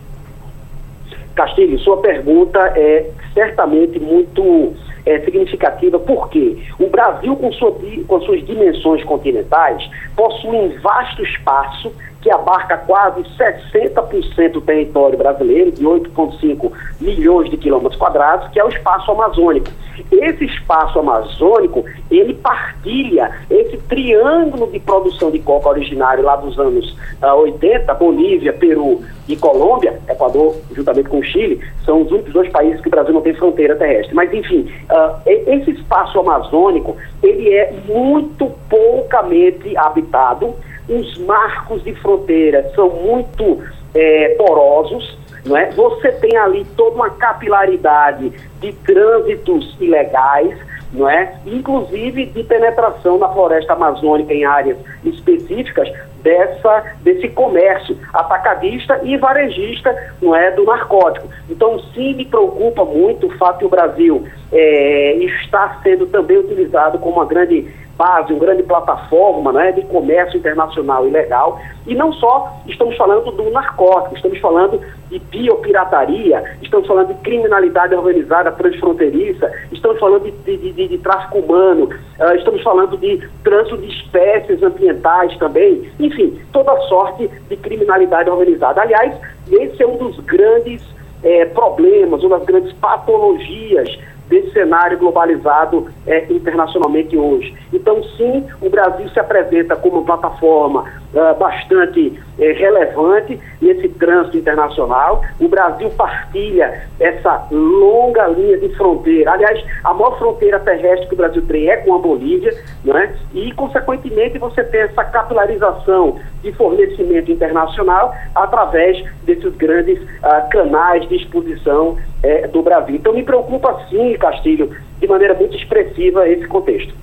Castilho, 1.36 1.80
sua 1.80 1.98
pergunta 1.98 2.60
é 2.76 3.10
certamente 3.34 4.00
muito 4.00 4.74
é, 5.06 5.20
significativa, 5.22 6.00
porque 6.00 6.58
o 6.80 6.88
Brasil, 6.88 7.36
com, 7.36 7.52
sua, 7.54 7.76
com 8.08 8.22
suas 8.22 8.46
dimensões 8.46 9.04
continentais, 9.04 9.90
possui 10.16 10.50
um 10.50 10.80
vasto 10.82 11.24
espaço 11.24 11.92
que 12.22 12.32
abarca 12.32 12.78
quase 12.78 13.24
60% 13.24 14.52
do 14.52 14.62
território 14.62 15.18
brasileiro, 15.18 15.72
de 15.72 15.84
8,5 15.84 16.72
milhões 17.00 17.50
de 17.50 17.58
quilômetros 17.58 18.00
quadrados, 18.00 18.48
que 18.50 18.60
é 18.60 18.64
o 18.64 18.70
espaço 18.70 19.12
amazônico. 19.12 19.68
Esse 20.12 20.46
espaço 20.46 21.00
amazônico, 21.00 21.84
ele 22.10 22.34
partilha 22.36 23.32
esse 23.50 23.78
triângulo 23.78 24.68
de 24.72 24.80
produção 24.80 25.32
de 25.32 25.40
coca 25.40 25.70
originário 25.70 26.24
lá 26.24 26.36
dos 26.36 26.58
anos 26.60 26.96
uh, 27.22 27.36
80, 27.42 27.94
Bolívia, 27.96 28.54
Peru 28.54 29.02
e 29.28 29.36
Colômbia, 29.36 30.00
Equador, 30.08 30.56
juntamente 30.74 31.10
com 31.10 31.20
o 31.20 31.24
Chile, 31.24 31.62
são 31.86 32.02
os 32.02 32.12
únicos 32.12 32.34
dois 32.34 32.50
países 32.50 32.82
que 32.82 32.88
o 32.88 32.92
Brasil 32.92 33.14
não 33.14 33.22
tem 33.22 33.34
fronteira 33.34 33.76
terrestre. 33.76 34.14
Mas, 34.14 34.34
enfim, 34.34 34.72
uh, 34.90 35.22
esse 35.26 35.72
espaço 35.72 36.20
amazônico, 36.20 36.96
ele 37.24 37.50
é 37.50 37.74
muito 37.88 38.52
poucamente 38.70 39.76
habitado, 39.78 40.56
os 40.92 41.18
marcos 41.20 41.84
de 41.84 41.96
fronteira 41.96 42.70
são 42.76 42.90
muito 42.90 43.60
é, 43.96 44.36
porosos, 44.38 45.18
não 45.46 45.56
é? 45.56 45.72
Você 45.72 46.12
tem 46.14 46.38
ali 46.38 46.66
toda 46.76 46.96
uma 46.96 47.10
capilaridade 47.12 48.32
de 48.60 48.74
trânsitos 48.74 49.76
ilegais, 49.80 50.58
não 50.94 51.10
é? 51.10 51.36
Inclusive 51.46 52.26
de 52.26 52.44
penetração 52.44 53.18
na 53.18 53.30
floresta 53.30 53.74
amazônica 53.74 54.34
em 54.34 54.44
áreas 54.44 54.78
específicas 55.04 55.90
dessa 56.22 56.94
desse 57.02 57.28
comércio 57.30 57.98
atacadista 58.14 59.00
e 59.04 59.18
varejista, 59.18 59.96
não 60.22 60.36
é, 60.36 60.52
do 60.52 60.66
narcótico. 60.66 61.28
Então, 61.50 61.80
sim, 61.94 62.14
me 62.14 62.26
preocupa 62.26 62.86
muito 62.86 63.28
o 63.28 63.38
fato 63.38 63.60
que 63.60 63.66
o 63.66 63.70
Brasil 63.70 64.28
é, 64.52 65.14
está 65.16 65.80
sendo 65.82 66.06
também 66.08 66.38
utilizado 66.38 67.00
como 67.00 67.16
uma 67.16 67.26
grande 67.26 67.72
base, 68.02 68.34
uma 68.34 68.40
grande 68.40 68.64
plataforma 68.64 69.54
né, 69.54 69.72
de 69.74 69.84
comércio 69.84 70.40
internacional 70.40 71.08
ilegal. 71.08 71.62
E 71.86 71.94
não 71.94 72.12
só 72.14 72.52
estamos 72.66 72.98
falando 72.98 73.30
do 73.32 73.52
narcótico, 73.52 74.16
estamos 74.16 74.40
falando 74.40 74.82
de 75.10 75.20
biopirataria, 75.20 76.44
estamos 76.64 76.88
falando 76.88 77.10
de 77.10 77.22
criminalidade 77.22 77.94
organizada 77.94 78.52
transfronteiriça, 78.54 79.52
estamos 79.72 80.00
falando 80.00 80.24
de, 80.24 80.58
de, 80.58 80.74
de, 80.74 80.88
de 80.88 80.98
tráfico 80.98 81.40
humano, 81.40 81.90
uh, 82.20 82.36
estamos 82.36 82.64
falando 82.64 82.98
de 82.98 83.18
trânsito 83.44 83.78
de 83.78 83.88
espécies 83.88 84.64
ambientais 84.64 85.38
também, 85.38 85.92
enfim, 86.00 86.42
toda 86.52 86.76
sorte 86.88 87.30
de 87.50 87.56
criminalidade 87.58 88.30
organizada. 88.30 88.82
Aliás, 88.82 89.16
esse 89.52 89.84
é 89.84 89.88
um 89.88 89.98
dos 89.98 90.20
grandes 90.22 90.84
eh, 91.24 91.46
problemas, 91.46 92.24
uma 92.24 92.40
das 92.40 92.48
grandes 92.48 92.74
patologias 92.74 94.00
desse 94.32 94.54
cenário 94.54 94.98
globalizado 94.98 95.90
é, 96.08 96.32
internacionalmente 96.32 97.18
hoje. 97.18 97.54
Então, 97.74 98.02
sim, 98.16 98.48
o 98.62 98.70
Brasil 98.70 99.10
se 99.10 99.20
apresenta 99.20 99.76
como 99.76 100.06
plataforma 100.06 101.01
uh, 101.14 101.38
bastante 101.38 102.20
uh, 102.38 102.42
relevante 102.42 103.40
nesse 103.62 103.90
trânsito 103.90 104.38
internacional. 104.38 105.24
O 105.40 105.48
Brasil 105.48 105.90
partilha 105.92 106.88
essa 107.00 107.48
longa 107.52 108.28
linha 108.28 108.58
de 108.58 108.70
fronteira. 108.76 109.32
Aliás, 109.32 109.64
a 109.84 109.94
maior 109.94 110.18
fronteira 110.18 110.60
terrestre 110.60 111.08
que 111.08 111.14
o 111.14 111.18
Brasil 111.18 111.42
tem 111.48 111.70
é 111.70 111.78
com 111.78 111.96
a 111.96 112.00
Bolívia, 112.00 112.52
né? 112.84 113.16
e, 113.34 113.52
consequentemente, 113.54 114.38
você 114.38 114.64
tem 114.64 114.82
essa 114.82 115.04
capilarização 115.04 116.20
de 116.42 116.52
fornecimento 116.54 117.32
internacional 117.32 118.14
através 118.36 119.04
desses 119.24 119.56
grandes 119.56 120.02
uh, 120.02 120.50
canais 120.50 121.08
de 121.08 121.16
exposição 121.16 121.98
eh, 122.24 122.48
do 122.48 122.62
Brasil. 122.62 122.96
Então, 122.96 123.14
me 123.14 123.24
preocupa, 123.24 123.86
sim, 123.90 124.14
Castilho, 124.18 124.70
de 125.00 125.08
maneira 125.08 125.34
muito 125.34 125.56
expressiva 125.56 126.28
esse 126.28 126.48
contexto. 126.48 126.94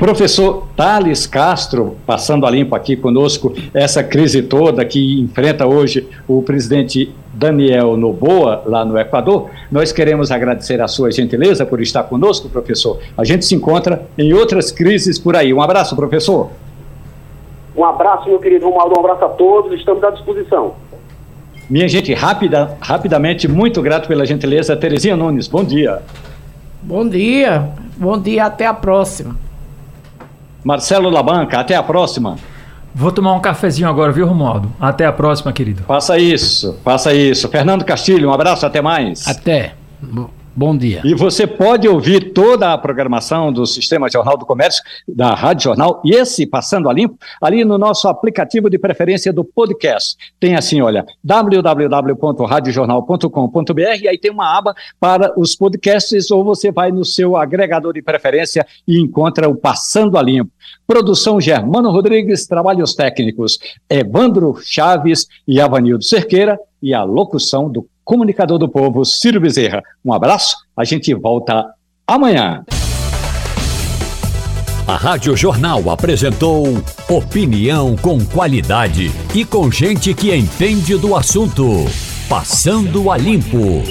Professor 0.00 0.66
Thales 0.74 1.26
Castro, 1.26 1.94
passando 2.06 2.46
a 2.46 2.50
limpo 2.50 2.74
aqui 2.74 2.96
conosco, 2.96 3.52
essa 3.74 4.02
crise 4.02 4.40
toda 4.40 4.82
que 4.82 5.20
enfrenta 5.20 5.66
hoje 5.66 6.08
o 6.26 6.40
presidente 6.40 7.14
Daniel 7.34 7.98
Noboa, 7.98 8.62
lá 8.64 8.82
no 8.82 8.98
Equador, 8.98 9.50
nós 9.70 9.92
queremos 9.92 10.30
agradecer 10.30 10.80
a 10.80 10.88
sua 10.88 11.12
gentileza 11.12 11.66
por 11.66 11.82
estar 11.82 12.04
conosco, 12.04 12.48
professor. 12.48 12.98
A 13.14 13.24
gente 13.24 13.44
se 13.44 13.54
encontra 13.54 14.06
em 14.16 14.32
outras 14.32 14.72
crises 14.72 15.18
por 15.18 15.36
aí. 15.36 15.52
Um 15.52 15.60
abraço, 15.60 15.94
professor. 15.94 16.48
Um 17.76 17.84
abraço, 17.84 18.26
meu 18.26 18.38
querido 18.38 18.64
Romualdo, 18.64 18.94
um 18.96 19.00
abraço 19.00 19.26
a 19.26 19.28
todos, 19.28 19.78
estamos 19.78 20.02
à 20.02 20.08
disposição. 20.12 20.76
Minha 21.68 21.86
gente, 21.86 22.14
rápida, 22.14 22.74
rapidamente, 22.80 23.46
muito 23.46 23.82
grato 23.82 24.08
pela 24.08 24.24
gentileza. 24.24 24.74
Terezinha 24.74 25.14
Nunes, 25.14 25.46
bom 25.46 25.62
dia. 25.62 26.00
Bom 26.80 27.06
dia, 27.06 27.68
bom 27.98 28.18
dia, 28.18 28.46
até 28.46 28.64
a 28.64 28.72
próxima. 28.72 29.49
Marcelo 30.64 31.10
Labanca, 31.10 31.58
até 31.58 31.74
a 31.74 31.82
próxima. 31.82 32.36
Vou 32.94 33.12
tomar 33.12 33.34
um 33.34 33.40
cafezinho 33.40 33.88
agora, 33.88 34.10
viu, 34.10 34.26
Romualdo? 34.26 34.70
Até 34.80 35.06
a 35.06 35.12
próxima, 35.12 35.52
querido. 35.52 35.82
Faça 35.84 36.18
isso, 36.18 36.78
faça 36.84 37.14
isso. 37.14 37.48
Fernando 37.48 37.84
Castilho, 37.84 38.28
um 38.28 38.32
abraço, 38.32 38.66
até 38.66 38.82
mais. 38.82 39.26
Até. 39.28 39.74
Bom 40.60 40.76
dia. 40.76 41.00
E 41.06 41.14
você 41.14 41.46
pode 41.46 41.88
ouvir 41.88 42.34
toda 42.34 42.70
a 42.70 42.76
programação 42.76 43.50
do 43.50 43.64
Sistema 43.64 44.10
Jornal 44.10 44.36
do 44.36 44.44
Comércio, 44.44 44.82
da 45.08 45.34
Rádio 45.34 45.64
Jornal, 45.64 46.02
e 46.04 46.14
esse 46.14 46.46
Passando 46.46 46.90
a 46.90 46.92
Limpo, 46.92 47.16
ali 47.40 47.64
no 47.64 47.78
nosso 47.78 48.06
aplicativo 48.06 48.68
de 48.68 48.78
preferência 48.78 49.32
do 49.32 49.42
podcast. 49.42 50.18
Tem 50.38 50.56
assim, 50.56 50.82
olha, 50.82 51.06
www.radiojornal.com.br, 51.24 54.02
e 54.02 54.08
aí 54.08 54.18
tem 54.18 54.30
uma 54.30 54.54
aba 54.54 54.74
para 55.00 55.32
os 55.34 55.56
podcasts, 55.56 56.30
ou 56.30 56.44
você 56.44 56.70
vai 56.70 56.92
no 56.92 57.06
seu 57.06 57.38
agregador 57.38 57.94
de 57.94 58.02
preferência 58.02 58.66
e 58.86 59.00
encontra 59.00 59.48
o 59.48 59.56
Passando 59.56 60.18
a 60.18 60.22
Limpo. 60.22 60.52
Produção 60.86 61.40
Germano 61.40 61.90
Rodrigues, 61.90 62.46
trabalhos 62.46 62.94
técnicos 62.94 63.58
Evandro 63.88 64.58
Chaves 64.62 65.26
e 65.48 65.58
Avanildo 65.58 66.04
Cerqueira, 66.04 66.60
e 66.82 66.94
a 66.94 67.02
locução 67.02 67.70
do 67.70 67.86
comunicador 68.04 68.58
do 68.58 68.68
povo, 68.68 69.04
Ciro 69.04 69.40
Bezerra. 69.40 69.82
Um 70.04 70.12
abraço, 70.12 70.56
a 70.76 70.84
gente 70.84 71.12
volta 71.14 71.64
amanhã. 72.06 72.64
A 74.86 74.96
Rádio 74.96 75.36
Jornal 75.36 75.88
apresentou 75.88 76.66
opinião 77.08 77.96
com 77.96 78.18
qualidade 78.24 79.10
e 79.32 79.44
com 79.44 79.70
gente 79.70 80.12
que 80.12 80.34
entende 80.34 80.96
do 80.96 81.14
assunto. 81.14 81.64
Passando 82.28 83.10
a 83.10 83.16
limpo. 83.16 83.84